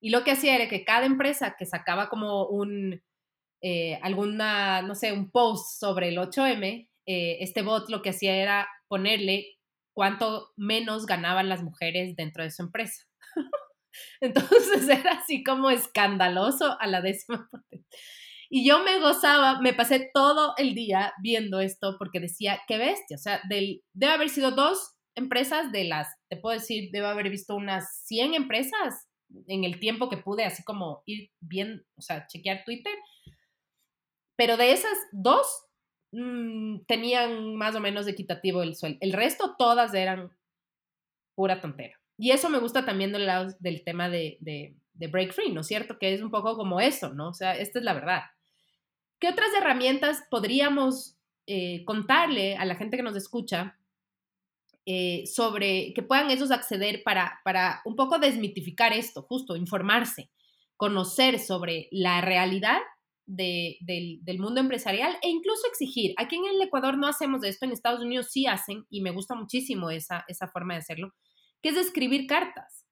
Y 0.00 0.10
lo 0.10 0.24
que 0.24 0.32
hacía 0.32 0.54
era 0.54 0.68
que 0.68 0.84
cada 0.84 1.06
empresa 1.06 1.56
que 1.58 1.66
sacaba 1.66 2.08
como 2.08 2.46
un, 2.46 3.02
eh, 3.62 3.98
alguna, 4.02 4.82
no 4.82 4.94
sé, 4.94 5.12
un 5.12 5.30
post 5.30 5.80
sobre 5.80 6.08
el 6.08 6.18
8M, 6.18 6.88
este 7.06 7.62
bot 7.62 7.88
lo 7.88 8.02
que 8.02 8.10
hacía 8.10 8.36
era 8.36 8.68
ponerle 8.86 9.58
cuánto 9.94 10.52
menos 10.56 11.06
ganaban 11.06 11.48
las 11.48 11.62
mujeres 11.62 12.14
dentro 12.14 12.44
de 12.44 12.50
su 12.50 12.62
empresa. 12.62 13.04
Entonces 14.20 14.88
era 14.88 15.12
así 15.12 15.42
como 15.42 15.70
escandaloso 15.70 16.80
a 16.80 16.86
la 16.86 17.00
décima 17.00 17.48
potencia. 17.50 17.98
Y 18.50 18.64
yo 18.64 18.82
me 18.82 18.98
gozaba, 19.00 19.60
me 19.60 19.74
pasé 19.74 20.08
todo 20.14 20.54
el 20.56 20.74
día 20.74 21.12
viendo 21.20 21.60
esto 21.60 21.96
porque 21.98 22.20
decía, 22.20 22.60
qué 22.66 22.78
bestia, 22.78 23.16
o 23.16 23.18
sea, 23.18 23.40
del, 23.48 23.82
debe 23.92 24.12
haber 24.12 24.28
sido 24.30 24.52
dos 24.52 24.94
empresas 25.16 25.70
de 25.72 25.84
las, 25.84 26.08
te 26.30 26.36
puedo 26.36 26.58
decir, 26.58 26.90
debe 26.92 27.08
haber 27.08 27.28
visto 27.28 27.56
unas 27.56 28.04
100 28.06 28.34
empresas 28.34 29.07
en 29.46 29.64
el 29.64 29.80
tiempo 29.80 30.08
que 30.08 30.16
pude 30.16 30.44
así 30.44 30.62
como 30.64 31.02
ir 31.06 31.30
bien, 31.40 31.84
o 31.96 32.02
sea, 32.02 32.26
chequear 32.26 32.64
Twitter. 32.64 32.94
pero 34.36 34.56
de 34.56 34.72
esas 34.72 34.96
dos 35.10 35.46
mm, 36.12 36.84
tenían 36.86 37.56
más 37.56 37.74
o 37.74 37.80
menos 37.80 38.06
equitativo 38.06 38.62
el 38.62 38.76
sueldo. 38.76 38.98
El 39.00 39.12
resto 39.12 39.56
todas 39.58 39.92
eran 39.94 40.30
pura 41.34 41.60
tontera. 41.60 41.98
Y 42.16 42.32
eso 42.32 42.48
me 42.48 42.58
gusta 42.58 42.84
también 42.84 43.12
del 43.12 43.26
lado 43.26 43.54
del 43.60 43.84
tema 43.84 44.08
de, 44.08 44.38
de, 44.40 44.74
break 45.06 45.32
free, 45.32 45.52
¿no 45.52 45.60
es 45.60 45.68
cierto? 45.68 45.98
Que 45.98 46.12
es 46.12 46.20
un 46.20 46.30
poco 46.30 46.56
como 46.56 46.80
eso, 46.80 47.14
¿no? 47.14 47.28
O 47.28 47.34
sea, 47.34 47.56
esta 47.56 47.78
es 47.78 47.84
la 47.84 47.94
verdad. 47.94 48.22
¿Qué 49.20 49.28
otras 49.28 49.48
herramientas 49.56 50.24
podríamos 50.30 51.16
eh, 51.46 51.84
contarle 51.84 52.56
a 52.56 52.64
la 52.64 52.74
gente 52.74 52.96
que 52.96 53.02
nos 53.02 53.16
escucha 53.16 53.77
eh, 54.90 55.26
sobre 55.26 55.92
que 55.92 56.02
puedan 56.02 56.30
ellos 56.30 56.50
acceder 56.50 57.02
para, 57.04 57.40
para 57.44 57.82
un 57.84 57.94
poco 57.94 58.18
desmitificar 58.18 58.94
esto, 58.94 59.20
justo 59.20 59.54
informarse, 59.54 60.30
conocer 60.78 61.40
sobre 61.40 61.88
la 61.90 62.22
realidad 62.22 62.78
del, 63.26 64.38
mundo 64.38 64.60
empresarial 64.60 65.14
e 65.20 65.28
incluso 65.28 65.66
exigir. 65.68 66.14
Aquí 66.16 66.36
en 66.36 66.46
el 66.46 66.62
Ecuador 66.62 66.96
no 66.96 67.06
hacemos 67.06 67.44
esto, 67.44 67.66
en 67.66 67.72
Estados 67.72 68.00
Unidos 68.00 68.28
sí 68.30 68.46
hacen 68.46 68.86
y 68.88 69.02
me 69.02 69.10
gusta 69.10 69.34
muchísimo 69.34 69.90
esa, 69.90 70.24
esa 70.26 70.48
forma 70.48 70.72
de 70.72 70.80
hacerlo, 70.80 71.12
que 71.62 71.68
es 71.68 71.76
escribir 71.76 72.26
cartas. 72.26 72.86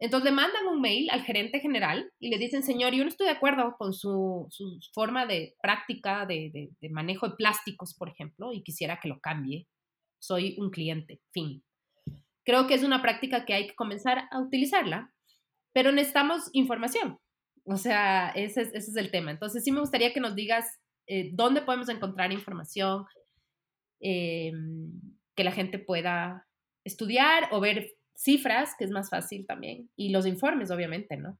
Entonces 0.00 0.28
le 0.28 0.34
mandan 0.34 0.66
un 0.66 0.80
mail 0.80 1.08
al 1.10 1.22
gerente 1.22 1.60
general 1.60 2.10
y 2.18 2.28
le 2.28 2.38
dicen, 2.38 2.64
señor, 2.64 2.92
yo 2.92 3.04
no 3.04 3.08
estoy 3.08 3.28
de 3.28 3.34
acuerdo 3.34 3.76
con 3.78 3.94
su, 3.94 4.48
forma 4.92 5.26
de 5.26 5.54
práctica 5.62 6.26
de, 6.26 6.70
de, 6.80 6.88
manejo 6.90 7.28
de 7.28 7.36
plásticos, 7.36 7.94
por 7.94 8.08
ejemplo, 8.08 8.52
y 8.52 8.64
quisiera 8.64 8.98
que 9.00 9.06
lo 9.06 9.20
cambie. 9.20 9.68
Soy 10.18 10.56
un 10.58 10.70
cliente, 10.70 11.20
fin. 11.32 11.62
Creo 12.44 12.66
que 12.66 12.74
es 12.74 12.84
una 12.84 13.02
práctica 13.02 13.44
que 13.44 13.54
hay 13.54 13.68
que 13.68 13.74
comenzar 13.74 14.28
a 14.30 14.40
utilizarla, 14.40 15.12
pero 15.72 15.92
necesitamos 15.92 16.48
información. 16.52 17.18
O 17.64 17.76
sea, 17.76 18.30
ese 18.30 18.70
es, 18.72 18.96
el 18.96 19.10
tema. 19.10 19.32
Entonces 19.32 19.64
sí 19.64 19.72
me 19.72 19.80
gustaría 19.80 20.12
que 20.12 20.20
nos 20.20 20.36
digas 20.36 20.78
eh, 21.08 21.30
dónde 21.32 21.62
podemos 21.62 21.88
encontrar 21.88 22.32
información 22.32 23.04
eh, 24.00 24.52
que 25.34 25.44
la 25.44 25.52
gente 25.52 25.78
pueda 25.78 26.46
estudiar 26.84 27.48
o 27.50 27.60
ver 27.60 27.96
cifras, 28.14 28.74
que 28.78 28.84
es 28.84 28.90
más 28.90 29.10
fácil 29.10 29.46
también, 29.46 29.90
y 29.96 30.10
los 30.10 30.26
informes, 30.26 30.70
obviamente, 30.70 31.16
¿no? 31.16 31.38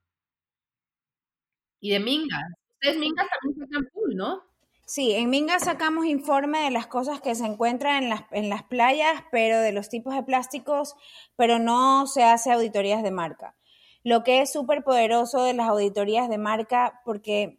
Y 1.81 1.91
de 1.91 2.01
Mingas. 2.01 2.53
Ustedes 2.75 2.99
Mingas 2.99 3.29
también 3.31 3.69
sacan 3.69 3.89
full, 3.93 4.15
¿no? 4.15 4.43
Sí, 4.89 5.13
en 5.15 5.31
Mingas 5.31 5.65
sacamos 5.65 6.07
informe 6.07 6.61
de 6.61 6.71
las 6.71 6.87
cosas 6.87 7.21
que 7.21 7.35
se 7.35 7.45
encuentran 7.45 8.05
en 8.05 8.09
las, 8.09 8.23
en 8.31 8.49
las 8.49 8.63
playas, 8.63 9.25
pero 9.33 9.59
de 9.59 9.73
los 9.73 9.89
tipos 9.89 10.15
de 10.15 10.23
plásticos, 10.23 10.95
pero 11.35 11.59
no 11.59 12.07
se 12.07 12.23
hace 12.23 12.53
auditorías 12.53 13.03
de 13.03 13.11
marca. 13.11 13.57
Lo 14.05 14.23
que 14.23 14.43
es 14.43 14.53
súper 14.53 14.85
poderoso 14.85 15.43
de 15.43 15.55
las 15.55 15.69
auditorías 15.69 16.29
de 16.29 16.39
marca, 16.39 17.01
porque, 17.05 17.59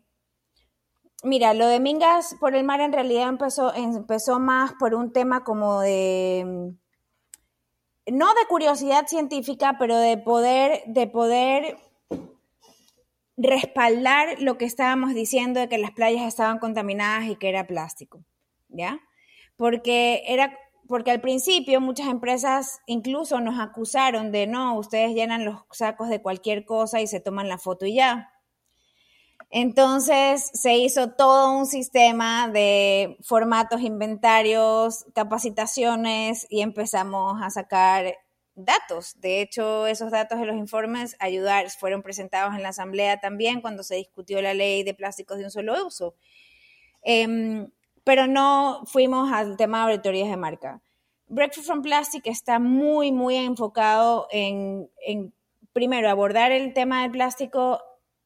mira, 1.21 1.53
lo 1.53 1.67
de 1.67 1.81
Mingas 1.81 2.33
por 2.39 2.55
el 2.55 2.63
mar 2.63 2.79
en 2.79 2.93
realidad 2.93 3.27
empezó, 3.27 3.73
empezó 3.75 4.39
más 4.39 4.71
por 4.79 4.95
un 4.95 5.11
tema 5.11 5.43
como 5.43 5.81
de, 5.81 6.71
no 8.05 8.27
de 8.27 8.47
curiosidad 8.47 9.05
científica, 9.05 9.75
pero 9.77 9.97
de 9.97 10.17
poder, 10.17 10.81
de 10.87 11.07
poder 11.07 11.77
respaldar 13.37 14.41
lo 14.41 14.57
que 14.57 14.65
estábamos 14.65 15.13
diciendo 15.13 15.59
de 15.59 15.69
que 15.69 15.77
las 15.77 15.91
playas 15.91 16.27
estaban 16.27 16.59
contaminadas 16.59 17.27
y 17.27 17.35
que 17.35 17.49
era 17.49 17.67
plástico, 17.67 18.23
¿ya? 18.69 18.99
Porque 19.55 20.23
era 20.27 20.57
porque 20.87 21.11
al 21.11 21.21
principio 21.21 21.81
muchas 21.81 22.07
empresas 22.07 22.79
incluso 22.85 23.41
nos 23.41 23.59
acusaron 23.59 24.31
de, 24.31 24.47
no, 24.47 24.77
ustedes 24.77 25.13
llenan 25.13 25.43
los 25.43 25.63
sacos 25.71 26.09
de 26.09 26.21
cualquier 26.21 26.65
cosa 26.65 27.01
y 27.01 27.07
se 27.07 27.19
toman 27.19 27.49
la 27.49 27.57
foto 27.57 27.85
y 27.85 27.95
ya. 27.95 28.31
Entonces 29.49 30.49
se 30.53 30.77
hizo 30.77 31.11
todo 31.11 31.51
un 31.51 31.65
sistema 31.65 32.49
de 32.49 33.17
formatos, 33.21 33.81
inventarios, 33.81 35.05
capacitaciones 35.13 36.47
y 36.49 36.61
empezamos 36.61 37.41
a 37.41 37.49
sacar 37.49 38.17
datos. 38.57 39.19
De 39.21 39.41
hecho, 39.41 39.87
esos 39.87 40.11
datos 40.11 40.39
de 40.39 40.45
los 40.45 40.55
informes 40.57 41.15
ayudar, 41.19 41.69
fueron 41.69 42.01
presentados 42.01 42.55
en 42.55 42.63
la 42.63 42.69
asamblea 42.69 43.19
también 43.19 43.61
cuando 43.61 43.83
se 43.83 43.95
discutió 43.95 44.41
la 44.41 44.53
ley 44.53 44.83
de 44.83 44.93
plásticos 44.93 45.37
de 45.37 45.45
un 45.45 45.51
solo 45.51 45.85
uso. 45.85 46.15
Em, 47.03 47.69
pero 48.03 48.27
no 48.27 48.83
fuimos 48.85 49.31
al 49.31 49.57
tema 49.57 49.79
de 49.79 49.91
auditorías 49.91 50.29
de 50.29 50.37
marca. 50.37 50.81
Breakfast 51.27 51.67
from 51.67 51.81
Plastic 51.81 52.25
está 52.25 52.57
muy, 52.57 53.11
muy 53.11 53.35
enfocado 53.35 54.27
en, 54.31 54.89
primero, 55.73 56.09
abordar 56.09 56.51
el 56.51 56.73
tema 56.73 57.01
del 57.01 57.11
plástico 57.11 57.81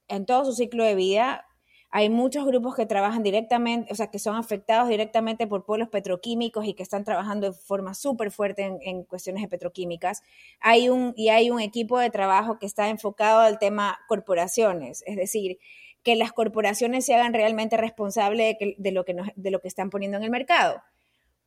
en 0.08 0.26
todo 0.26 0.46
su 0.46 0.54
ciclo 0.54 0.84
de 0.84 0.96
vida. 0.96 1.46
Hay 1.94 2.10
muchos 2.10 2.46
grupos 2.46 2.74
que 2.74 2.86
trabajan 2.86 3.22
directamente, 3.22 3.92
o 3.92 3.96
sea, 3.96 4.08
que 4.08 4.18
son 4.18 4.38
afectados 4.38 4.88
directamente 4.88 5.46
por 5.46 5.66
pueblos 5.66 5.90
petroquímicos 5.90 6.66
y 6.66 6.74
que 6.74 6.84
están 6.84 7.04
trabajando 7.04 7.52
de 7.52 7.54
forma 7.54 7.94
súper 7.94 8.32
fuerte 8.32 8.80
en, 8.82 9.04
cuestiones 9.04 9.42
de 9.44 9.50
petroquímicas. 9.50 10.24
Hay 10.62 10.88
un, 10.88 11.14
y 11.18 11.30
hay 11.30 11.52
un 11.52 11.60
equipo 11.60 12.00
de 12.00 12.10
trabajo 12.10 12.60
que 12.60 12.66
está 12.66 12.88
enfocado 12.88 13.42
al 13.42 13.60
tema 13.60 14.00
corporaciones, 14.08 15.04
es 15.06 15.18
decir, 15.18 15.60
que 16.02 16.16
las 16.16 16.32
corporaciones 16.32 17.06
se 17.06 17.14
hagan 17.14 17.34
realmente 17.34 17.76
responsables 17.76 18.56
de, 18.78 18.92
lo, 18.92 19.04
que 19.04 19.16
de 19.36 19.52
lo 19.52 19.60
que 19.60 19.68
están 19.68 19.90
poniendo 19.90 20.18
en 20.18 20.24
el 20.24 20.32
mercado. 20.32 20.82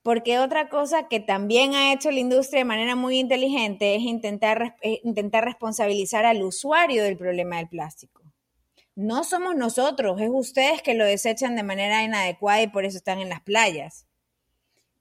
Porque 0.03 0.39
otra 0.39 0.69
cosa 0.69 1.09
que 1.09 1.21
también 1.21 1.75
ha 1.75 1.95
hecho 1.95 2.11
la 2.11 2.21
industria 2.21 2.61
de 2.61 2.67
manera 2.67 2.97
muy 2.97 3.19
inteligente 3.19 3.95
es 3.95 4.03
intentar, 4.03 4.77
eh, 4.83 5.01
intentar 5.03 5.47
responsabilizar 5.47 6.27
al 6.27 6.43
usuario 6.43 7.03
del 7.03 7.17
problema 7.17 7.57
del 7.57 7.69
plástico. 7.69 8.24
No 8.97 9.25
somos 9.25 9.57
nosotros, 9.57 10.21
es 10.21 10.31
ustedes 10.33 10.83
que 10.83 10.95
lo 10.95 11.05
desechan 11.05 11.57
de 11.57 11.63
manera 11.65 12.05
inadecuada 12.05 12.63
y 12.63 12.69
por 12.69 12.85
eso 12.85 12.97
están 12.97 13.21
en 13.21 13.29
las 13.29 13.41
playas. 13.41 14.07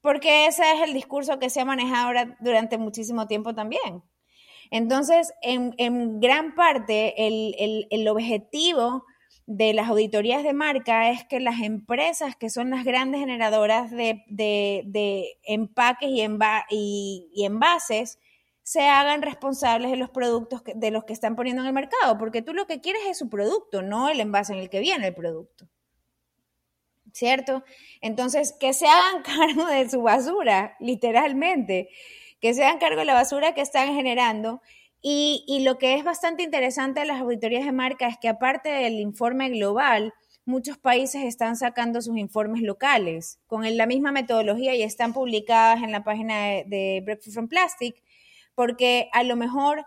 Porque 0.00 0.46
ese 0.46 0.62
es 0.72 0.82
el 0.82 0.92
discurso 0.92 1.38
que 1.38 1.48
se 1.48 1.60
ha 1.60 1.64
manejado 1.64 2.08
ahora 2.08 2.36
durante 2.40 2.76
muchísimo 2.76 3.26
tiempo 3.26 3.54
también. 3.54 4.02
Entonces, 4.70 5.32
en, 5.42 6.20
gran 6.20 6.54
parte, 6.54 7.14
el, 7.26 8.08
objetivo 8.08 9.04
de 9.46 9.72
las 9.74 9.88
auditorías 9.88 10.42
de 10.42 10.52
marca 10.52 11.10
es 11.10 11.24
que 11.24 11.38
las 11.38 11.60
empresas 11.60 12.34
que 12.34 12.50
son 12.50 12.70
las 12.70 12.84
grandes 12.84 13.20
generadoras 13.20 13.90
de, 13.90 15.38
empaques 15.44 16.08
y, 16.10 17.44
envases 17.44 18.18
se 18.64 18.88
hagan 18.88 19.22
responsables 19.22 19.92
de 19.92 19.96
los 19.96 20.10
productos 20.10 20.62
de 20.64 20.90
los 20.90 21.04
que 21.04 21.12
están 21.12 21.36
poniendo 21.36 21.62
en 21.62 21.68
el 21.68 21.74
mercado, 21.74 22.18
porque 22.18 22.42
tú 22.42 22.52
lo 22.52 22.66
que 22.66 22.80
quieres 22.80 23.02
es 23.06 23.18
su 23.18 23.28
producto, 23.28 23.82
no 23.82 24.08
el 24.08 24.18
envase 24.18 24.54
en 24.54 24.58
el 24.58 24.70
que 24.70 24.80
viene 24.80 25.06
el 25.06 25.14
producto. 25.14 25.68
¿Cierto? 27.12 27.62
Entonces, 28.00 28.52
que 28.58 28.72
se 28.72 28.88
hagan 28.88 29.22
cargo 29.54 29.66
de 29.66 29.88
su 29.88 30.02
basura, 30.02 30.76
literalmente, 30.80 31.90
que 32.40 32.54
se 32.54 32.64
hagan 32.64 32.78
cargo 32.78 32.98
de 32.98 33.04
la 33.04 33.14
basura 33.14 33.54
que 33.54 33.60
están 33.60 33.94
generando 33.94 34.60
y, 35.06 35.60
lo 35.62 35.76
que 35.76 35.96
es 35.96 36.02
bastante 36.02 36.42
interesante 36.42 37.00
de 37.00 37.06
las 37.06 37.20
auditorías 37.20 37.66
de 37.66 37.72
marca 37.72 38.08
es 38.08 38.16
que 38.16 38.28
aparte 38.28 38.70
del 38.70 38.94
informe 38.94 39.50
global, 39.50 40.14
muchos 40.46 40.78
países 40.78 41.24
están 41.24 41.56
sacando 41.56 42.00
sus 42.00 42.16
informes 42.16 42.62
locales 42.62 43.38
con 43.46 43.64
la 43.76 43.84
misma 43.84 44.12
metodología 44.12 44.74
y 44.74 44.82
están 44.82 45.12
publicadas 45.12 45.82
en 45.82 45.92
la 45.92 46.04
página 46.04 46.62
de, 46.64 47.02
Breakfast 47.04 47.34
from 47.34 47.48
Plastic, 47.48 48.02
porque 48.54 49.08
a 49.12 49.22
lo 49.22 49.36
mejor 49.36 49.86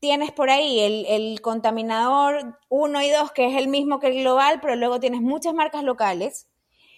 tienes 0.00 0.32
por 0.32 0.50
ahí 0.50 0.80
el, 1.08 1.40
contaminador 1.40 2.58
1 2.68 3.02
y 3.02 3.10
2, 3.10 3.32
que 3.32 3.46
es 3.46 3.56
el 3.56 3.68
mismo 3.68 3.98
que 3.98 4.08
el 4.08 4.20
global, 4.20 4.60
pero 4.60 4.76
luego 4.76 5.00
tienes 5.00 5.20
muchas 5.20 5.54
marcas 5.54 5.82
locales 5.82 6.48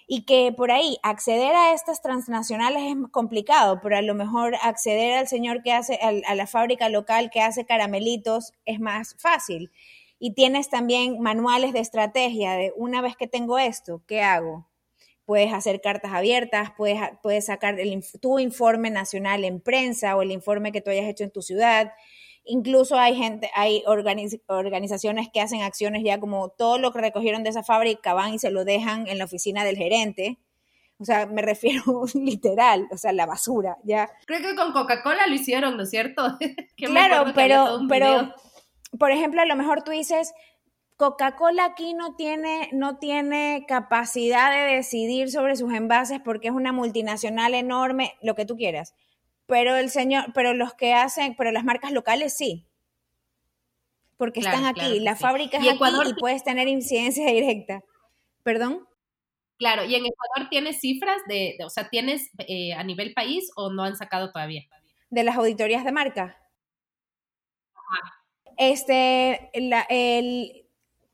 y 0.07 0.25
que 0.25 0.53
por 0.53 0.73
ahí 0.73 0.99
acceder 1.03 1.55
a 1.55 1.73
estas 1.73 2.03
transnacionales 2.03 2.83
es 2.83 2.97
complicado, 3.11 3.81
pero 3.81 3.97
a 3.97 4.03
lo 4.03 4.15
mejor 4.15 4.57
acceder 4.63 5.17
al 5.17 5.29
señor 5.29 5.63
que 5.63 5.73
hace, 5.73 6.01
a 6.03 6.35
la 6.35 6.47
fábrica 6.47 6.89
local 6.89 7.31
que 7.31 7.41
hace 7.41 7.65
caramelitos 7.65 8.53
es 8.65 8.81
más 8.81 9.15
fácil. 9.19 9.71
Y 10.19 10.35
tienes 10.35 10.69
también 10.69 11.21
manuales 11.21 11.73
de 11.73 11.81
estrategia 11.81 12.55
de 12.55 12.73
una 12.77 13.01
vez 13.01 13.17
que 13.17 13.29
tengo 13.29 13.59
esto, 13.59 14.03
¿qué 14.07 14.21
hago? 14.23 14.70
Puedes 15.31 15.53
hacer 15.53 15.81
cartas 15.81 16.13
abiertas, 16.13 16.73
puedes, 16.77 16.99
puedes 17.23 17.47
sacar 17.47 17.79
el, 17.79 18.03
tu 18.21 18.41
informe 18.41 18.91
nacional 18.91 19.45
en 19.45 19.61
prensa 19.61 20.17
o 20.17 20.23
el 20.23 20.33
informe 20.33 20.73
que 20.73 20.81
tú 20.81 20.91
hayas 20.91 21.09
hecho 21.09 21.23
en 21.23 21.31
tu 21.31 21.41
ciudad 21.41 21.93
Incluso 22.45 22.99
hay 22.99 23.15
gente, 23.15 23.51
hay 23.55 23.85
organizaciones 23.87 25.29
que 25.33 25.41
hacen 25.41 25.63
acciones 25.63 26.03
ya 26.03 26.19
como 26.19 26.49
todo 26.49 26.79
lo 26.79 26.91
que 26.93 27.01
recogieron 27.01 27.43
de 27.43 27.51
esa 27.51 27.63
fábrica 27.63 28.15
van 28.15 28.35
y 28.35 28.39
se 28.39 28.51
lo 28.51 28.65
dejan 28.65 29.07
en 29.07 29.19
la 29.19 29.27
oficina 29.27 29.65
del 29.65 29.77
gerente. 29.77 30.39
O 30.99 31.05
sea, 31.05 31.27
me 31.27 31.43
refiero 31.43 32.05
literal, 32.15 32.89
o 32.91 32.97
sea, 32.97 33.13
la 33.13 33.27
basura, 33.27 33.77
ya. 33.85 34.11
Creo 34.27 34.41
que 34.41 34.57
con 34.57 34.73
Coca-Cola 34.73 35.27
lo 35.27 35.35
hicieron, 35.35 35.77
¿no 35.77 35.83
es 35.83 35.91
cierto? 35.91 36.39
claro, 36.77 37.33
pero, 37.35 37.81
pero, 37.89 38.35
por 38.99 39.11
ejemplo, 39.11 39.43
a 39.43 39.47
lo 39.47 39.57
mejor 39.57 39.83
tú 39.83 39.91
dices, 39.93 40.33
Coca-Cola 41.01 41.65
aquí 41.65 41.95
no 41.95 42.15
tiene, 42.15 42.69
no 42.73 42.99
tiene 42.99 43.65
capacidad 43.67 44.53
de 44.53 44.77
decidir 44.77 45.31
sobre 45.31 45.57
sus 45.57 45.73
envases 45.73 46.21
porque 46.25 46.49
es 46.49 46.55
una 46.55 46.73
multinacional 46.73 47.55
enorme, 47.55 48.15
lo 48.23 48.35
que 48.35 48.45
tú 48.45 48.57
quieras 48.57 48.95
pero 49.51 49.75
el 49.75 49.91
señor, 49.91 50.27
pero 50.33 50.55
los 50.55 50.75
que 50.75 50.95
hacen, 50.95 51.35
pero 51.35 51.51
las 51.51 51.65
marcas 51.65 51.91
locales 51.91 52.37
sí. 52.37 52.69
Porque 54.17 54.39
están 54.39 54.65
aquí, 54.65 55.01
la 55.01 55.17
fábrica 55.17 55.59
es 55.59 55.67
aquí 55.67 56.09
y 56.09 56.15
puedes 56.15 56.45
tener 56.45 56.69
incidencia 56.69 57.27
directa. 57.33 57.83
¿Perdón? 58.45 58.87
Claro, 59.59 59.85
y 59.85 59.97
en 59.97 60.07
Ecuador 60.07 60.49
tienes 60.51 60.79
cifras 60.79 61.21
de, 61.27 61.59
o 61.65 61.69
sea, 61.69 61.89
tienes 61.89 62.31
eh, 62.39 62.75
a 62.75 62.85
nivel 62.85 63.13
país 63.13 63.51
o 63.57 63.73
no 63.73 63.83
han 63.83 63.97
sacado 63.97 64.31
todavía. 64.31 64.63
De 65.11 65.25
las 65.25 65.37
auditorías 65.37 65.85
de 65.85 65.93
marca. 65.93 66.39
Este, 68.57 69.51
el 69.53 70.65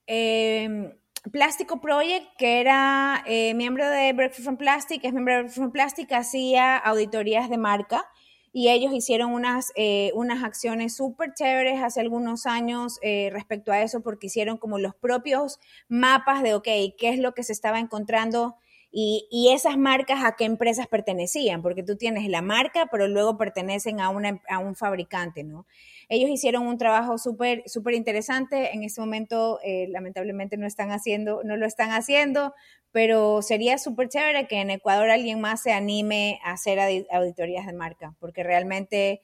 em, 0.06 0.92
Plástico 1.32 1.80
Project, 1.80 2.26
que 2.38 2.60
era 2.60 3.22
eh, 3.26 3.52
miembro 3.54 3.88
de 3.88 4.12
Breakfast 4.12 4.44
from 4.44 4.56
Plastic, 4.56 5.04
es 5.04 5.12
miembro 5.12 5.34
de 5.34 5.40
Breakfast 5.40 5.58
from 5.58 5.72
Plastic, 5.72 6.12
hacía 6.12 6.76
auditorías 6.76 7.50
de 7.50 7.58
marca 7.58 8.04
y 8.52 8.70
ellos 8.70 8.92
hicieron 8.94 9.32
unas, 9.32 9.72
eh, 9.76 10.12
unas 10.14 10.42
acciones 10.42 10.96
súper 10.96 11.34
chéveres 11.34 11.82
hace 11.82 12.00
algunos 12.00 12.46
años 12.46 12.98
eh, 13.02 13.28
respecto 13.32 13.72
a 13.72 13.82
eso, 13.82 14.00
porque 14.02 14.28
hicieron 14.28 14.56
como 14.56 14.78
los 14.78 14.94
propios 14.94 15.58
mapas 15.88 16.42
de, 16.42 16.54
ok, 16.54 16.68
qué 16.96 17.10
es 17.10 17.18
lo 17.18 17.34
que 17.34 17.42
se 17.42 17.52
estaba 17.52 17.80
encontrando 17.80 18.56
y, 18.98 19.50
esas 19.52 19.76
marcas 19.76 20.24
a 20.24 20.36
qué 20.36 20.44
empresas 20.44 20.86
pertenecían, 20.86 21.60
porque 21.60 21.82
tú 21.82 21.96
tienes 21.96 22.26
la 22.30 22.40
marca, 22.40 22.88
pero 22.90 23.08
luego 23.08 23.36
pertenecen 23.36 24.00
a, 24.00 24.08
un 24.08 24.74
fabricante, 24.74 25.44
¿no? 25.44 25.66
Ellos 26.08 26.30
hicieron 26.30 26.66
un 26.66 26.78
trabajo 26.78 27.18
súper, 27.18 27.62
súper 27.66 27.92
interesante. 27.92 28.74
En 28.74 28.84
este 28.84 29.02
momento, 29.02 29.60
eh, 29.62 29.86
lamentablemente, 29.90 30.56
no 30.56 30.66
están 30.66 30.92
haciendo, 30.92 31.42
no 31.44 31.58
lo 31.58 31.66
están 31.66 31.90
haciendo, 31.90 32.54
pero 32.90 33.42
sería 33.42 33.76
súper 33.76 34.08
chévere 34.08 34.48
que 34.48 34.62
en 34.62 34.70
Ecuador 34.70 35.10
alguien 35.10 35.42
más 35.42 35.62
se 35.62 35.72
anime 35.72 36.40
a 36.42 36.52
hacer 36.52 36.78
auditorías 37.12 37.66
de 37.66 37.74
marca, 37.74 38.16
porque 38.18 38.44
realmente 38.44 39.20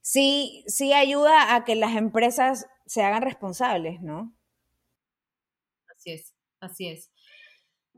sí, 0.00 0.64
sí 0.66 0.92
ayuda 0.92 1.54
a 1.54 1.64
que 1.64 1.76
las 1.76 1.94
empresas 1.94 2.66
se 2.84 3.04
hagan 3.04 3.22
responsables, 3.22 4.02
¿no? 4.02 4.34
Así 5.86 6.10
es, 6.10 6.34
así 6.58 6.88
es. 6.88 7.13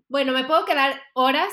Bueno, 0.08 0.32
me 0.32 0.44
puedo 0.44 0.64
quedar 0.64 1.00
horas 1.14 1.52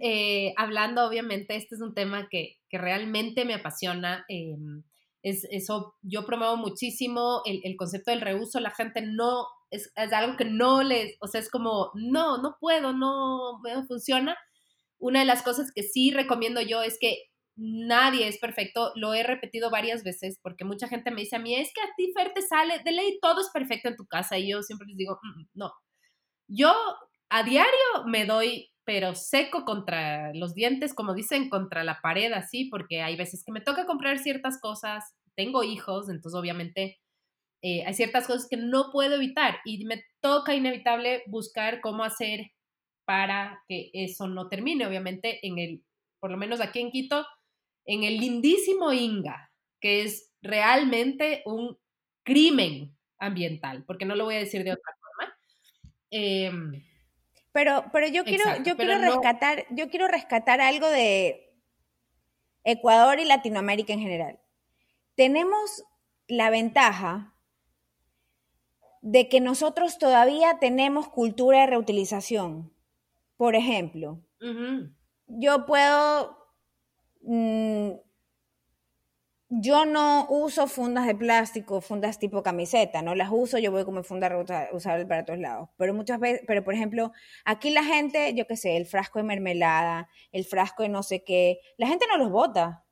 eh, 0.00 0.54
hablando, 0.56 1.06
obviamente, 1.06 1.54
este 1.56 1.76
es 1.76 1.80
un 1.80 1.94
tema 1.94 2.28
que, 2.30 2.58
que 2.68 2.78
realmente 2.78 3.44
me 3.44 3.54
apasiona. 3.54 4.24
Em, 4.28 4.82
es, 5.22 5.46
eso 5.50 5.94
yo 6.02 6.26
promuevo 6.26 6.56
muchísimo 6.56 7.42
el, 7.44 7.76
concepto 7.76 8.10
del 8.10 8.20
reuso, 8.20 8.58
la 8.58 8.72
gente 8.72 9.02
no, 9.02 9.46
es, 9.70 9.92
algo 9.96 10.36
que 10.36 10.44
no 10.44 10.82
les, 10.82 11.16
o 11.20 11.28
sea, 11.28 11.40
es 11.40 11.50
como, 11.50 11.92
no, 11.94 12.38
no 12.38 12.56
puedo, 12.60 12.92
no, 12.92 13.60
no 13.62 13.86
funciona. 13.86 14.36
Una 14.98 15.20
de 15.20 15.26
las 15.26 15.42
cosas 15.42 15.70
que 15.74 15.82
sí 15.82 16.10
recomiendo 16.12 16.60
yo 16.60 16.82
es 16.82 16.98
que 17.00 17.18
nadie 17.56 18.28
es 18.28 18.38
perfecto, 18.38 18.92
lo 18.96 19.14
he 19.14 19.22
repetido 19.22 19.70
varias 19.70 20.04
veces 20.04 20.38
porque 20.42 20.64
mucha 20.64 20.88
gente 20.88 21.10
me 21.10 21.20
dice 21.20 21.36
a 21.36 21.38
mí, 21.38 21.54
es 21.54 21.70
que 21.74 21.82
a 21.82 21.90
ti 21.96 22.12
Fer 22.16 22.32
te 22.34 22.42
sale, 22.42 22.80
de 22.84 22.92
ley 22.92 23.18
todo 23.20 23.40
es 23.42 23.50
perfecto 23.52 23.88
en 23.88 23.96
tu 23.96 24.06
casa 24.06 24.38
y 24.38 24.50
yo 24.50 24.62
siempre 24.62 24.88
les 24.88 24.96
digo, 24.96 25.18
mm, 25.22 25.44
no, 25.54 25.72
yo 26.48 26.72
a 27.32 27.42
diario 27.42 28.04
me 28.06 28.26
doy 28.26 28.68
pero 28.84 29.14
seco 29.14 29.64
contra 29.64 30.34
los 30.34 30.54
dientes, 30.54 30.92
como 30.92 31.14
dicen, 31.14 31.48
contra 31.48 31.84
la 31.84 32.00
pared, 32.02 32.32
así, 32.32 32.64
porque 32.64 33.00
hay 33.00 33.16
veces 33.16 33.44
que 33.44 33.52
me 33.52 33.60
toca 33.60 33.86
comprar 33.86 34.18
ciertas 34.18 34.60
cosas, 34.60 35.14
tengo 35.36 35.62
hijos, 35.62 36.08
entonces 36.08 36.38
obviamente 36.38 36.98
eh, 37.62 37.84
hay 37.86 37.94
ciertas 37.94 38.26
cosas 38.26 38.48
que 38.50 38.56
no 38.56 38.90
puedo 38.92 39.14
evitar 39.14 39.60
y 39.64 39.84
me 39.84 40.02
toca 40.20 40.54
inevitable 40.54 41.22
buscar 41.26 41.80
cómo 41.80 42.02
hacer 42.02 42.50
para 43.04 43.62
que 43.68 43.90
eso 43.92 44.26
no 44.26 44.48
termine, 44.48 44.86
obviamente, 44.86 45.46
en 45.46 45.58
el, 45.58 45.84
por 46.20 46.30
lo 46.30 46.36
menos 46.36 46.60
aquí 46.60 46.80
en 46.80 46.90
Quito, 46.90 47.24
en 47.86 48.02
el 48.02 48.18
lindísimo 48.18 48.92
Inga, 48.92 49.50
que 49.80 50.02
es 50.02 50.30
realmente 50.42 51.42
un 51.46 51.78
crimen 52.24 52.96
ambiental, 53.18 53.84
porque 53.86 54.04
no 54.04 54.16
lo 54.16 54.24
voy 54.24 54.34
a 54.34 54.40
decir 54.40 54.64
de 54.64 54.72
otra 54.72 54.92
forma. 55.00 55.34
Eh, 56.10 56.50
pero, 57.52 57.84
pero 57.92 58.08
yo 58.08 58.24
quiero, 58.24 58.44
yo 58.64 58.76
quiero 58.76 58.98
rescatar, 58.98 59.66
yo 59.70 59.90
quiero 59.90 60.08
rescatar 60.08 60.60
algo 60.60 60.88
de 60.88 61.54
Ecuador 62.64 63.20
y 63.20 63.24
Latinoamérica 63.24 63.92
en 63.92 64.00
general. 64.00 64.38
Tenemos 65.14 65.84
la 66.28 66.50
ventaja 66.50 67.34
de 69.02 69.28
que 69.28 69.40
nosotros 69.40 69.98
todavía 69.98 70.58
tenemos 70.60 71.08
cultura 71.08 71.60
de 71.60 71.66
reutilización. 71.66 72.72
Por 73.36 73.56
ejemplo, 73.56 74.20
yo 75.26 75.66
puedo 75.66 76.38
mm, 77.22 77.90
yo 79.54 79.84
no 79.84 80.26
uso 80.30 80.66
fundas 80.66 81.06
de 81.06 81.14
plástico, 81.14 81.82
fundas 81.82 82.18
tipo 82.18 82.42
camiseta, 82.42 83.02
no 83.02 83.14
las 83.14 83.28
uso, 83.30 83.58
yo 83.58 83.70
voy 83.70 83.84
como 83.84 84.02
funda 84.02 84.34
usable 84.72 85.04
para 85.04 85.26
todos 85.26 85.38
lados. 85.38 85.68
Pero 85.76 85.92
muchas 85.92 86.18
veces, 86.18 86.40
pero 86.46 86.64
por 86.64 86.72
ejemplo, 86.72 87.12
aquí 87.44 87.68
la 87.68 87.84
gente, 87.84 88.32
yo 88.34 88.46
qué 88.46 88.56
sé, 88.56 88.78
el 88.78 88.86
frasco 88.86 89.18
de 89.18 89.24
mermelada, 89.24 90.08
el 90.32 90.46
frasco 90.46 90.84
de 90.84 90.88
no 90.88 91.02
sé 91.02 91.22
qué, 91.22 91.58
la 91.76 91.86
gente 91.86 92.06
no 92.08 92.16
los 92.16 92.30
bota. 92.30 92.84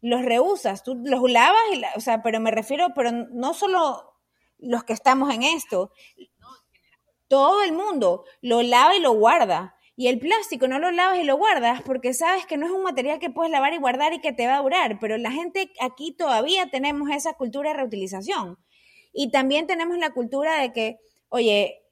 Los 0.00 0.24
reusas, 0.24 0.84
tú 0.84 0.94
los 1.04 1.30
lavas, 1.30 1.60
y 1.74 1.82
o 1.96 2.00
sea, 2.00 2.22
pero 2.22 2.40
me 2.40 2.50
refiero, 2.50 2.88
pero 2.94 3.12
no 3.12 3.52
solo 3.52 4.14
los 4.58 4.84
que 4.84 4.94
estamos 4.94 5.34
en 5.34 5.42
esto, 5.42 5.92
todo 7.28 7.62
el 7.62 7.72
mundo 7.72 8.24
lo 8.40 8.62
lava 8.62 8.96
y 8.96 9.00
lo 9.00 9.12
guarda. 9.12 9.76
Y 9.96 10.08
el 10.08 10.18
plástico 10.18 10.66
no 10.66 10.78
lo 10.78 10.90
lavas 10.90 11.18
y 11.18 11.24
lo 11.24 11.36
guardas 11.36 11.82
porque 11.82 12.14
sabes 12.14 12.46
que 12.46 12.56
no 12.56 12.66
es 12.66 12.72
un 12.72 12.82
material 12.82 13.20
que 13.20 13.30
puedes 13.30 13.52
lavar 13.52 13.74
y 13.74 13.78
guardar 13.78 14.12
y 14.12 14.20
que 14.20 14.32
te 14.32 14.46
va 14.46 14.56
a 14.56 14.62
durar, 14.62 14.98
pero 15.00 15.16
la 15.18 15.30
gente 15.30 15.70
aquí 15.80 16.12
todavía 16.16 16.68
tenemos 16.68 17.10
esa 17.10 17.34
cultura 17.34 17.70
de 17.70 17.76
reutilización. 17.76 18.58
Y 19.12 19.30
también 19.30 19.68
tenemos 19.68 19.96
la 19.98 20.10
cultura 20.10 20.60
de 20.60 20.72
que, 20.72 20.98
oye, 21.28 21.84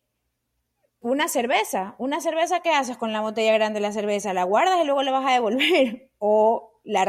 una 1.02 1.28
cerveza, 1.28 1.94
una 1.98 2.20
cerveza 2.20 2.60
que 2.60 2.70
haces 2.70 2.96
con 2.96 3.12
la 3.12 3.20
botella 3.20 3.52
grande 3.54 3.78
de 3.78 3.86
la 3.86 3.92
cerveza, 3.92 4.34
la 4.34 4.44
guardas 4.44 4.80
y 4.82 4.84
luego 4.84 5.02
la 5.02 5.12
vas 5.12 5.26
a 5.26 5.32
devolver 5.32 6.10
o 6.18 6.80
la 6.84 7.04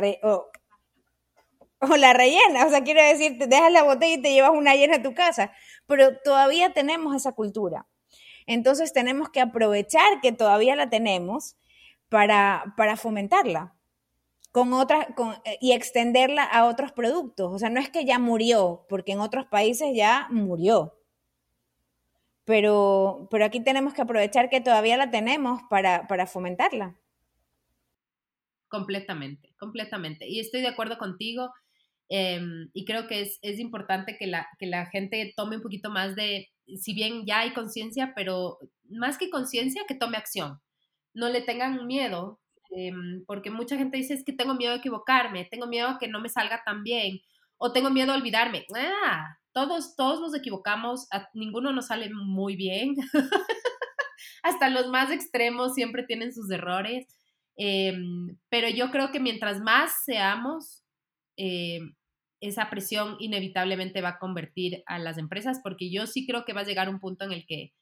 o, 1.81 1.97
la 1.97 2.13
rellena, 2.13 2.65
o 2.65 2.69
sea, 2.69 2.83
quiero 2.83 3.03
decir, 3.03 3.37
te 3.37 3.47
dejas 3.47 3.71
la 3.71 3.83
botella 3.83 4.15
y 4.15 4.21
te 4.21 4.31
llevas 4.31 4.51
una 4.51 4.75
llena 4.75 4.97
a 4.97 5.03
tu 5.03 5.13
casa, 5.13 5.51
pero 5.85 6.17
todavía 6.23 6.71
tenemos 6.73 7.15
esa 7.15 7.33
cultura. 7.33 7.87
Entonces 8.47 8.93
tenemos 8.93 9.29
que 9.29 9.41
aprovechar 9.41 10.21
que 10.21 10.31
todavía 10.31 10.75
la 10.75 10.89
tenemos 10.89 11.55
para, 12.09 12.73
para 12.77 12.97
fomentarla 12.97 13.73
con 14.53 14.71
eh, 15.45 15.57
y 15.59 15.71
extenderla 15.71 16.43
a 16.43 16.65
otros 16.65 16.91
productos. 16.91 17.51
O 17.51 17.59
sea, 17.59 17.69
no 17.69 17.79
es 17.79 17.89
que 17.89 18.05
ya 18.05 18.19
murió, 18.19 18.85
porque 18.87 19.11
en 19.13 19.19
otros 19.19 19.47
países 19.47 19.89
ya 19.95 20.27
murió. 20.29 20.93
Pero, 22.45 23.27
pero 23.31 23.45
aquí 23.45 23.61
tenemos 23.61 23.93
que 23.93 24.03
aprovechar 24.03 24.49
que 24.49 24.61
todavía 24.61 24.95
la 24.95 25.09
tenemos 25.09 25.61
para, 25.69 26.07
para 26.07 26.27
fomentarla. 26.27 26.95
Completamente, 28.67 29.53
completamente. 29.57 30.27
Y 30.27 30.39
estoy 30.39 30.61
de 30.61 30.67
acuerdo 30.67 30.97
contigo. 30.99 31.51
Em, 32.09 32.69
y 32.73 32.85
creo 32.85 33.07
que 33.07 33.21
es, 33.21 33.39
es 33.41 33.59
importante 33.59 34.17
que 34.19 34.27
la, 34.27 34.47
que 34.59 34.67
la 34.67 34.85
gente 34.87 35.33
tome 35.35 35.55
un 35.55 35.63
poquito 35.63 35.89
más 35.89 36.15
de, 36.15 36.49
si 36.77 36.93
bien 36.93 37.25
ya 37.25 37.39
hay 37.39 37.53
conciencia, 37.53 38.13
pero 38.15 38.59
más 38.89 39.17
que 39.17 39.29
conciencia, 39.29 39.83
que 39.87 39.95
tome 39.95 40.17
acción. 40.17 40.59
No 41.13 41.29
le 41.29 41.41
tengan 41.41 41.85
miedo, 41.85 42.39
em, 42.71 43.23
porque 43.25 43.51
mucha 43.51 43.77
gente 43.77 43.97
dice 43.97 44.13
es 44.13 44.23
que 44.23 44.33
tengo 44.33 44.55
miedo 44.55 44.73
de 44.73 44.79
equivocarme, 44.79 45.45
tengo 45.45 45.67
miedo 45.67 45.89
a 45.89 45.99
que 45.99 46.07
no 46.07 46.21
me 46.21 46.29
salga 46.29 46.63
tan 46.65 46.83
bien, 46.83 47.19
o 47.57 47.71
tengo 47.71 47.89
miedo 47.89 48.11
a 48.11 48.15
olvidarme. 48.15 48.65
Ah, 48.75 49.37
todos, 49.53 49.95
todos 49.95 50.19
nos 50.19 50.35
equivocamos, 50.35 51.07
ninguno 51.33 51.71
nos 51.71 51.87
sale 51.87 52.09
muy 52.13 52.55
bien. 52.55 52.95
Hasta 54.43 54.69
los 54.69 54.87
más 54.89 55.11
extremos 55.11 55.73
siempre 55.73 56.03
tienen 56.03 56.33
sus 56.33 56.49
errores. 56.51 57.07
Em, 57.55 58.37
pero 58.49 58.67
yo 58.69 58.91
creo 58.91 59.11
que 59.11 59.19
mientras 59.19 59.61
más 59.61 60.03
seamos, 60.05 60.83
em, 61.37 61.93
esa 62.47 62.69
presión 62.69 63.15
inevitablemente 63.19 64.01
va 64.01 64.09
a 64.09 64.19
convertir 64.19 64.83
a 64.85 64.99
las 64.99 65.17
empresas, 65.17 65.59
porque 65.63 65.91
yo 65.91 66.07
sí 66.07 66.27
creo 66.27 66.45
que 66.45 66.53
va 66.53 66.61
a 66.61 66.65
llegar 66.65 66.89
un 66.89 66.99
punto 66.99 67.25
en 67.25 67.31
el 67.31 67.45
que 67.45 67.73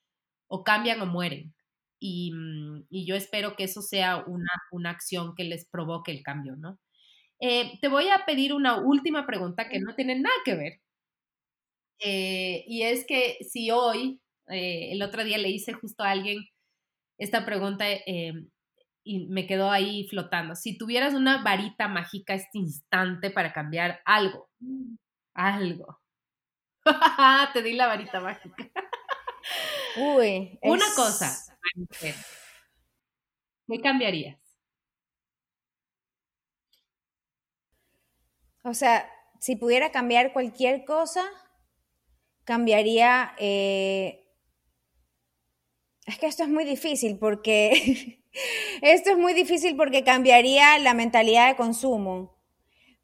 o 0.48 0.64
cambian 0.64 1.02
o 1.02 1.06
mueren. 1.08 1.56
Y, 2.00 2.32
mm, 2.34 2.88
yo 2.92 3.16
espero 3.16 3.56
que 3.56 3.66
eso 3.66 3.82
sea 3.82 4.24
una, 4.28 4.90
acción 4.92 5.36
que 5.36 5.44
les 5.46 5.68
provoque 5.70 6.12
el 6.12 6.24
cambio, 6.24 6.56
¿no? 6.58 6.80
Eh, 7.42 7.80
te 7.82 7.88
voy 7.90 8.10
a 8.10 8.26
pedir 8.26 8.54
una 8.54 8.80
última 8.82 9.26
pregunta 9.28 9.70
que 9.70 9.80
no 9.80 9.96
tiene 9.96 10.20
nada 10.20 10.36
que 10.46 10.56
ver. 10.56 10.82
Eh, 12.00 12.64
y 12.68 12.84
es 12.84 13.06
que 13.06 13.38
si 13.50 13.72
hoy, 13.72 14.22
eh, 14.50 14.92
el 14.92 15.02
otro 15.04 15.24
día 15.24 15.38
le 15.38 15.50
hice 15.50 15.74
justo 15.74 16.04
a 16.04 16.12
alguien 16.12 16.40
esta 17.18 17.46
pregunta, 17.46 17.86
y 19.04 19.28
me 19.28 19.48
quedó 19.48 19.72
ahí 19.72 20.08
flotando. 20.10 20.56
Si 20.56 20.78
tuvieras 20.78 21.14
una 21.14 21.44
varita 21.44 21.88
mágica 21.88 22.34
este 22.34 22.60
instante 22.60 23.32
para 23.32 23.54
cambiar 23.54 24.02
algo, 24.06 24.50
algo. 25.34 26.00
Te 27.54 27.62
di 27.62 27.74
la 27.74 27.88
varita 27.88 28.20
mágica. 28.20 28.56
Uy. 29.98 30.58
Una 30.62 30.86
cosa. 30.96 31.58
¿Qué 33.68 33.82
cambiarías? 33.82 34.38
O 38.64 38.74
sea, 38.74 39.10
si 39.40 39.56
pudiera 39.56 39.92
cambiar 39.92 40.34
cualquier 40.34 40.86
cosa, 40.86 41.24
cambiaría 42.44 43.34
eh, 43.40 44.22
Es 46.06 46.20
que 46.20 46.28
esto 46.28 46.44
es 46.44 46.50
muy 46.50 46.66
difícil 46.66 47.18
porque 47.18 47.72
esto 48.82 49.12
es 49.12 49.18
muy 49.18 49.34
difícil 49.34 49.76
porque 49.76 50.04
cambiaría 50.04 50.78
la 50.80 50.94
mentalidad 50.94 51.48
de 51.48 51.56
consumo. 51.56 52.36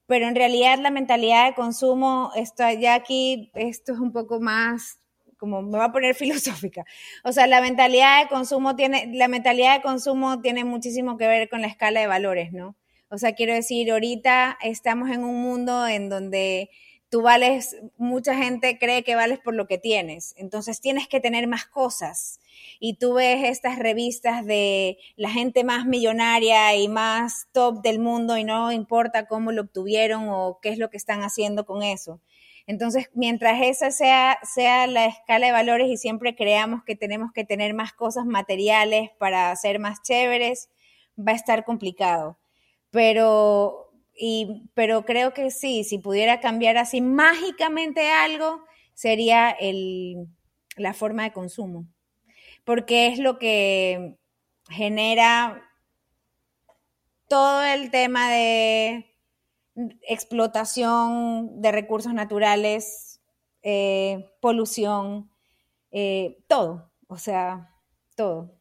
Pero 0.07 0.28
en 0.28 0.36
realidad 0.36 0.80
la 0.80 0.89
mentalidad 0.89 1.47
de 1.47 1.55
consumo, 1.55 2.32
está 2.36 2.73
ya 2.73 2.95
aquí, 2.95 3.51
esto 3.55 3.91
es 3.93 3.99
un 3.99 4.13
poco 4.13 4.39
más, 4.39 4.99
como 5.38 5.61
me 5.61 5.78
va 5.78 5.86
a 5.86 5.91
poner 5.91 6.15
filosófica. 6.15 6.86
O 7.23 7.32
sea, 7.32 7.45
la 7.47 7.61
mentalidad 7.61 8.23
de 8.23 8.30
consumo 8.30 8.75
tiene, 8.75 9.11
la 9.13 9.28
mentalidad 9.28 9.75
de 9.75 9.82
consumo 9.82 10.41
tiene 10.41 10.63
muchísimo 10.63 11.17
que 11.17 11.28
ver 11.28 11.49
con 11.49 11.61
la 11.61 11.67
escala 11.67 11.99
de 11.99 12.07
valores, 12.07 12.53
¿no? 12.53 12.75
O 13.09 13.17
sea, 13.17 13.34
quiero 13.34 13.53
decir, 13.53 13.91
ahorita 13.91 14.57
estamos 14.61 15.09
en 15.09 15.23
un 15.23 15.41
mundo 15.41 15.88
en 15.88 16.09
donde 16.09 16.69
tú 17.10 17.22
vales, 17.22 17.78
mucha 17.97 18.36
gente 18.36 18.78
cree 18.80 19.03
que 19.03 19.16
vales 19.16 19.39
por 19.39 19.53
lo 19.53 19.68
que 19.68 19.78
tienes, 19.78 20.34
entonces 20.38 20.82
tienes 20.82 21.08
que 21.08 21.20
tener 21.20 21.47
más 21.47 21.66
cosas. 21.66 22.39
Y 22.80 22.95
tú 22.95 23.14
ves 23.16 23.43
estas 23.43 23.80
revistas 23.80 24.45
de 24.45 24.97
la 25.16 25.30
gente 25.30 25.64
más 25.64 25.86
millonaria 25.86 26.76
y 26.76 26.88
más 26.88 27.47
top 27.51 27.82
del 27.82 27.99
mundo 27.99 28.38
y 28.38 28.43
no 28.43 28.72
importa 28.72 29.28
cómo 29.28 29.51
lo 29.51 29.64
obtuvieron 29.64 30.30
o 30.30 30.60
qué 30.62 30.70
es 30.70 30.78
lo 30.78 30.89
que 30.89 30.97
están 30.97 31.22
haciendo 31.22 31.66
con 31.66 31.84
eso. 31.84 32.20
Entonces, 32.68 33.10
mientras 33.14 33.62
esa 33.62 33.91
sea, 33.91 34.39
sea 34.43 34.88
la 34.88 35.05
escala 35.05 35.47
de 35.47 35.53
valores 35.53 35.88
y 35.89 35.97
siempre 35.97 36.36
creamos 36.36 36.84
que 36.84 36.95
tenemos 36.95 37.32
que 37.32 37.45
tener 37.45 37.74
más 37.74 37.93
cosas 37.93 38.26
materiales 38.26 39.12
para 39.18 39.55
ser 39.55 39.80
más 39.80 40.01
chéveres, 40.01 40.70
va 41.18 41.32
a 41.32 41.36
estar 41.36 41.64
complicado 41.64 42.38
pero, 42.91 43.86
y, 44.18 44.63
pero 44.74 45.05
creo 45.05 45.34
que 45.34 45.51
sí, 45.51 45.84
si 45.84 45.99
pudiera 45.99 46.39
cambiar 46.39 46.78
así 46.78 47.01
mágicamente 47.01 48.11
algo, 48.11 48.63
sería 48.93 49.51
el, 49.51 50.28
la 50.76 50.93
forma 50.93 51.24
de 51.24 51.34
consumo, 51.34 51.88
porque 52.63 53.07
es 53.07 53.20
lo 53.20 53.38
que 53.38 54.15
genera 54.70 55.63
todo 57.28 57.63
el 57.63 57.91
tema 57.91 58.32
de 58.32 59.05
explotación 60.07 61.61
de 61.61 61.72
recursos 61.72 62.13
naturales, 62.13 63.22
eh, 63.61 64.32
polución, 64.41 65.30
eh, 65.91 66.38
todo, 66.47 66.91
o 67.07 67.18
sea, 67.18 67.76
todo. 68.15 68.55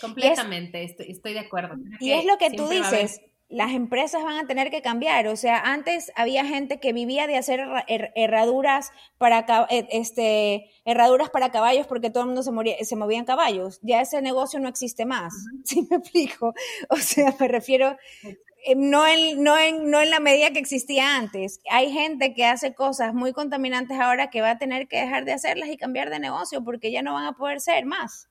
Completamente, 0.00 0.82
estoy, 0.82 1.32
de 1.32 1.40
acuerdo. 1.40 1.74
y 2.00 2.12
es 2.12 2.24
lo 2.24 2.38
que 2.38 2.50
tú 2.50 2.68
dices, 2.68 3.20
las 3.48 3.72
empresas 3.72 4.22
van 4.22 4.36
a 4.36 4.46
tener 4.46 4.70
que 4.70 4.82
cambiar. 4.82 5.26
O 5.28 5.36
sea, 5.36 5.58
antes 5.58 6.12
había 6.16 6.44
gente 6.44 6.80
que 6.80 6.92
vivía 6.92 7.26
de 7.26 7.36
hacer 7.36 7.60
herraduras 8.14 8.92
para, 9.16 9.46
eh, 9.70 9.88
este, 9.90 10.70
herraduras 10.84 11.30
para 11.30 11.50
caballos 11.50 11.86
porque 11.86 12.10
todo 12.10 12.24
el 12.24 12.26
mundo 12.26 12.42
se, 12.42 12.52
moría, 12.52 12.76
se 12.84 12.96
movía 12.96 13.18
en 13.18 13.24
caballos. 13.24 13.80
Ya 13.82 14.00
ese 14.00 14.20
negocio 14.20 14.60
no 14.60 14.68
existe 14.68 15.06
más. 15.06 15.34
¿Sí 15.64 15.86
me 15.90 15.96
explico? 15.96 16.54
O 16.90 16.96
sea, 16.96 17.34
me 17.40 17.48
refiero, 17.48 17.96
eh, 18.66 18.74
no 18.76 19.06
en, 19.06 19.42
no, 19.42 19.58
en, 19.58 19.90
no 19.90 20.00
en 20.02 20.10
la 20.10 20.20
medida 20.20 20.50
que 20.50 20.58
existía 20.58 21.16
antes. 21.16 21.60
Hay 21.70 21.90
gente 21.90 22.34
que 22.34 22.44
hace 22.44 22.74
cosas 22.74 23.14
muy 23.14 23.32
contaminantes 23.32 23.98
ahora 23.98 24.28
que 24.28 24.42
va 24.42 24.50
a 24.50 24.58
tener 24.58 24.88
que 24.88 25.00
dejar 25.00 25.24
de 25.24 25.32
hacerlas 25.32 25.70
y 25.70 25.78
cambiar 25.78 26.10
de 26.10 26.18
negocio 26.18 26.62
porque 26.62 26.90
ya 26.90 27.00
no 27.00 27.14
van 27.14 27.26
a 27.26 27.32
poder 27.32 27.60
ser 27.60 27.86
más. 27.86 28.28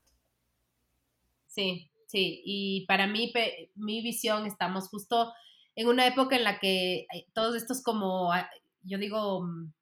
Sí, 1.48 1.90
sí, 2.08 2.42
y 2.46 2.86
para 2.88 3.08
mí, 3.08 3.32
mi 3.76 4.02
visión, 4.02 4.46
estamos 4.48 4.90
justo 4.90 5.34
en 5.76 5.88
una 5.88 6.08
época 6.08 6.36
en 6.36 6.44
la 6.44 6.60
que 6.60 7.06
todos 7.34 7.56
estos 7.56 7.84
como, 7.84 8.34
ah, 8.34 8.50
yo 8.84 8.98
digo, 8.98 9.44
mm, 9.44 9.74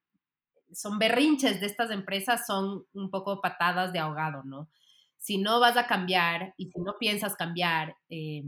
son 0.73 0.99
berrinches 0.99 1.61
de 1.61 1.67
estas 1.67 1.91
empresas, 1.91 2.45
son 2.45 2.85
un 2.93 3.09
poco 3.09 3.41
patadas 3.41 3.93
de 3.93 3.99
ahogado, 3.99 4.43
¿no? 4.43 4.69
Si 5.17 5.37
no 5.37 5.59
vas 5.59 5.77
a 5.77 5.87
cambiar 5.87 6.53
y 6.57 6.67
si 6.71 6.79
no 6.81 6.97
piensas 6.99 7.35
cambiar, 7.35 7.95
eh, 8.09 8.43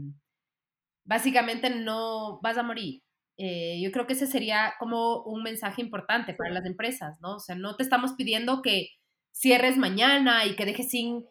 básicamente 1.04 1.70
no 1.70 2.38
vas 2.42 2.58
a 2.58 2.62
morir. 2.62 3.02
Eh, 3.38 3.80
yo 3.82 3.92
creo 3.92 4.06
que 4.06 4.14
ese 4.14 4.26
sería 4.26 4.74
como 4.78 5.22
un 5.22 5.42
mensaje 5.42 5.80
importante 5.80 6.34
para 6.34 6.50
las 6.50 6.66
empresas, 6.66 7.16
¿no? 7.20 7.36
O 7.36 7.40
sea, 7.40 7.54
no 7.54 7.76
te 7.76 7.82
estamos 7.84 8.12
pidiendo 8.14 8.62
que 8.62 8.90
cierres 9.32 9.76
mañana 9.76 10.44
y 10.44 10.56
que 10.56 10.66
dejes 10.66 10.90
sin 10.90 11.24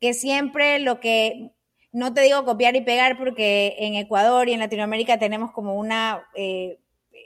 que 0.00 0.12
siempre 0.12 0.78
lo 0.78 1.00
que 1.00 1.52
no 1.96 2.12
te 2.12 2.20
digo 2.20 2.44
copiar 2.44 2.76
y 2.76 2.82
pegar 2.82 3.16
porque 3.16 3.74
en 3.78 3.94
Ecuador 3.94 4.50
y 4.50 4.52
en 4.52 4.60
Latinoamérica 4.60 5.18
tenemos 5.18 5.50
como 5.52 5.76
una 5.76 6.28
eh, 6.34 6.78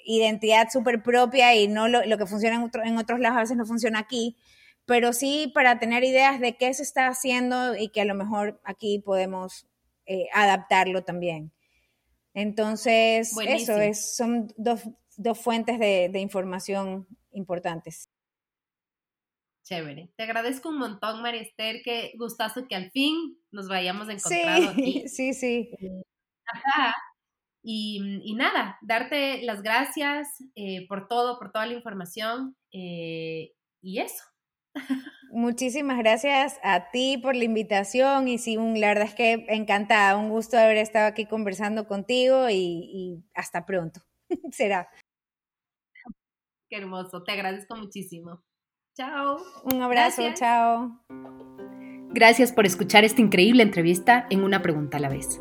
identidad 0.04 0.68
súper 0.70 1.02
propia 1.02 1.54
y 1.54 1.68
no 1.68 1.88
lo, 1.88 2.18
que 2.18 2.26
funciona 2.26 2.56
en, 2.56 2.70
en 2.86 2.98
otros 2.98 3.20
lados 3.20 3.36
a 3.36 3.40
veces 3.40 3.56
no 3.56 3.66
funciona 3.66 3.98
aquí, 3.98 4.36
pero 4.86 5.12
sí 5.12 5.50
para 5.54 5.78
tener 5.78 6.04
ideas 6.04 6.40
de 6.40 6.56
qué 6.56 6.72
se 6.74 6.82
está 6.82 7.06
haciendo 7.06 7.76
y 7.76 7.90
que 7.90 8.00
a 8.00 8.04
lo 8.04 8.14
mejor 8.14 8.60
aquí 8.64 8.98
podemos 8.98 9.66
eh, 10.06 10.26
adaptarlo 10.34 11.04
también. 11.04 11.52
Entonces, 12.34 13.32
eso 13.46 13.76
es, 13.78 14.16
son 14.16 14.52
dos, 14.56 14.82
fuentes 15.40 15.78
de, 15.78 16.18
información 16.18 17.06
importantes. 17.32 18.08
Chévere. 19.62 20.10
Te 20.16 20.24
agradezco 20.24 20.70
un 20.70 20.78
montón, 20.78 21.22
María 21.22 21.42
Esther. 21.42 21.82
Qué 21.84 22.12
gustazo 22.16 22.66
que 22.66 22.74
al 22.74 22.90
fin 22.90 23.38
nos 23.52 23.68
vayamos 23.68 24.08
encontrado 24.08 24.62
sí, 24.62 24.68
aquí. 24.68 25.04
Sí, 25.08 25.34
sí. 25.34 25.70
Ajá. 26.46 26.94
Mm, 27.62 28.20
y, 28.22 28.34
nada, 28.34 28.78
darte 28.82 29.42
las 29.42 29.62
gracias 29.62 30.28
eh, 30.54 30.86
por 30.88 31.08
todo, 31.08 31.38
por 31.38 31.52
toda 31.52 31.66
la 31.66 31.74
información 31.74 32.56
eh, 32.72 33.52
y 33.82 33.98
eso. 34.00 34.24
Muchísimas 35.32 35.98
gracias 35.98 36.58
a 36.62 36.90
ti 36.90 37.18
por 37.18 37.36
la 37.36 37.44
invitación 37.44 38.28
y 38.28 38.38
sí, 38.38 38.56
la 38.56 38.88
verdad 38.88 39.04
es 39.04 39.14
que 39.14 39.46
encantada, 39.48 40.16
un 40.16 40.28
gusto 40.28 40.58
haber 40.58 40.78
estado 40.78 41.06
aquí 41.06 41.26
conversando 41.26 41.86
contigo 41.86 42.48
y, 42.48 42.54
y 42.54 43.24
hasta 43.34 43.66
pronto. 43.66 44.00
Será. 44.52 44.88
Qué 46.68 46.76
hermoso, 46.76 47.22
te 47.22 47.32
agradezco 47.32 47.76
muchísimo. 47.76 48.42
Chao. 48.96 49.38
Un 49.64 49.82
abrazo, 49.82 50.22
chao. 50.34 51.00
Gracias 52.12 52.52
por 52.52 52.66
escuchar 52.66 53.04
esta 53.04 53.20
increíble 53.20 53.62
entrevista 53.62 54.26
en 54.30 54.42
Una 54.42 54.62
Pregunta 54.62 54.96
a 54.96 55.00
la 55.00 55.08
vez. 55.08 55.40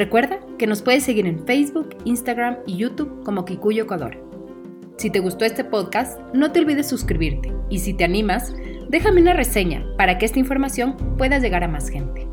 Recuerda 0.00 0.40
que 0.58 0.66
nos 0.66 0.80
puedes 0.80 1.04
seguir 1.04 1.26
en 1.26 1.44
Facebook, 1.44 1.90
Instagram 2.06 2.56
y 2.66 2.78
YouTube 2.78 3.22
como 3.22 3.44
Kikuyo 3.44 3.82
Ecuador. 3.82 4.16
Si 4.96 5.10
te 5.10 5.20
gustó 5.20 5.44
este 5.44 5.62
podcast, 5.62 6.18
no 6.32 6.52
te 6.52 6.60
olvides 6.60 6.88
suscribirte 6.88 7.52
y 7.68 7.80
si 7.80 7.92
te 7.92 8.04
animas, 8.04 8.54
déjame 8.88 9.20
una 9.20 9.34
reseña 9.34 9.84
para 9.98 10.16
que 10.16 10.24
esta 10.24 10.38
información 10.38 10.96
pueda 11.18 11.38
llegar 11.38 11.64
a 11.64 11.68
más 11.68 11.90
gente. 11.90 12.26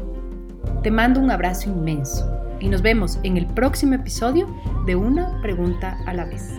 Te 0.81 0.91
mando 0.91 1.19
un 1.19 1.29
abrazo 1.29 1.69
inmenso 1.69 2.31
y 2.61 2.69
nos 2.69 2.81
vemos 2.81 3.19
en 3.23 3.35
el 3.35 3.45
próximo 3.47 3.95
episodio 3.95 4.47
de 4.85 4.95
Una 4.95 5.41
Pregunta 5.41 5.99
a 6.05 6.13
la 6.13 6.23
vez. 6.23 6.53